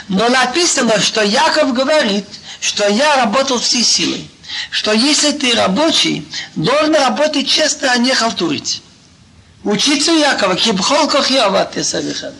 Но 0.08 0.28
написано, 0.28 1.00
что 1.00 1.22
Яков 1.22 1.72
говорит, 1.72 2.26
что 2.60 2.88
я 2.88 3.16
работал 3.16 3.58
всей 3.58 3.82
силой. 3.82 4.28
Что 4.70 4.92
если 4.92 5.32
ты 5.32 5.54
рабочий, 5.54 6.26
должен 6.56 6.94
работать 6.94 7.48
честно, 7.48 7.92
а 7.92 7.96
не 7.96 8.12
халтурить. 8.12 8.82
Учиться 9.62 10.12
у 10.12 10.18
Якова, 10.18 10.56
кибхол 10.56 11.06
кохьява 11.06 11.64
ты 11.64 11.84
савихан. 11.84 12.34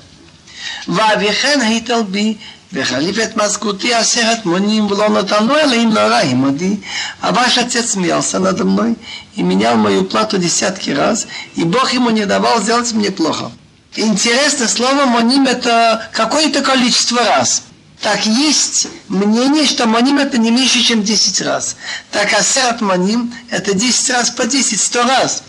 Вавихен 0.87 1.63
хиталби 1.63 2.41
וחליף 2.74 3.20
את 3.20 3.37
מזכותי 3.37 3.93
עשרת 3.93 4.46
מונים 4.46 4.86
ולא 4.92 5.09
נתנו 5.09 5.58
אלוהים 5.58 5.89
נורא 5.89 6.21
עמדי, 6.21 6.75
а 7.21 7.32
ваш 7.32 7.58
отец 7.58 7.92
смеялся 7.92 8.39
надо 8.39 8.66
мной 8.66 8.96
и 9.36 9.43
менял 9.43 9.75
мою 9.78 10.05
плату 10.05 10.37
десятки 10.37 10.89
раз, 10.89 11.28
и 11.55 11.63
Бог 11.63 11.93
ему 11.93 12.09
не 12.09 12.25
давал 12.25 12.62
сделать 12.62 12.92
мне 12.93 13.12
плохо. 13.12 13.51
Интересно, 13.96 14.67
слово 14.67 15.05
моним 15.05 15.46
это 15.46 16.09
какое-то 16.12 16.62
количество 16.62 17.24
раз. 17.24 17.63
Так 18.01 18.25
есть 18.25 18.87
мнение, 19.08 19.66
что 19.66 19.87
моним 19.87 20.17
это 20.17 20.37
не 20.37 20.51
меньше, 20.51 20.82
чем 20.82 21.01
10 21.01 21.42
раз. 21.42 21.78
Так 22.12 22.33
асерат 22.33 22.82
моним 22.82 23.33
это 23.50 23.74
10 23.74 24.09
раз 24.09 24.29
по 24.29 24.46
10, 24.46 24.79
100 24.79 25.04
раз. 25.04 25.43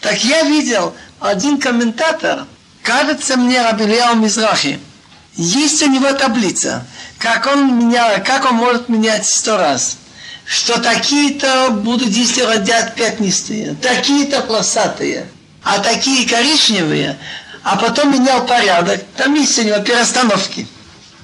Так 0.00 0.24
я 0.24 0.42
видел 0.44 0.94
один 1.18 1.58
комментатор, 1.58 2.46
кажется 2.82 3.36
мне 3.36 3.60
Рабилео 3.60 4.14
Мизрахи, 4.14 4.78
есть 5.35 5.81
у 5.83 5.87
него 5.87 6.13
таблица, 6.13 6.85
как 7.17 7.47
он, 7.47 7.79
меня, 7.79 8.19
как 8.19 8.45
он 8.45 8.55
может 8.55 8.89
менять 8.89 9.25
сто 9.25 9.57
раз. 9.57 9.97
Что 10.45 10.79
такие-то 10.79 11.69
будут, 11.71 12.09
если 12.09 12.41
родят 12.41 12.95
пятнистые, 12.95 13.75
такие-то 13.81 14.41
полосатые, 14.41 15.27
а 15.63 15.79
такие 15.79 16.27
коричневые, 16.27 17.17
а 17.63 17.77
потом 17.77 18.11
менял 18.13 18.45
порядок. 18.45 19.01
Там 19.15 19.33
есть 19.35 19.57
у 19.57 19.63
него 19.63 19.79
перестановки. 19.79 20.67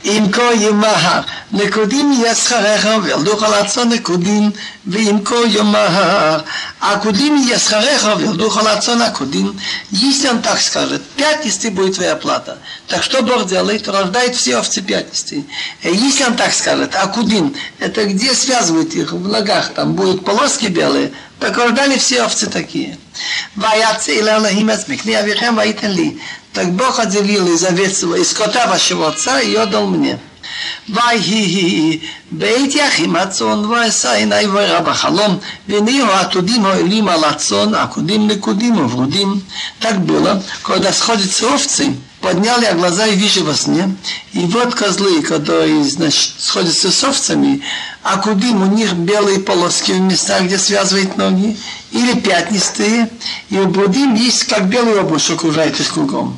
אם 0.04 0.26
כה 0.32 0.54
ימהר, 0.54 1.20
נקודים 1.52 2.22
יסחריך 2.26 2.88
וילדוך 3.02 3.42
על 3.42 3.54
עצו 3.54 3.84
נקודים, 3.84 4.50
ואם 4.86 5.18
כה 5.24 5.34
ימהר, 5.48 6.40
акудим 6.84 7.36
ясхареха 7.36 8.14
вилдух 8.14 8.58
алацон 8.58 9.00
акудим. 9.02 9.58
Если 9.90 10.28
он 10.28 10.42
так 10.42 10.60
скажет, 10.60 11.02
пятнистый 11.16 11.70
будет 11.70 11.94
твоя 11.94 12.16
плата. 12.16 12.58
Так 12.88 13.02
что 13.02 13.22
Бог 13.22 13.46
делает? 13.46 13.88
Рождает 13.88 14.36
все 14.36 14.58
овцы 14.58 14.82
пятнистые. 14.82 15.44
И 15.82 15.88
если 15.88 16.24
он 16.24 16.36
так 16.36 16.52
скажет, 16.52 16.94
акудим, 16.94 17.54
это 17.78 18.04
где 18.04 18.34
связывают 18.34 18.92
их 18.94 19.12
в 19.12 19.28
ногах, 19.28 19.72
там 19.74 19.94
будут 19.94 20.24
полоски 20.24 20.66
белые, 20.66 21.12
так 21.40 21.56
рождали 21.56 21.96
все 21.96 22.22
овцы 22.22 22.46
такие. 22.48 22.98
Ваяцы 23.56 24.16
или 24.16 24.28
Аллахим 24.28 24.70
эсмикни 24.70 25.12
авихем 25.12 25.56
ваитен 25.56 25.92
ли. 25.92 26.20
Так 26.52 26.72
Бог 26.72 27.00
отделил 27.00 27.46
из 27.52 27.64
овец, 27.64 28.02
из 28.02 28.32
кота 28.32 28.66
вашего 28.66 29.08
отца 29.08 29.40
и 29.40 29.54
отдал 29.54 29.86
мне. 29.88 30.18
ויהי 30.88 31.98
בית 32.32 32.74
יחים 32.74 33.16
הצאן 33.16 33.64
ועשה 33.64 34.12
עיני 34.12 34.46
ורע 34.46 34.80
בחלום 34.80 35.38
ונהיו 35.68 36.10
העתודים 36.12 36.66
העולים 36.66 37.08
על 37.08 37.24
הצאן 37.24 37.74
עקודים 37.74 38.26
נקודים 38.28 38.76
וברודים 38.76 39.40
так 39.80 39.96
было 40.06 40.40
когда 40.62 40.92
сходятся 40.92 41.46
овцы 41.54 41.94
поднял 42.20 42.60
я 42.60 42.74
глаза 42.74 43.06
и 43.06 43.16
вижу 43.16 43.44
во 43.44 43.54
сне 43.54 43.96
и 44.32 44.40
вот 44.46 44.74
козлы 44.74 45.22
которые 45.22 45.84
значит, 45.84 46.34
сходятся 46.38 46.90
с 46.90 47.04
овцами 47.04 47.62
а 48.02 48.18
кудим 48.18 48.62
у 48.62 48.66
них 48.66 48.92
белые 48.94 49.40
полоски 49.40 49.92
в 49.92 50.00
местах 50.00 50.42
где 50.42 50.58
связывают 50.58 51.16
ноги 51.16 51.56
или 51.90 52.18
пятнистые 52.18 53.10
и 53.50 53.58
у 53.58 53.66
брудим 53.66 54.14
есть 54.14 54.44
как 54.44 54.68
белый 54.68 55.00
обруч 55.00 55.30
окружает 55.30 55.78
их 55.80 55.92
кругом 55.92 56.36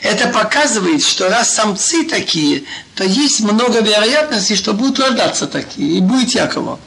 это 0.00 0.28
показывает, 0.28 1.04
что 1.04 1.28
раз 1.28 1.54
самцы 1.54 2.04
такие, 2.04 2.64
то 2.94 3.04
есть 3.04 3.40
много 3.40 3.80
вероятностей, 3.80 4.56
что 4.56 4.72
будут 4.72 4.98
рождаться 4.98 5.46
такие, 5.46 5.98
и 5.98 6.00
будет 6.00 6.30
Якова. 6.30 6.78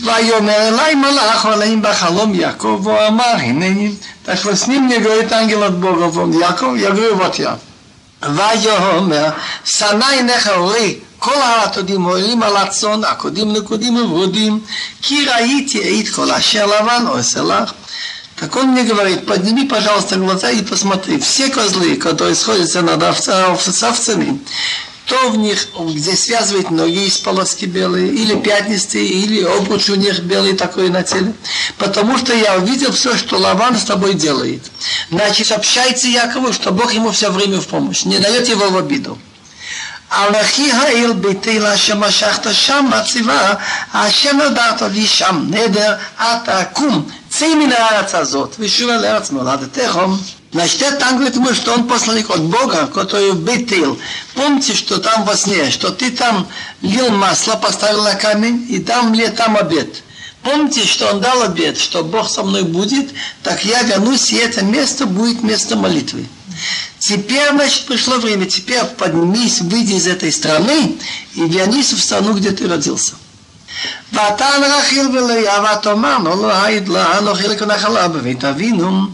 ויאמר 0.00 0.68
אלי 0.68 0.94
מלאך 0.94 1.46
עליהם 1.46 1.82
בחלום 1.82 2.34
יעקב 2.34 2.80
ואמר 2.84 3.24
הנני 3.24 3.92
так 4.24 4.38
что 4.38 4.56
с 4.56 4.66
ним 4.66 4.86
мне 4.86 4.98
говорит 4.98 5.32
ангел 5.32 5.64
от 5.64 5.78
Бога 5.78 6.10
он 6.18 6.32
Яков 6.32 6.76
ויאמר 8.22 9.30
שנא 9.64 10.04
עיניך 10.04 10.48
אורי 10.48 10.98
כל 11.18 11.42
העתודים 11.42 12.02
עולים 12.02 12.42
על 12.42 12.56
הצאן 12.56 13.04
עקודים 13.04 13.52
נקודים 13.52 13.96
וברודים 13.96 14.60
כי 15.02 15.26
ראיתי 15.26 16.00
את 16.00 16.08
כל 16.14 16.30
אשר 16.30 16.66
לבן 16.66 17.04
עושה 17.06 17.42
לך 17.42 17.72
Так 18.42 18.56
он 18.56 18.72
мне 18.72 18.82
говорит, 18.82 19.24
подними, 19.24 19.68
пожалуйста, 19.68 20.16
глаза 20.16 20.50
и 20.50 20.62
посмотри. 20.62 21.20
Все 21.20 21.48
козлы, 21.48 21.94
которые 21.96 22.34
сходятся 22.34 22.82
над 22.82 23.00
овцами, 23.00 24.40
то 25.06 25.30
в 25.30 25.36
них, 25.36 25.68
где 25.78 26.16
связывает 26.16 26.70
ноги 26.70 27.06
из 27.06 27.18
полоски 27.18 27.64
белые, 27.64 28.08
или 28.08 28.34
пятнистые, 28.36 29.06
или 29.06 29.42
обруч 29.42 29.90
у 29.90 29.94
них 29.96 30.20
белый 30.20 30.54
такой 30.54 30.88
на 30.90 31.02
теле. 31.02 31.34
Потому 31.76 32.16
что 32.18 32.32
я 32.32 32.56
увидел 32.56 32.92
все, 32.92 33.16
что 33.16 33.36
Лаван 33.38 33.76
с 33.76 33.84
тобой 33.84 34.14
делает. 34.14 34.70
Значит, 35.10 35.50
общается 35.52 36.06
Якову, 36.08 36.52
что 36.52 36.70
Бог 36.70 36.94
ему 36.94 37.10
все 37.10 37.30
время 37.30 37.60
в 37.60 37.66
помощь, 37.66 38.04
не 38.04 38.18
дает 38.18 38.48
его 38.48 38.70
в 38.70 38.76
обиду. 38.76 39.18
אנכי 40.12 40.72
העיר 40.72 41.12
ביתי 41.12 41.58
לאשר 41.58 41.96
משכת 41.96 42.46
שם 42.52 42.90
מצבה, 42.90 43.54
אשר 43.92 44.32
נדרת 44.32 44.82
לי 44.82 45.06
שם 45.06 45.44
נדר, 45.50 45.94
אתה 46.16 46.64
קום, 46.72 47.08
צא 47.28 47.54
מן 47.54 47.72
הארץ 47.72 48.14
הזאת, 48.14 48.56
ושוב 48.58 48.90
אל 48.90 49.04
ארץ 49.04 49.30
מולדתך. 49.30 49.98
Значит, 50.52 50.82
это 50.82 50.96
там 50.98 51.16
говорит 51.16 51.36
ему, 51.36 51.54
что 51.54 51.72
он 51.72 51.88
посланник 51.88 52.30
от 52.30 52.42
Бога, 52.42 52.86
который 52.86 53.32
в 53.32 53.40
Бейтил. 53.40 53.98
Помните, 54.34 54.74
что 54.74 54.98
там 54.98 55.24
во 55.24 55.36
сне, 55.36 55.70
что 55.70 55.90
ты 55.90 56.10
там 56.10 56.46
лил 56.82 57.08
масло, 57.10 57.54
поставил 57.54 58.02
на 58.02 58.14
камень, 58.14 58.66
и 58.68 58.78
там 58.78 59.10
мне 59.10 59.30
там 59.30 59.56
обед. 59.56 60.02
Помните, 60.42 60.84
что 60.84 61.12
он 61.12 61.20
дал 61.20 61.42
обед, 61.42 61.78
что 61.78 62.04
Бог 62.04 62.28
со 62.28 62.42
мной 62.42 62.64
будет, 62.64 63.10
так 63.42 63.64
я 63.64 63.82
вернусь, 63.82 64.32
и 64.32 64.36
это 64.36 64.64
место 64.64 65.06
будет 65.06 65.42
место 65.42 65.76
молитвы. 65.76 66.26
Теперь, 66.98 67.50
значит, 67.50 67.86
пришло 67.86 68.16
время, 68.16 68.46
теперь 68.46 68.84
поднимись, 68.84 69.60
выйди 69.60 69.94
из 69.94 70.06
этой 70.06 70.30
страны 70.32 70.98
и 71.34 71.48
вернись 71.48 71.92
в 71.92 72.00
страну, 72.00 72.34
где 72.34 72.50
ты 72.50 72.68
родился. 72.68 73.14
ותן 74.12 74.62
רכיל 74.78 75.06
ולאה 75.06 75.76
ותאמר 75.78 76.18
לו 76.18 76.50
היד 76.52 76.88
לה 76.88 77.18
אנוכי 77.18 77.48
לכנחלה 77.48 78.08
בבית 78.08 78.44
אבינו 78.44 79.06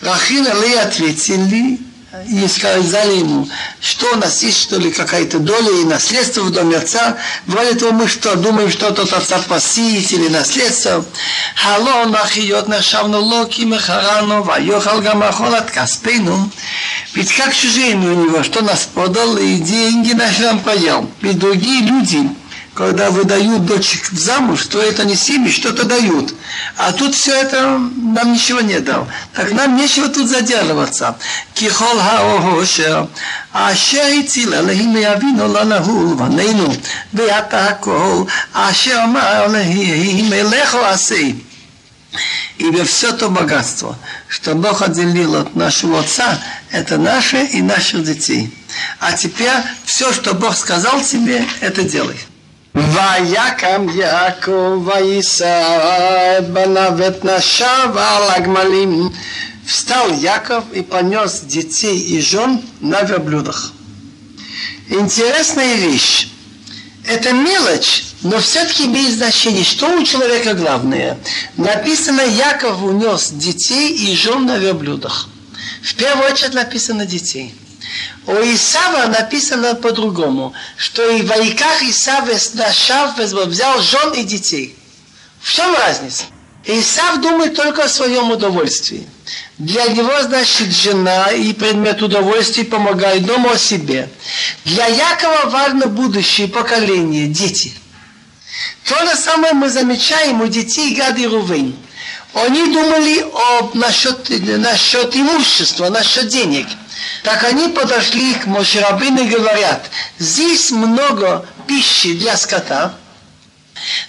Рахил 0.00 0.44
Лея 0.62 0.82
ответили 0.82 1.80
и 2.28 2.46
сказали 2.48 3.16
ему, 3.16 3.48
что 3.80 4.14
у 4.14 4.16
нас 4.16 4.42
есть, 4.42 4.62
что 4.62 4.78
ли, 4.78 4.90
какая-то 4.90 5.40
доля 5.40 5.70
и 5.82 5.84
наследство 5.84 6.42
в 6.42 6.50
доме 6.50 6.76
отца. 6.76 7.16
Вроде 7.46 7.74
того, 7.74 7.92
мы 7.92 8.08
что, 8.08 8.34
думаем, 8.36 8.70
что 8.70 8.92
тот 8.92 9.12
отца 9.12 9.40
посеять 9.46 10.12
или 10.12 10.28
наследство. 10.28 11.04
Хало 11.54 12.06
нахиот 12.06 12.68
нашавну 12.68 13.20
локи 13.20 13.62
мехарану, 13.62 14.42
вайохал 14.42 15.00
гамахол 15.00 15.54
от 15.54 15.70
каспейну. 15.70 16.50
Ведь 17.14 17.32
как 17.32 17.54
чужие 17.54 17.94
у 17.96 17.98
него, 17.98 18.42
что 18.42 18.62
нас 18.62 18.88
подал, 18.92 19.36
и 19.36 19.56
деньги 19.56 20.12
наши 20.12 20.42
нам 20.42 20.60
поел. 20.60 21.10
Ведь 21.20 21.38
другие 21.38 21.82
люди, 21.82 22.30
когда 22.77 23.11
выдают 23.11 23.65
дочек 23.65 24.11
в 24.11 24.17
замуж, 24.17 24.65
то 24.65 24.81
это 24.81 25.05
не 25.05 25.15
семьи, 25.15 25.51
что-то 25.51 25.83
дают. 25.83 26.33
А 26.77 26.91
тут 26.91 27.13
все 27.13 27.33
это 27.33 27.77
нам 27.77 28.33
ничего 28.33 28.61
не 28.61 28.79
дал. 28.79 29.07
Так 29.33 29.51
нам 29.51 29.75
нечего 29.77 30.09
тут 30.09 30.27
задерживаться. 30.27 31.15
ככל 31.55 31.99
העושר 31.99 33.05
אשר 33.53 34.05
הציל 34.19 34.53
אלוהים 34.53 34.93
מאבינו 34.93 35.53
לא 35.53 35.63
נהול 35.63 36.15
בנינו 36.15 36.73
ואתה 37.13 37.67
הכל 37.67 38.23
אשר 38.53 38.99
אמר 39.03 39.45
אלוהים 39.45 40.33
אליך 40.33 40.75
עשה 40.75 41.31
и 42.59 42.83
все 42.83 43.11
то 43.13 43.29
богатство, 43.29 43.97
что 44.27 44.53
Бог 44.53 44.83
отделил 44.83 45.35
от 45.35 45.55
нашего 45.55 46.01
отца, 46.01 46.39
это 46.69 46.97
наше 46.97 47.43
и 47.43 47.61
наших 47.61 48.03
детей. 48.03 48.55
А 48.99 49.13
теперь 49.13 49.49
все, 49.83 50.13
что 50.13 50.33
Бог 50.33 50.55
сказал 50.55 51.01
тебе, 51.01 51.45
это 51.61 51.83
делай. 51.83 52.17
ויקם 52.77 53.87
יעקב 53.95 54.87
ויישא 54.87 56.37
את 56.37 56.49
בניו 56.49 56.93
ואת 56.97 57.25
נשיו 57.25 57.99
על 57.99 58.29
הגמלים. 58.29 59.09
Встал 59.65 60.13
Яков 60.13 60.65
и 60.73 60.81
понес 60.81 61.41
детей 61.41 61.97
и 61.97 62.19
жен 62.19 62.61
на 62.81 63.01
верблюдах. 63.03 63.71
Интересная 64.89 65.75
вещь. 65.75 66.27
Это 67.05 67.31
мелочь, 67.31 68.05
но 68.23 68.39
все-таки 68.39 68.85
имеет 68.85 69.13
значение. 69.13 69.63
Что 69.63 69.97
у 69.97 70.03
человека 70.03 70.53
главное? 70.53 71.17
Написано, 71.57 72.21
Яков 72.21 72.81
унес 72.81 73.31
детей 73.31 73.93
и 73.93 74.15
жен 74.15 74.45
на 74.45 74.57
верблюдах. 74.57 75.29
В 75.81 75.95
первую 75.95 76.31
очередь 76.31 76.53
написано 76.53 77.05
детей. 77.05 77.55
у 78.26 78.32
Исава 78.32 79.06
написано 79.06 79.74
по-другому, 79.74 80.52
что 80.76 81.08
и 81.08 81.22
в 81.22 81.32
Айках 81.32 81.82
Исав 81.82 82.28
Нашав 82.54 83.16
взял 83.16 83.80
жен 83.80 84.12
и 84.12 84.24
детей. 84.24 84.76
В 85.40 85.52
чем 85.52 85.74
разница? 85.74 86.24
Исав 86.64 87.20
думает 87.22 87.54
только 87.54 87.84
о 87.84 87.88
своем 87.88 88.30
удовольствии. 88.30 89.08
Для 89.56 89.86
него, 89.86 90.22
значит, 90.22 90.70
жена 90.70 91.30
и 91.30 91.52
предмет 91.54 92.02
удовольствия 92.02 92.64
помогает 92.64 93.24
дому 93.24 93.50
о 93.50 93.56
себе. 93.56 94.10
Для 94.64 94.86
Якова 94.86 95.48
важно 95.48 95.86
будущее 95.86 96.48
поколение, 96.48 97.28
дети. 97.28 97.72
То 98.84 98.98
же 99.06 99.16
самое 99.16 99.54
мы 99.54 99.70
замечаем 99.70 100.42
у 100.42 100.46
детей 100.48 100.94
Гад 100.94 101.18
и 101.18 101.26
Рувейн. 101.26 101.74
Они 102.34 102.66
думали 102.66 103.24
об, 103.58 103.74
насчет, 103.74 104.28
насчет 104.28 105.16
имущества, 105.16 105.88
насчет 105.88 106.28
денег– 106.28 106.66
так 107.22 107.44
они 107.44 107.68
подошли 107.68 108.34
к 108.34 108.46
Мошерабин 108.46 109.18
и 109.18 109.28
говорят, 109.28 109.90
здесь 110.18 110.70
много 110.70 111.46
пищи 111.66 112.14
для 112.14 112.36
скота, 112.36 112.94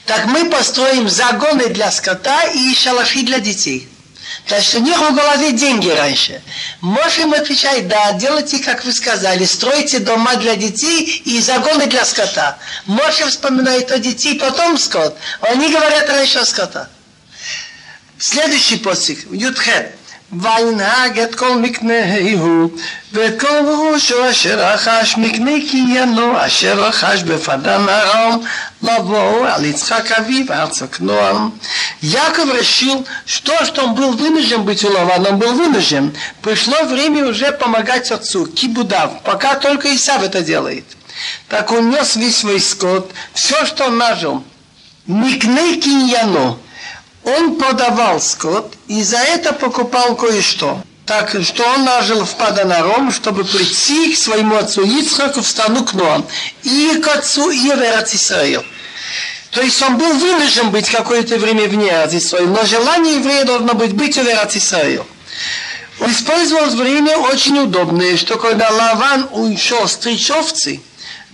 так 0.06 0.26
мы 0.26 0.50
построим 0.50 1.10
загоны 1.10 1.68
для 1.68 1.92
скота 1.92 2.44
и 2.46 2.74
шалаши 2.74 3.24
для 3.24 3.40
детей. 3.40 3.88
Значит, 4.48 4.76
у 4.76 4.80
них 4.80 4.98
в 4.98 5.16
голове 5.16 5.52
деньги 5.52 5.90
раньше. 5.90 6.42
Можем 6.82 7.34
отвечать, 7.34 7.88
да, 7.88 8.14
делайте, 8.14 8.60
как 8.60 8.84
вы 8.84 8.94
сказали, 8.94 9.46
стройте 9.46 10.00
дома 10.00 10.36
для 10.36 10.56
детей 10.56 11.22
и 11.26 11.40
загоны 11.40 11.86
для 11.88 12.06
скота. 12.06 12.58
Можем 12.86 13.30
вспоминать 13.30 13.92
о 13.92 14.00
детей, 14.00 14.40
потом 14.40 14.78
скот. 14.78 15.18
Они 15.42 15.72
говорят 15.72 16.10
раньше 16.10 16.40
о 16.40 16.46
скота. 16.46 16.90
Следующий 18.18 18.78
постиг, 18.78 19.32
Ютхет. 19.32 19.99
וינהג 20.33 21.19
את 21.19 21.35
כל 21.35 21.57
מקנהו 21.59 22.71
ואת 23.13 23.41
כל 23.41 23.91
ראשו 23.93 24.31
אשר 24.31 24.59
רכש 24.59 25.17
מקנה 25.17 25.53
קניינו 25.71 26.47
אשר 26.47 26.85
רכש 26.85 27.23
בפדן 27.23 27.89
ארם 27.89 28.39
לבוא 28.83 29.49
על 29.49 29.65
יצחק 29.65 30.13
אביו 30.13 30.53
ארצה 30.53 30.87
כנועם. 30.87 31.51
Яков 32.03 32.53
решил, 32.53 33.07
что, 33.25 33.65
что 33.65 33.85
он 33.85 33.95
был 33.95 34.13
вынужден 34.13 34.63
быть 34.63 34.85
улован, 34.85 35.27
он 35.27 35.39
был 35.39 35.55
вынужден. 35.55 36.15
Пришло 36.43 36.85
время 36.85 37.27
уже 37.27 37.51
помогать 37.53 38.11
отцу, 38.11 38.47
кибудав, 38.47 39.23
пока 39.23 39.55
только 39.55 39.95
Исав 39.95 40.23
это 40.23 40.43
делает. 40.43 40.85
Так 41.49 41.73
он 41.73 41.91
нес 41.91 42.17
весь 42.17 42.39
свой 42.39 42.61
скот, 42.61 43.13
все, 43.33 43.65
что 43.65 43.87
он 43.87 43.97
нажил, 43.97 44.45
никней 45.07 45.81
киньяно, 45.81 46.59
он 47.24 47.58
продавал 47.58 48.20
скот 48.22 48.74
и 48.88 49.04
за 49.04 49.18
это 49.18 49.54
покупал 49.54 50.16
кое-что. 50.16 50.82
Так 51.06 51.36
что 51.44 51.66
он 51.66 51.86
нажил 51.86 52.24
в 52.24 52.36
Паданаром, 52.36 53.12
чтобы 53.12 53.44
прийти 53.44 54.14
к 54.14 54.18
своему 54.18 54.56
отцу 54.58 54.84
Ицхаку 54.84 55.42
в 55.42 55.48
страну 55.48 55.84
Кноам 55.84 56.26
и 56.64 57.02
к 57.04 57.08
отцу 57.08 57.50
Иверат 57.50 58.14
Исраил. 58.14 58.64
То 59.52 59.62
есть 59.62 59.82
он 59.82 59.98
был 59.98 60.14
вынужден 60.14 60.70
быть 60.70 60.90
какое-то 60.90 61.38
время 61.38 61.68
вне 61.68 61.90
Израиля, 61.90 62.50
но 62.50 62.64
желание 62.64 63.16
еврея 63.16 63.46
должно 63.46 63.74
быть 63.74 63.94
быть 63.94 64.16
в 64.16 64.22
Израиле. 64.22 65.04
Он 66.00 66.12
использовал 66.12 66.70
время 66.76 67.18
очень 67.18 67.58
удобное, 67.58 68.16
что 68.16 68.38
когда 68.38 68.70
Лаван 68.70 69.30
ушел 69.32 69.88
стричь 69.88 70.30
овцы, 70.30 70.80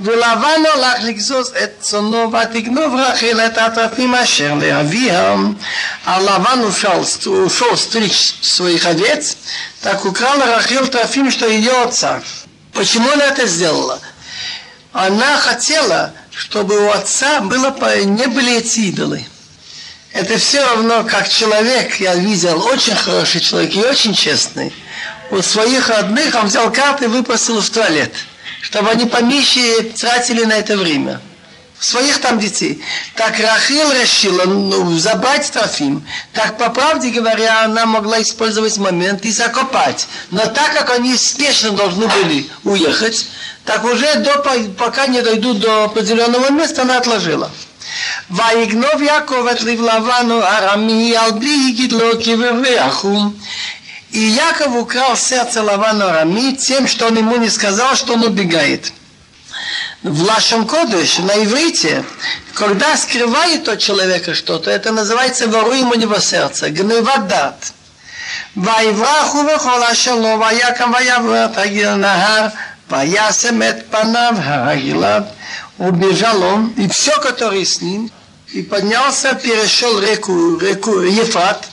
ולבן 0.00 0.62
הלך 0.74 1.02
לגזוז 1.02 1.52
את 1.64 1.70
צונו 1.80 2.32
ותגנוב 2.32 2.94
רחל 2.94 3.40
את 3.46 3.58
הטרפים 3.58 4.14
אשר 4.14 4.54
לאביה. 4.54 5.36
А 6.06 6.18
Лаван 6.18 6.64
ушел, 6.64 7.04
ушел 7.26 7.76
стричь 7.76 8.34
своих 8.42 8.86
овец, 8.86 9.36
так 9.82 10.04
украл 10.04 10.38
Рахил 10.38 10.86
трофим, 10.86 11.30
что 11.30 11.46
ее 11.46 11.82
отца. 11.82 12.22
Почему 12.72 13.10
она 13.10 13.24
это 13.26 13.46
сделала? 13.46 14.00
Она 14.92 15.36
хотела, 15.36 16.12
чтобы 16.34 16.78
у 16.78 16.90
отца 16.90 17.40
было, 17.40 17.74
не 18.04 18.26
были 18.26 18.56
эти 18.56 18.80
идолы. 18.80 19.24
Это 20.12 20.38
все 20.38 20.64
равно, 20.64 21.04
как 21.04 21.28
человек, 21.28 22.00
я 22.00 22.14
видел, 22.14 22.66
очень 22.66 22.96
хороший 22.96 23.40
человек 23.40 23.74
и 23.76 23.80
очень 23.80 24.14
честный. 24.14 24.72
У 25.30 25.40
своих 25.42 25.88
родных 25.88 26.34
он 26.34 26.46
взял 26.46 26.72
карты 26.72 27.04
и 27.04 27.08
выпросил 27.08 27.60
в 27.60 27.70
туалет, 27.70 28.12
чтобы 28.64 28.90
они 28.90 29.06
поменьше 29.06 29.92
тратили 29.98 30.44
на 30.44 30.54
это 30.54 30.76
время. 30.76 31.20
Своих 31.78 32.20
там 32.20 32.38
детей. 32.38 32.82
Так 33.14 33.40
Рахил 33.40 33.90
решила 33.90 34.44
ну, 34.44 34.98
забрать 34.98 35.50
Трофим. 35.50 36.06
Так, 36.34 36.58
по 36.58 36.68
правде 36.68 37.08
говоря, 37.08 37.64
она 37.64 37.86
могла 37.86 38.20
использовать 38.20 38.76
момент 38.76 39.24
и 39.24 39.32
закопать. 39.32 40.06
Но 40.30 40.44
так 40.44 40.74
как 40.74 40.90
они 40.90 41.16
спешно 41.16 41.70
должны 41.70 42.06
были 42.06 42.50
уехать, 42.64 43.26
так 43.64 43.82
уже 43.84 44.14
до, 44.16 44.44
пока 44.76 45.06
не 45.06 45.22
дойдут 45.22 45.60
до 45.60 45.84
определенного 45.84 46.50
места, 46.50 46.82
она 46.82 46.98
отложила. 46.98 47.50
ויגנוב 48.30 49.02
יעקב 49.02 49.46
את 49.52 49.62
לב 49.62 49.80
לבן 49.80 50.30
ארמי 50.42 51.16
על 51.16 51.30
בלי 51.30 51.72
גידלו 51.76 52.10
כבריחו. 52.24 53.16
И 54.10 54.18
Яков 54.18 54.74
украл 54.74 55.16
сердце 55.16 55.62
Лавана 55.62 56.10
Арами 56.10 56.56
тем, 56.56 56.88
что 56.88 57.06
он 57.06 57.16
ему 57.16 57.36
не 57.36 57.48
сказал, 57.48 57.94
что 57.94 58.14
он 58.14 58.24
убегает. 58.24 58.92
В 60.02 60.22
Лашем 60.22 60.66
Кодыш, 60.66 61.18
на 61.18 61.44
иврите, 61.44 62.04
когда 62.54 62.96
скрывает 62.96 63.68
от 63.68 63.78
человека 63.78 64.34
что-то, 64.34 64.70
это 64.70 64.92
называется 64.92 65.46
воруем 65.46 65.90
у 65.90 65.94
него 65.94 66.18
сердце, 66.18 66.70
гневадат. 66.70 67.72
ויברחו 68.56 69.44
בכל 69.44 69.82
אשר 69.82 70.14
לו, 70.14 70.40
ויקם 70.40 70.92
ויעבור 70.94 71.44
את 71.44 71.58
הגיל 71.58 71.94
נהר, 71.94 72.46
וישם 72.90 73.62
את 73.62 73.76
פניו 73.90 74.34
הגלעד, 74.38 75.24
убежал 75.78 76.42
он, 76.42 76.74
и 76.76 76.88
все, 76.88 77.18
которое 77.20 77.64
с 77.64 77.80
ним, 77.80 78.10
и 78.52 78.62
поднялся, 78.62 79.34
перешел 79.34 79.98
реку, 80.00 80.58
реку 80.58 81.00
Ефат, 81.00 81.68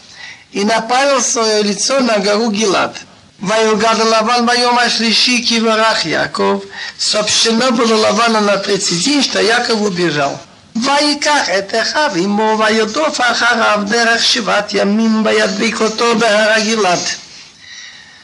и 0.52 0.64
направил 0.64 1.22
свое 1.22 1.64
лицо 1.64 2.00
на 2.00 2.20
гору 2.20 2.52
Гилад. 2.52 2.98
ויוגד 3.42 3.96
לבן 4.00 4.46
ביום 4.46 4.78
השלישי 4.80 5.44
כי 5.48 5.60
ברך 5.60 6.06
יעקב, 6.06 6.60
сообщено 7.00 7.72
было 7.72 7.96
Лавана 7.96 8.42
на 8.42 8.58
третий 8.58 8.98
день, 8.98 9.22
что 9.22 9.40
Яков 9.40 9.82
убежал. 9.82 10.38
ויקח 10.76 11.50
את 11.60 11.74
אחיו 11.82 12.12
עמו 12.16 12.60
וירדוף 12.60 13.22
אחריו 13.22 13.80
דרך 13.88 14.24
שבעת 14.24 14.74
ימים 14.74 15.26
וידביק 15.26 15.82
אותו 15.82 16.16
בהר 16.20 16.52
הגלעד. 16.52 17.00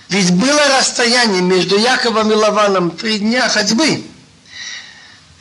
Ведь 0.10 0.32
было 0.32 0.62
расстояние 0.78 1.41
между 1.41 1.78
Яковом 1.78 2.32
и 2.32 2.36
Лаваном 2.36 2.91
три 2.91 3.20
дня 3.20 3.50
ходьбы. 3.50 4.04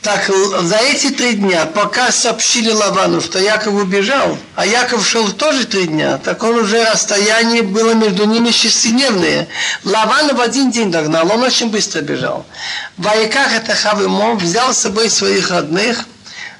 Так 0.02 0.30
за 0.62 0.76
эти 0.76 1.10
три 1.10 1.34
дня, 1.34 1.66
пока 1.66 2.12
сообщили 2.12 2.70
Лавану, 2.70 3.20
что 3.20 3.40
Яков 3.40 3.74
убежал, 3.74 4.38
а 4.54 4.64
Яков 4.64 5.04
шел 5.04 5.28
тоже 5.32 5.66
три 5.66 5.88
дня, 5.88 6.18
так 6.18 6.42
он 6.44 6.54
уже 6.56 6.84
расстояние 6.84 7.62
было 7.62 7.94
между 7.94 8.24
ними 8.24 8.52
шестидневное. 8.52 9.48
Лаван 9.84 10.36
в 10.36 10.40
один 10.40 10.70
день 10.70 10.92
догнал, 10.92 11.28
он 11.32 11.42
очень 11.42 11.70
быстро 11.70 12.00
бежал. 12.00 12.46
Ваиках 12.96 13.52
это 13.52 13.74
Хавимо 13.74 14.34
взял 14.36 14.72
с 14.72 14.78
собой 14.78 15.10
своих 15.10 15.50
родных, 15.50 16.04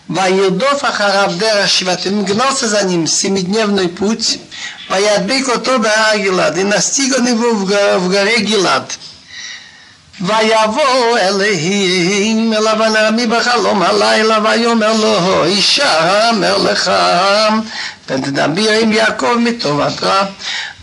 Ваедов 0.08 0.82
Ахарав 0.82 1.38
Дера 1.38 1.66
Шиватим 1.66 2.24
гнался 2.24 2.66
за 2.66 2.82
ним 2.82 3.06
семидневный 3.06 3.88
путь, 3.88 4.40
Ваядбик 4.88 5.48
Отоба 5.50 6.16
Гилад, 6.16 6.56
и 6.58 6.64
настиг 6.64 7.16
он 7.16 7.28
его 7.28 7.52
в 7.54 8.08
горе 8.08 8.40
Гилад. 8.40 8.98
ויבוא 10.21 11.17
אליהם 11.17 12.53
אל 12.53 12.67
אבנמי 12.67 13.27
בחלום 13.27 13.81
הלילה 13.81 14.39
ויאמר 14.43 14.93
לו 14.93 15.43
הישמר 15.43 16.57
לך 16.57 16.91
ותדבר 18.09 18.71
עם 18.71 18.91
יעקב 18.91 19.35
מטובתך 19.39 20.07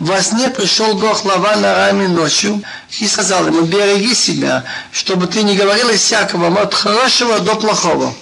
Во 0.01 0.23
сне 0.23 0.49
пришел 0.49 0.95
Бог 0.95 1.27
Лаван 1.27 1.61
на 1.61 1.75
раме 1.75 2.09
ночью 2.09 2.63
и 3.01 3.07
сказал 3.07 3.47
ему, 3.47 3.67
береги 3.67 4.15
себя, 4.15 4.65
чтобы 4.93 5.27
ты 5.27 5.43
не 5.43 5.55
говорил 5.55 5.91
из 5.91 6.01
всякого, 6.01 6.59
от 6.59 6.73
хорошего 6.73 7.39
до 7.41 7.55
плохого. 7.57 8.15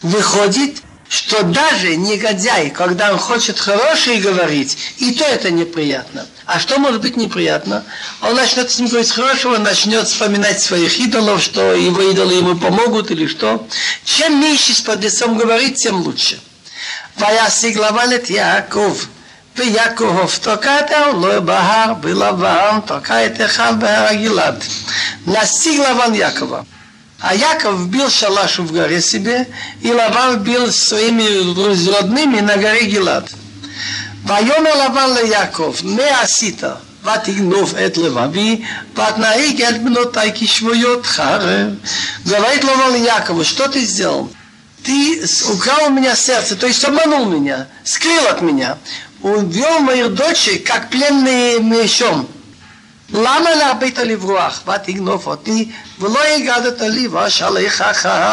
Выходит, 0.00 0.80
что 1.12 1.42
даже 1.42 1.96
негодяй, 1.96 2.70
когда 2.70 3.12
он 3.12 3.18
хочет 3.18 3.58
хорошее 3.58 4.20
говорить, 4.20 4.76
и 4.98 5.12
то 5.12 5.24
это 5.24 5.50
неприятно. 5.50 6.26
А 6.44 6.58
что 6.58 6.78
может 6.78 7.00
быть 7.00 7.16
неприятно? 7.16 7.84
Он 8.20 8.36
начнет 8.36 8.70
с 8.70 8.78
ним 8.78 8.88
говорить 8.88 9.10
хорошего, 9.10 9.56
начнет 9.56 10.06
вспоминать 10.06 10.60
своих 10.60 10.98
идолов, 10.98 11.42
что 11.42 11.72
его 11.74 12.02
идолы 12.10 12.34
ему 12.34 12.56
помогут 12.56 13.10
или 13.10 13.26
что. 13.26 13.66
Чем 14.04 14.40
меньше 14.40 14.74
с 14.74 14.80
подлецом 14.80 15.36
говорит, 15.38 15.76
тем 15.76 16.02
лучше. 16.02 16.40
וישיג 17.18 17.78
לבן 17.78 18.14
את 18.14 18.30
יעקב, 18.30 18.96
ויעקב 19.56 20.30
תוקע 20.40 20.80
את 20.80 20.90
העולו 20.90 21.42
בהר 21.42 21.94
בלבן, 21.94 22.78
תוקע 22.86 23.26
את 23.26 23.40
אחד 23.40 23.80
בהר 23.80 24.14
גלעד. 24.14 24.64
Настиг 25.26 25.78
Лаван 25.80 26.14
Якова. 26.14 26.64
А 27.22 27.34
Яков 27.34 27.88
бил 27.88 28.10
шалаш 28.10 28.58
в 28.58 28.72
горе 28.72 29.02
себе, 29.02 29.48
и 29.80 29.92
Лаван 29.92 30.38
бил 30.38 30.72
своими 30.72 31.90
родными 31.90 32.40
на 32.40 32.56
горе 32.56 32.84
Гилад. 32.84 33.30
ויאמר 34.24 34.84
לבן 34.84 35.10
ליעקב, 35.14 35.74
מה 35.84 36.20
עשית? 36.20 36.62
ותגנוב 37.04 37.74
את 37.76 37.96
לבבי, 37.96 38.62
ותנהיג 38.92 39.62
את 39.62 39.82
בנותי 39.82 40.32
כשבויות 40.34 41.06
חרב. 41.06 41.70
Говорит 42.26 42.64
Лаван 42.64 42.94
Якову, 42.94 43.44
что 43.44 43.68
ты 43.68 43.84
сделал? 43.84 44.30
Ты 44.84 45.24
украл 45.50 45.86
у 45.86 45.90
меня 45.90 46.14
сердце, 46.14 46.56
то 46.56 46.66
есть 46.66 46.84
обманул 46.84 47.26
меня, 47.26 47.68
скрыл 47.84 48.26
от 48.28 48.42
меня, 48.42 48.78
увел 49.22 49.80
моих 49.80 50.14
дочей, 50.14 50.58
как 50.58 50.90
пленные 50.90 51.60
мечом. 51.60 52.28
למה 53.12 53.54
להרבית 53.54 53.98
לברוח? 53.98 54.62
ותגנוב 54.68 55.26
אותי, 55.26 55.68
ולא 56.00 56.20
הגדת 56.22 56.80
לי 56.80 57.08
ואשליך 57.08 57.84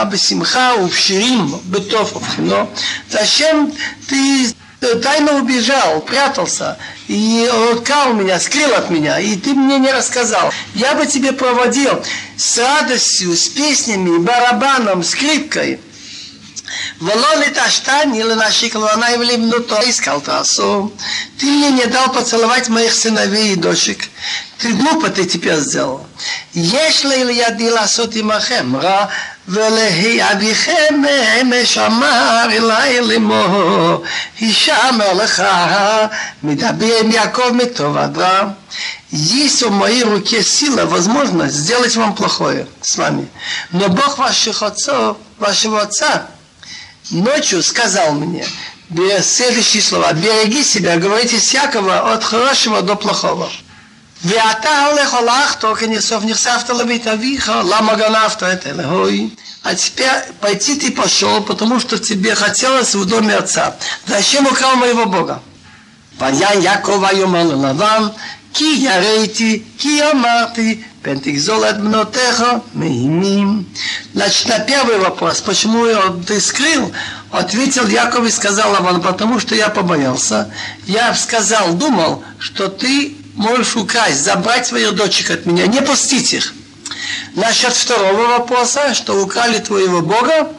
בשמחה 0.09 0.71
ובשירים 0.81 1.47
בטוב 1.69 2.15
ובחינו. 2.15 2.67
Зачем 3.09 3.71
ты 4.07 4.53
тайно 5.01 5.37
убежал, 5.37 6.01
прятался 6.01 6.77
и 7.07 7.49
откал 7.71 8.13
меня, 8.13 8.39
скрыл 8.39 8.73
от 8.73 8.89
меня, 8.89 9.19
и 9.19 9.35
ты 9.35 9.53
мне 9.53 9.79
не 9.79 9.91
рассказал. 9.91 10.51
Я 10.73 10.95
бы 10.95 11.05
тебе 11.05 11.31
проводил 11.31 12.03
с 12.37 12.57
радостью, 12.57 13.35
с 13.35 13.47
песнями, 13.49 14.17
барабаном, 14.17 15.03
скрипкой. 15.03 15.79
ולא 17.01 17.35
לטשתני 17.35 18.23
לנשיק 18.23 18.75
לעיני 18.75 19.17
ולבנותו 19.19 19.77
השכלת 19.77 20.29
עשו. 20.29 20.91
Ты 21.37 21.45
мне 21.45 21.71
не 21.71 21.85
дал 21.85 22.09
поцеловать 22.11 22.69
моих 22.69 22.93
сыновей 22.93 23.53
и 23.53 23.55
дочек. 23.55 23.99
Ты 24.59 24.71
глупо 24.73 25.09
ты 25.09 25.25
теперь 25.25 25.59
сделал. 25.59 26.05
יש 26.55 27.05
לי 27.05 27.23
לידי 27.23 27.69
לעשות 27.69 28.15
עמכם 28.15 28.75
רע, 28.75 29.05
ולהביכם 29.47 31.03
משמר 31.45 32.47
אלי 32.51 33.01
לאמור, 33.01 34.03
הישמר 34.39 35.13
לך, 35.13 35.43
מדבר 36.43 36.99
עם 36.99 37.11
יעקב 37.11 37.49
מטוב 37.53 37.97
עד 37.97 38.17
רע. 38.17 38.43
Есть 39.11 39.63
в 39.63 39.71
моей 39.71 40.03
руке 40.03 40.43
сила, 40.43 40.85
возможность 40.85 41.55
сделать 41.55 41.95
вам 41.95 42.15
плохое 42.15 42.67
с 42.81 42.97
вами. 42.97 43.29
Но 43.71 43.87
Бог 43.87 44.17
ваших 44.17 44.61
отцов, 44.61 45.17
вашего 45.37 45.81
отца, 45.83 46.27
ночью 47.11 47.63
сказал 47.63 48.13
мне, 48.13 48.45
следующие 49.21 49.81
слова, 49.81 50.13
береги 50.13 50.63
себя, 50.63 50.97
говорите 50.97 51.39
всякого 51.39 52.13
от 52.13 52.23
хорошего 52.23 52.81
до 52.81 52.95
плохого. 52.95 53.49
ואתה 54.23 54.85
הולך 54.85 55.13
הולכתו 55.13 55.75
כנסוף 55.75 56.23
נחשפת 56.23 56.69
לבית 56.69 57.07
אביך, 57.07 57.51
למה 57.69 57.95
גנבת 57.95 58.43
את 58.43 58.67
אלוהי? 58.67 59.29
А 59.65 59.73
теперь 59.73 60.11
пойти 60.39 60.75
ты 60.75 60.91
пошел, 60.91 61.41
потому 61.41 61.79
что 61.79 61.97
тебе 61.97 62.35
хотелось 62.35 62.93
в 62.93 63.03
доме 63.05 63.35
отца. 63.35 63.75
Зачем 64.05 64.45
украл 64.45 64.75
моего 64.75 65.07
Бога? 65.07 65.41
Ваян 66.19 66.61
Якова 66.61 67.11
Йомал 67.11 67.59
Лаван, 67.59 68.13
ки 68.53 68.75
ярети, 68.75 69.65
ки 69.79 69.99
амарти, 69.99 70.85
пен 70.88 70.88
тигзол 71.23 71.63
от 71.63 71.79
мнотеха 71.79 72.61
меимим. 72.73 73.67
Значит, 74.13 74.47
на 74.47 74.59
первый 74.59 74.97
вопрос, 74.97 75.41
почему 75.41 75.85
ты 76.27 76.39
скрыл, 76.41 76.91
ответил 77.31 77.87
Яков 77.87 78.25
и 78.25 78.31
сказал 78.31 78.71
Лаван, 78.71 79.01
потому 79.01 79.39
что 79.39 79.55
я 79.55 79.69
побоялся. 79.69 80.51
Я 80.87 81.13
сказал, 81.13 81.73
думал, 81.73 82.23
что 82.39 82.67
ты 82.67 83.15
можешь 83.35 83.75
украсть, 83.75 84.23
забрать 84.23 84.67
своих 84.67 84.95
дочек 84.95 85.31
от 85.31 85.45
меня, 85.45 85.67
не 85.67 85.81
пустить 85.81 86.33
их. 86.33 86.53
Насчет 87.35 87.73
второго 87.73 88.27
вопроса, 88.27 88.93
что 88.93 89.21
украли 89.21 89.59
твоего 89.59 90.01
Бога, 90.01 90.49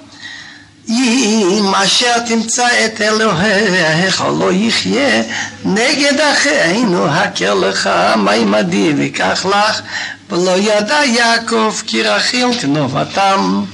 אם 0.88 1.72
אשר 1.74 2.18
תמצא 2.18 2.68
את 2.84 3.01
אלוהיך 3.01 4.24
לא 4.38 4.52
יחיה 4.52 5.22
נגד 5.64 6.20
אחינו 6.20 7.06
הכר 7.06 7.55
לך 7.55 7.90
מימדי 8.16 8.93
ויקח 8.97 9.47
לך 9.47 9.82
Ло 10.31 10.55
яда 10.55 11.03
Яков, 11.03 11.83
Кирахил, 11.83 12.53
Кнов, 12.53 12.95
а 12.95 13.05
там 13.05 13.67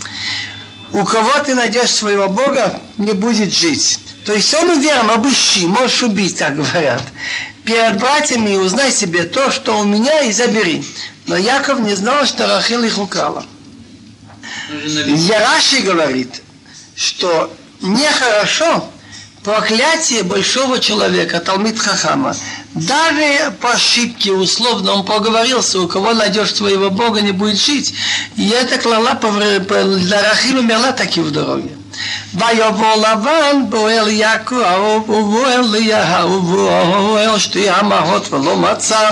у 0.91 1.05
кого 1.05 1.31
ты 1.45 1.53
найдешь 1.53 1.91
своего 1.91 2.27
Бога, 2.29 2.81
не 2.97 3.13
будет 3.13 3.53
жить. 3.53 3.99
То 4.25 4.33
есть 4.33 4.51
он 4.55 4.71
уверен, 4.71 5.09
обыщи, 5.09 5.67
можешь 5.67 6.01
убить, 6.01 6.37
так 6.37 6.55
говорят. 6.55 7.03
Перед 7.63 7.99
братьями 7.99 8.55
узнай 8.55 8.91
себе 8.91 9.23
то, 9.23 9.51
что 9.51 9.79
у 9.79 9.83
меня, 9.83 10.21
и 10.21 10.31
забери. 10.31 10.83
Но 11.27 11.37
Яков 11.37 11.79
не 11.79 11.93
знал, 11.93 12.25
что 12.25 12.47
Рахил 12.47 12.83
их 12.83 12.97
украла. 12.97 13.45
Яраши 14.71 15.81
говорит, 15.81 16.41
что 16.95 17.53
нехорошо 17.81 18.89
проклятие 19.43 20.23
большого 20.23 20.79
человека, 20.79 21.39
Талмит 21.39 21.79
Хахама, 21.79 22.35
Даже 22.76 23.52
по 23.60 23.72
ошибке 23.72 24.32
условно 24.32 24.92
он 24.92 25.04
поговорился, 25.04 25.80
у 25.80 25.88
кого 25.88 26.14
найдешь 26.14 26.54
своего 26.54 26.90
Бога, 26.90 27.20
не 27.20 27.32
будет 27.32 27.60
жить. 27.60 27.94
И 28.36 28.48
это 28.48 28.78
клала 28.78 29.14
для 29.14 30.22
Рахилу 30.22 30.60
умерла 30.60 30.92
таки 30.92 31.20
в 31.20 31.30
дороге. 31.30 31.70
ויבוא 32.34 32.94
לבן 32.94 33.64
בועל 33.68 34.08
יעקב 34.08 35.04
ובועל 35.08 35.64
ליהו 35.72 36.30
ובועל 36.30 37.38
שתי 37.38 37.70
אמהות 37.80 38.32
ולא 38.32 38.56
מצא 38.56 39.10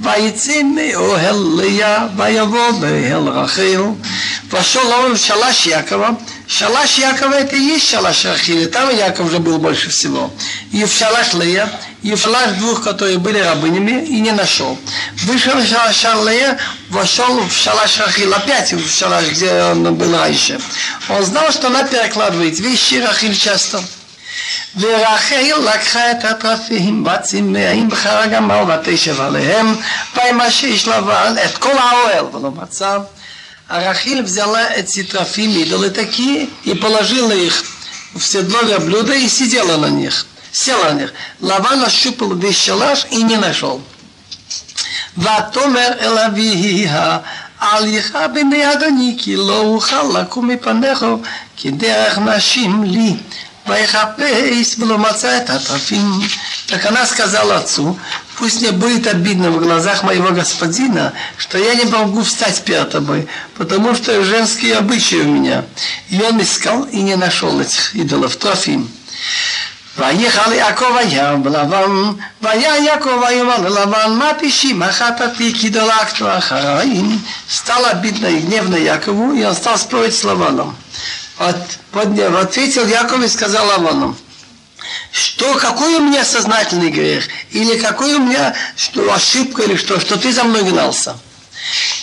ויצא 0.00 0.62
מאוהל 0.62 1.36
ליה 1.56 2.06
ויבוא 2.16 2.70
באוהל 2.70 3.28
רחל 3.28 3.82
пошел 4.50 4.90
он 4.90 5.14
в 5.14 5.18
шалаш 5.18 5.66
Якова. 5.66 6.18
Шалаш 6.48 6.98
Якова 6.98 7.34
это 7.34 7.56
и 7.56 7.60
есть 7.60 7.88
шалаш 7.88 8.24
Рахили. 8.24 8.66
Там 8.66 8.90
Яков 8.90 9.30
же 9.30 9.38
был 9.38 9.58
больше 9.58 9.88
всего. 9.90 10.30
И 10.72 10.84
в 10.84 10.92
шалаш 10.92 11.34
Лея, 11.34 11.70
и 12.02 12.12
в 12.12 12.18
шалаш 12.18 12.56
двух, 12.58 12.82
которые 12.82 13.18
были 13.18 13.38
рабынями, 13.38 14.04
и 14.04 14.20
не 14.20 14.32
нашел. 14.32 14.76
Вышел 15.24 15.54
в 15.54 15.66
шалаш 15.66 16.02
Лея, 16.26 16.58
вошел 16.90 17.40
в 17.40 17.52
шалаш 17.52 17.98
Рахил, 18.00 18.34
опять 18.34 18.72
в 18.72 18.90
шалаш, 18.90 19.30
где 19.30 19.62
он 19.62 19.94
был 19.94 20.12
раньше. 20.12 20.58
Он 21.08 21.24
знал, 21.24 21.52
что 21.52 21.68
она 21.68 21.84
перекладывает 21.84 22.58
вещи 22.58 22.94
Рахиль 22.96 23.38
часто. 23.38 23.80
ורחל 24.80 25.52
לקחה 25.74 26.10
את 26.10 26.24
התרפים 26.24 27.04
בצמאים 27.04 27.88
בחר 27.88 28.18
הגמל 28.18 28.64
ותשב 28.68 29.20
עליהם 29.20 29.76
וימשש 30.16 30.88
לבן 30.88 31.34
את 31.44 31.58
כל 31.58 31.78
האוהל 31.78 32.24
ולא 32.24 32.50
מצא 32.50 32.98
А 33.72 33.84
Рахиль 33.84 34.22
взяла 34.22 34.66
эти 34.74 35.04
трофим 35.04 35.52
идолы 35.52 35.90
такие 35.90 36.48
и 36.64 36.74
положила 36.74 37.30
их 37.30 37.62
в 38.14 38.20
седло 38.20 38.62
верблюда 38.62 39.14
и 39.14 39.28
сидела 39.28 39.76
на 39.76 39.86
них. 39.86 40.26
Села 40.50 40.90
на 40.90 40.94
них. 41.02 41.12
Лаван 41.40 41.84
ощупал 41.84 42.34
весь 42.34 42.60
шалаш 42.60 43.06
и 43.12 43.22
не 43.22 43.36
нашел. 43.36 43.80
ותאמר 45.18 45.92
אל 46.00 46.18
אביה 46.18 47.18
הליכה 47.60 48.28
בני 48.28 48.72
אדוני 48.72 49.16
כי 49.18 49.36
לא 49.36 49.60
אוכל 49.60 50.20
לקום 50.20 50.48
מפניך 50.48 51.06
כי 51.56 51.70
דרך 51.70 52.18
נשים 52.18 52.82
לי 52.84 53.16
ויחפש 53.66 54.78
ולא 54.78 54.98
מצא 54.98 55.36
את 55.36 55.50
התרפים. 55.50 56.20
Так 56.66 56.86
она 56.86 57.04
сказала 57.04 57.56
отцу, 57.56 57.98
пусть 58.36 58.60
мне 58.60 58.70
будет 58.70 59.08
обидно 59.08 59.50
в 59.50 59.58
глазах 59.58 60.04
моего 60.04 60.30
господина, 60.30 61.12
что 61.36 61.58
я 61.58 61.74
не 61.74 61.84
могу 61.84 62.22
встать 62.22 62.62
перед 62.62 62.90
тобой, 62.90 63.26
потому 63.56 63.94
что 63.96 64.22
женские 64.22 64.76
обычаи 64.76 65.16
у 65.16 65.28
меня. 65.28 65.64
И 66.10 66.22
он 66.22 66.40
искал 66.40 66.84
и 66.84 67.02
не 67.02 67.16
нашел 67.16 67.60
этих 67.60 67.94
идолов, 67.96 68.36
трофим. 68.36 68.88
ויחל 69.98 70.52
יעקב 70.52 70.96
הים 70.96 71.42
בלבן, 71.42 71.90
והיה 72.42 72.76
יעקב 72.76 73.22
ויאמר 73.26 73.68
ללבן, 73.68 74.10
מה 74.18 74.30
פשעי, 74.40 74.72
מה 74.72 74.92
חטאתי, 74.92 75.54
כי 75.54 75.68
דלקתו 75.68 76.38
אחראים. 76.38 77.18
Стало 77.48 77.90
обидно 77.90 78.26
и 78.26 78.38
гневно 78.38 78.76
Якову, 78.76 79.32
и 79.32 79.42
он 79.44 79.54
От, 81.37 81.79
поднял, 81.91 82.37
ответил 82.37 82.87
Яков 82.87 83.21
и 83.21 83.27
сказал 83.27 83.69
Авану, 83.71 84.15
что 85.11 85.53
какой 85.55 85.95
у 85.95 85.99
меня 85.99 86.23
сознательный 86.23 86.89
грех, 86.89 87.27
или 87.51 87.77
какой 87.77 88.15
у 88.15 88.19
меня 88.19 88.55
что, 88.77 89.13
ошибка, 89.13 89.63
или 89.63 89.75
что, 89.75 89.99
что 89.99 90.17
ты 90.17 90.31
за 90.31 90.45
мной 90.45 90.63
гнался. 90.63 91.17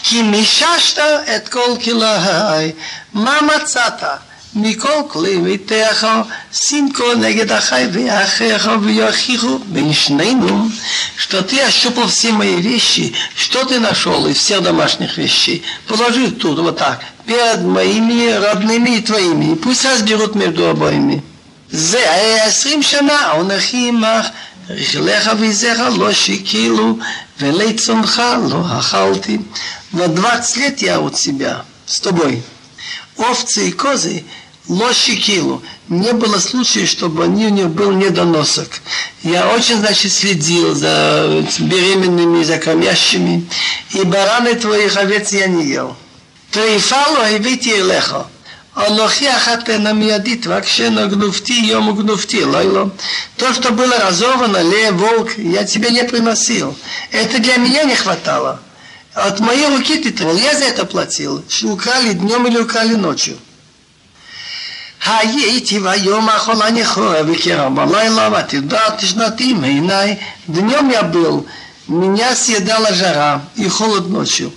Кимишашта 0.03 1.25
эт 1.27 1.49
кол 1.49 1.79
килай, 1.79 2.77
мама 3.13 3.61
цата, 3.61 4.21
микол 4.53 5.05
кли 5.05 5.37
митехо, 5.37 6.27
синко 6.51 7.15
негедахай 7.15 7.87
вяхехо 7.87 8.75
вяхиху 8.75 9.59
беншнейну, 9.67 10.71
что 11.17 11.43
ты 11.43 11.61
ощупал 11.61 12.09
все 12.09 12.33
мои 12.33 12.57
вещи, 12.57 13.15
что 13.37 13.65
ты 13.65 13.81
нашел 13.81 14.27
из 14.27 14.37
всех 14.37 14.63
домашних 14.63 15.17
вещей, 15.17 15.65
положи 15.87 16.31
тут 16.33 16.59
вот 16.59 16.77
так, 16.77 17.01
перед 17.26 17.62
моими 17.62 18.32
родными 18.32 18.98
и 18.98 19.02
твоими, 19.02 19.54
и 19.54 19.56
пусть 19.56 19.86
разберут 19.86 20.36
между 20.36 20.70
обоими. 20.70 21.22
זה 21.70 22.12
היה 22.12 22.46
עשרים 22.46 22.84
שנה, 22.84 23.34
אנכי 23.42 23.88
עמך, 23.88 24.26
רכילך 24.70 25.32
ויזך 25.40 25.80
לא 25.98 26.14
שיקילו, 26.14 26.98
ולצונך 27.40 28.22
לא 28.50 28.80
אכלתי. 28.80 29.38
В 29.94 30.08
20 30.08 30.58
лет 30.58 30.82
я 30.82 31.00
у 31.00 31.10
тебя, 31.10 31.66
с 31.86 32.00
тобой. 32.00 32.44
Овцы 33.18 33.70
и 33.70 33.72
козы 33.72 34.24
лошикилу. 34.68 35.64
Не 35.88 36.12
было 36.12 36.40
случая, 36.40 36.86
чтобы 36.86 37.24
они 37.24 37.46
у 37.46 37.50
них 37.50 37.70
был 37.70 37.92
недоносок. 37.92 38.70
Я 39.24 39.48
очень, 39.50 39.78
значит, 39.78 40.12
следил 40.12 40.76
за 40.76 41.44
беременными, 41.60 42.44
за 42.44 42.58
кормящими. 42.58 43.48
И 43.92 44.04
бараны 44.04 44.56
твоих 44.56 44.98
овец 44.98 45.32
я 45.32 45.48
не 45.48 45.66
ел. 45.68 45.96
Трейфалу 46.52 47.22
הבאתי 47.22 47.82
אליך. 47.82 48.16
אנוכי 48.78 49.30
החתנה 49.30 49.94
מיידית, 49.94 50.48
רק 50.48 50.68
שנגנובתי 50.68 51.54
יום 51.54 51.98
гнувти, 51.98 52.44
лайло. 52.44 52.90
То, 53.38 53.54
что 53.54 53.72
было 53.72 53.98
разорвано, 53.98 54.62
лев, 54.62 54.94
волк, 54.94 55.30
я 55.38 55.64
тебе 55.64 55.90
не 55.90 56.04
приносил. 56.04 56.78
Это 57.12 57.40
для 57.40 57.58
меня 57.58 57.84
не 57.84 57.96
хватало. 57.96 58.60
От 59.14 59.40
моей 59.40 59.68
руки 59.68 59.96
ты 59.98 60.12
трогал, 60.12 60.38
я 60.38 60.56
за 60.56 60.66
это 60.66 60.86
платил. 60.86 61.44
Украли 61.64 62.14
днем 62.14 62.46
или 62.48 62.60
украли 62.60 62.96
ночью. 62.96 63.38
הייתי 65.06 65.80
ביום 65.80 66.30
האחרון 66.30 66.62
אני 66.62 66.86
חורב 66.86 67.26
וקרע 67.30 67.70
בלילה 67.70 68.30
ותדעת 68.40 69.00
שנתי 69.00 69.54
מעיניי 69.54 70.16
днем 70.50 70.90
я 70.90 71.04
был, 71.04 71.46
меня 71.88 72.36
съедала 72.36 72.94
жара 72.94 73.42
и 73.56 73.68
холод 73.70 74.10
ночью. 74.10 74.52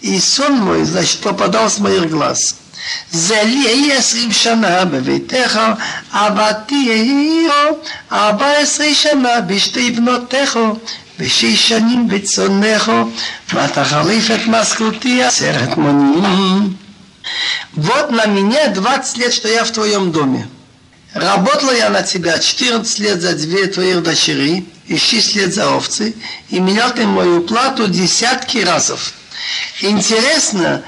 И 0.00 0.18
сон 0.20 0.54
мой, 0.58 0.84
значит, 0.84 1.20
попадал 1.20 1.68
с 1.70 1.78
моих 1.78 2.10
глаз. 2.10 2.56
זה 3.10 3.42
לי 3.42 3.56
יהיה 3.56 3.98
עשרים 3.98 4.32
שנה 4.32 4.84
בביתך, 4.84 5.60
עבדתי 6.12 6.74
יהיו 6.74 7.72
ארבע 8.12 8.50
עשרה 8.50 8.94
שנה 8.94 9.40
בשתי 9.40 9.90
בנותיך, 9.90 10.58
ושש 11.18 11.68
שנים 11.68 12.08
בצונך, 12.08 12.92
ותחליף 13.54 14.30
את 14.30 14.46
משכורתי 14.46 15.24
עשרת 15.24 15.76
מונים. 15.76 16.76
Вот 17.76 18.10
на 18.10 18.26
меня 18.26 18.68
20 18.68 19.18
лет, 19.18 19.34
что 19.34 19.48
я 19.48 19.64
в 19.64 19.70
твоем 19.72 20.12
доме. 20.12 20.46
Работала 21.12 21.72
я 21.72 21.90
на 21.90 22.02
тебя 22.02 22.38
14 22.38 22.98
лет 23.00 23.20
за 23.20 23.34
две 23.34 23.66
твоих 23.66 24.02
дочери 24.02 24.64
и 24.86 24.96
6 24.96 25.34
лет 25.34 25.52
за 25.52 25.68
овцы, 25.70 26.14
и 26.50 26.60
менял 26.60 26.92
ты 26.92 27.04
мою 27.04 27.42
плату 27.42 27.88
десятки 27.88 28.58
разов. 28.58 29.12
Интересно, 29.81 30.83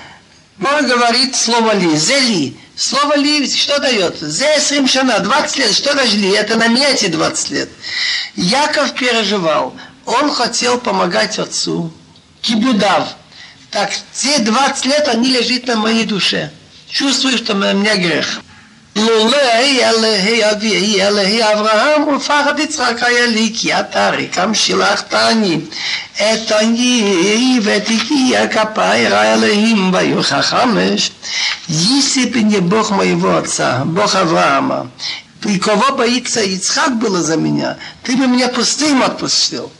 он 0.60 0.88
говорит 0.88 1.36
слово 1.36 1.76
ли, 1.76 1.96
зели. 1.98 2.58
Слово 2.76 3.18
ли 3.18 3.48
что 3.50 3.80
дает? 3.80 4.18
Зе 4.20 4.60
шана, 4.88 5.20
20 5.20 5.58
лет. 5.58 5.74
Что 5.74 5.94
даже 5.94 6.18
ли? 6.18 6.30
Это 6.32 6.56
на 6.56 6.68
меня 6.68 6.90
эти 6.90 7.08
20 7.08 7.50
лет. 7.52 7.70
Яков 8.36 8.94
переживал. 8.96 9.76
Он 10.06 10.32
хотел 10.32 10.80
помогать 10.80 11.38
отцу. 11.38 11.92
кибудав. 12.42 13.16
Так 13.72 13.92
все 14.12 14.40
20 14.40 14.86
лет 14.86 15.08
они 15.08 15.30
лежит 15.30 15.68
на 15.68 15.76
моей 15.76 16.06
душе. 16.06 16.52
Чувствую, 16.90 17.38
что 17.38 17.54
у 17.54 17.56
меня 17.56 17.96
грех. 17.96 18.42
לולי 18.97 19.85
אלוהי 19.85 20.51
אבי 20.51 21.03
אלוהי 21.03 21.53
אברהם 21.53 22.09
ופחד 22.09 22.59
יצחק 22.59 23.03
היה 23.03 23.27
לי 23.27 23.53
כי 23.57 23.75
אתה 23.75 24.11
ריקם 24.11 24.55
שלחתני 24.55 25.61
את 26.17 26.53
אני 26.53 27.61
ותהי 27.63 28.33
כפיר 28.51 29.17
האלוהים 29.17 29.95
ויוכה 29.95 30.43
חמש 30.43 31.11
если 31.69 32.25
бы 32.25 32.43
не 32.43 32.61
Бог 32.61 32.91
моего 32.91 33.37
отца, 33.37 33.83
Бог 33.85 34.15
Авраама, 34.15 34.91
и 35.45 35.59
кого 35.59 35.95
боится 35.95 36.41
Ицхак 36.41 36.99
было 36.99 37.23
за 37.23 37.37
меня, 37.37 37.77
ты 38.03 38.17
бы 38.17 38.27
меня 38.27 38.49
пустым 38.49 39.03
отпустил. 39.03 39.71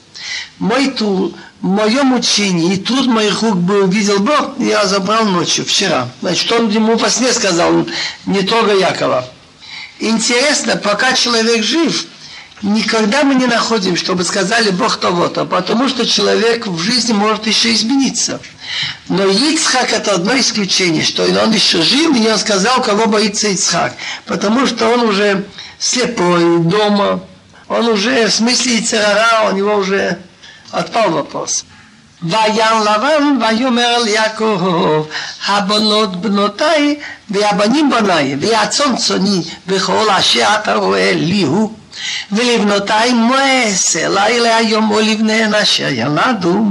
Мой 0.59 0.91
труд, 0.91 1.35
мое 1.64 2.04
мучение 2.04 2.76
и 2.76 2.78
труд 2.78 3.08
моих 3.08 3.42
рук 3.42 3.56
бы 3.56 3.84
увидел 3.84 4.20
Бог, 4.20 4.60
я 4.60 4.86
забрал 4.86 5.26
ночью, 5.26 5.66
вчера. 5.66 6.10
Значит, 6.22 6.52
он 6.52 6.70
ему 6.70 6.98
во 6.98 7.10
сне 7.10 7.34
сказал, 7.34 7.88
не 8.26 8.42
трогай 8.42 8.80
Якова. 8.80 9.26
Интересно, 10.00 10.76
пока 10.76 11.14
человек 11.14 11.64
жив, 11.64 12.06
никогда 12.62 13.24
мы 13.24 13.36
не 13.36 13.46
находим, 13.46 13.96
чтобы 13.96 14.26
сказали 14.26 14.72
Бог 14.72 14.98
того-то, 14.98 15.46
потому 15.46 15.88
что 15.88 16.06
человек 16.06 16.68
в 16.68 16.80
жизни 16.80 17.14
может 17.14 17.48
еще 17.48 17.74
измениться. 17.74 18.42
Но 19.08 19.26
Ицхак 19.26 19.94
это 19.94 20.16
одно 20.16 20.38
исключение, 20.38 21.04
что 21.04 21.24
он 21.24 21.52
еще 21.54 21.82
жив, 21.82 22.14
и 22.18 22.28
он 22.28 22.38
сказал, 22.40 22.82
кого 22.82 23.06
боится 23.06 23.48
Ицхак, 23.48 23.96
потому 24.26 24.68
что 24.68 24.90
он 24.90 25.04
уже 25.04 25.46
слепой, 25.80 26.60
дома, 26.60 27.22
он 27.70 27.88
уже 27.88 28.28
в 28.28 28.34
смысле 28.34 28.80
Ицерара, 28.80 29.50
у 29.50 29.56
него 29.56 29.76
уже 29.76 30.20
отпал 30.73 31.11
вопрос. 31.11 31.65
ויען 32.23 32.83
לבן 32.83 33.39
ויאמר 33.41 33.97
אל 33.97 34.09
יעקב 34.09 35.07
הבנות 35.47 36.21
בנותיי 36.21 36.97
והבנים 37.31 37.91
בניי 37.91 38.37
והצאן 38.41 38.97
צאני 38.97 39.43
וכל 39.67 40.11
אשר 40.11 40.47
אתה 40.63 40.75
רואה 40.75 41.13
לי 41.15 41.43
הוא 41.43 41.73
ולבנותיי 42.33 43.13
מועשה 43.13 44.09
לילה 44.09 44.57
היום 44.57 44.91
או 44.91 45.01
לבניהן 45.01 45.55
אשר 45.55 45.89
ילדו 45.89 46.65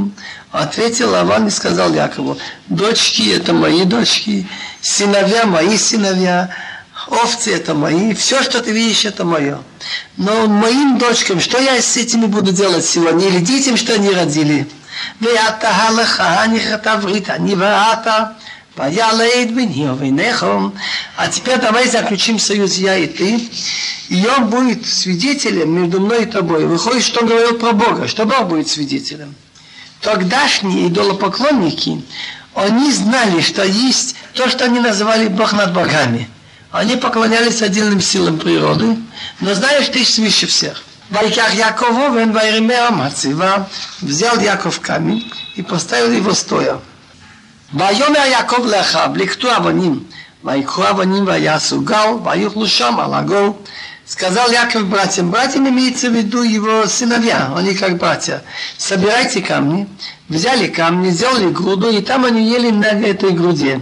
Ответил 0.53 1.11
Лаван 1.11 1.47
и 1.47 1.49
сказал 1.49 1.93
Якову, 1.93 2.37
дочки 2.69 3.31
это 3.31 3.53
мои 3.53 3.83
дочки, 3.83 4.47
сыновья 4.81 5.45
мои 5.45 5.77
сыновья, 5.77 6.49
овцы 7.11 7.53
это 7.53 7.73
мои, 7.73 8.13
все, 8.13 8.43
что 8.43 8.61
ты 8.61 8.71
видишь, 8.71 9.05
это 9.05 9.25
мое. 9.25 9.59
Но 10.17 10.47
моим 10.47 10.97
дочкам, 10.97 11.39
что 11.39 11.59
я 11.59 11.81
с 11.81 11.97
этими 11.97 12.25
буду 12.25 12.51
делать 12.51 12.85
сегодня, 12.85 13.27
или 13.27 13.39
детям, 13.39 13.77
что 13.77 13.93
они 13.93 14.09
родили? 14.09 14.67
ואתה 15.21 15.69
הלכה 15.69 16.47
נכתב 16.47 16.99
ברית 17.01 17.29
אני 17.29 17.55
ואתה 17.55 18.23
וילד 18.77 19.55
ביני 19.55 19.89
וביניכם. 19.89 20.69
А 21.17 21.27
теперь 21.29 21.59
давай 21.59 21.87
заключим 21.87 22.37
союз 22.37 22.77
я 22.77 22.95
и 22.95 23.07
ты. 23.07 23.49
И 24.09 24.25
он 24.27 24.49
будет 24.49 24.85
свидетелем 24.85 25.71
между 25.71 25.99
мной 25.99 26.23
и 26.23 26.25
тобой. 26.25 26.65
Выходит, 26.65 27.03
что 27.03 27.21
он 27.21 27.27
говорил 27.27 27.55
про 27.55 27.71
Бога, 27.71 28.07
что 28.07 28.25
Бог 28.25 28.47
будет 28.47 28.67
свидетелем. 28.67 29.33
Тогдашние 30.01 30.87
идолопоклонники, 30.89 32.03
они 32.53 32.91
знали, 32.91 33.41
что 33.41 33.63
есть 33.65 34.15
то, 34.33 34.47
что 34.47 34.65
они 34.65 34.79
называли 34.79 35.27
Бог 35.27 35.53
над 35.53 35.73
богами. 35.73 36.29
Они 36.71 36.95
поклонялись 36.95 37.61
отдельным 37.61 38.01
силам 38.01 38.37
природы, 38.39 38.97
но 39.39 39.53
знаешь, 39.53 39.87
ты 39.87 40.03
свыше 40.03 40.47
всех. 40.47 40.83
ויקח 41.11 41.53
יעקב 41.53 41.85
אובן 41.85 42.31
וירמיה 42.35 42.89
מהציבה, 42.89 43.57
взял 44.03 44.39
Яков 44.39 44.81
камень 44.81 45.31
и 45.55 45.61
поставил 45.61 46.11
его 46.11 46.33
стоя. 46.33 46.75
ויאמר 47.73 48.19
יעקב 48.19 48.65
לאחיו, 48.65 49.11
לקטו 49.15 49.57
אבנים, 49.57 50.03
ויקחו 50.43 50.89
אבנים 50.89 51.27
ויעשו 51.27 51.81
גל, 51.81 52.09
ויאכלו 52.23 52.67
שם 52.67 52.99
על 52.99 53.13
הגול. 53.13 53.51
Сказал 54.09 54.49
Яков 54.51 54.87
братьям, 54.87 55.31
братьям 55.31 55.67
имеется 55.67 56.09
в 56.09 56.13
виду 56.13 56.41
его 56.41 56.85
сыновья, 56.87 57.51
они 57.57 57.73
как 57.73 57.97
братья. 57.97 58.41
Собирайте 58.77 59.41
камни, 59.41 59.85
взяли 60.29 60.67
камни, 60.67 61.09
сделали 61.09 61.49
груду, 61.49 61.89
и 61.89 62.01
там 62.01 62.23
они 62.23 62.49
ели 62.49 62.69
на 62.71 62.85
этой 62.85 63.31
груде. 63.31 63.81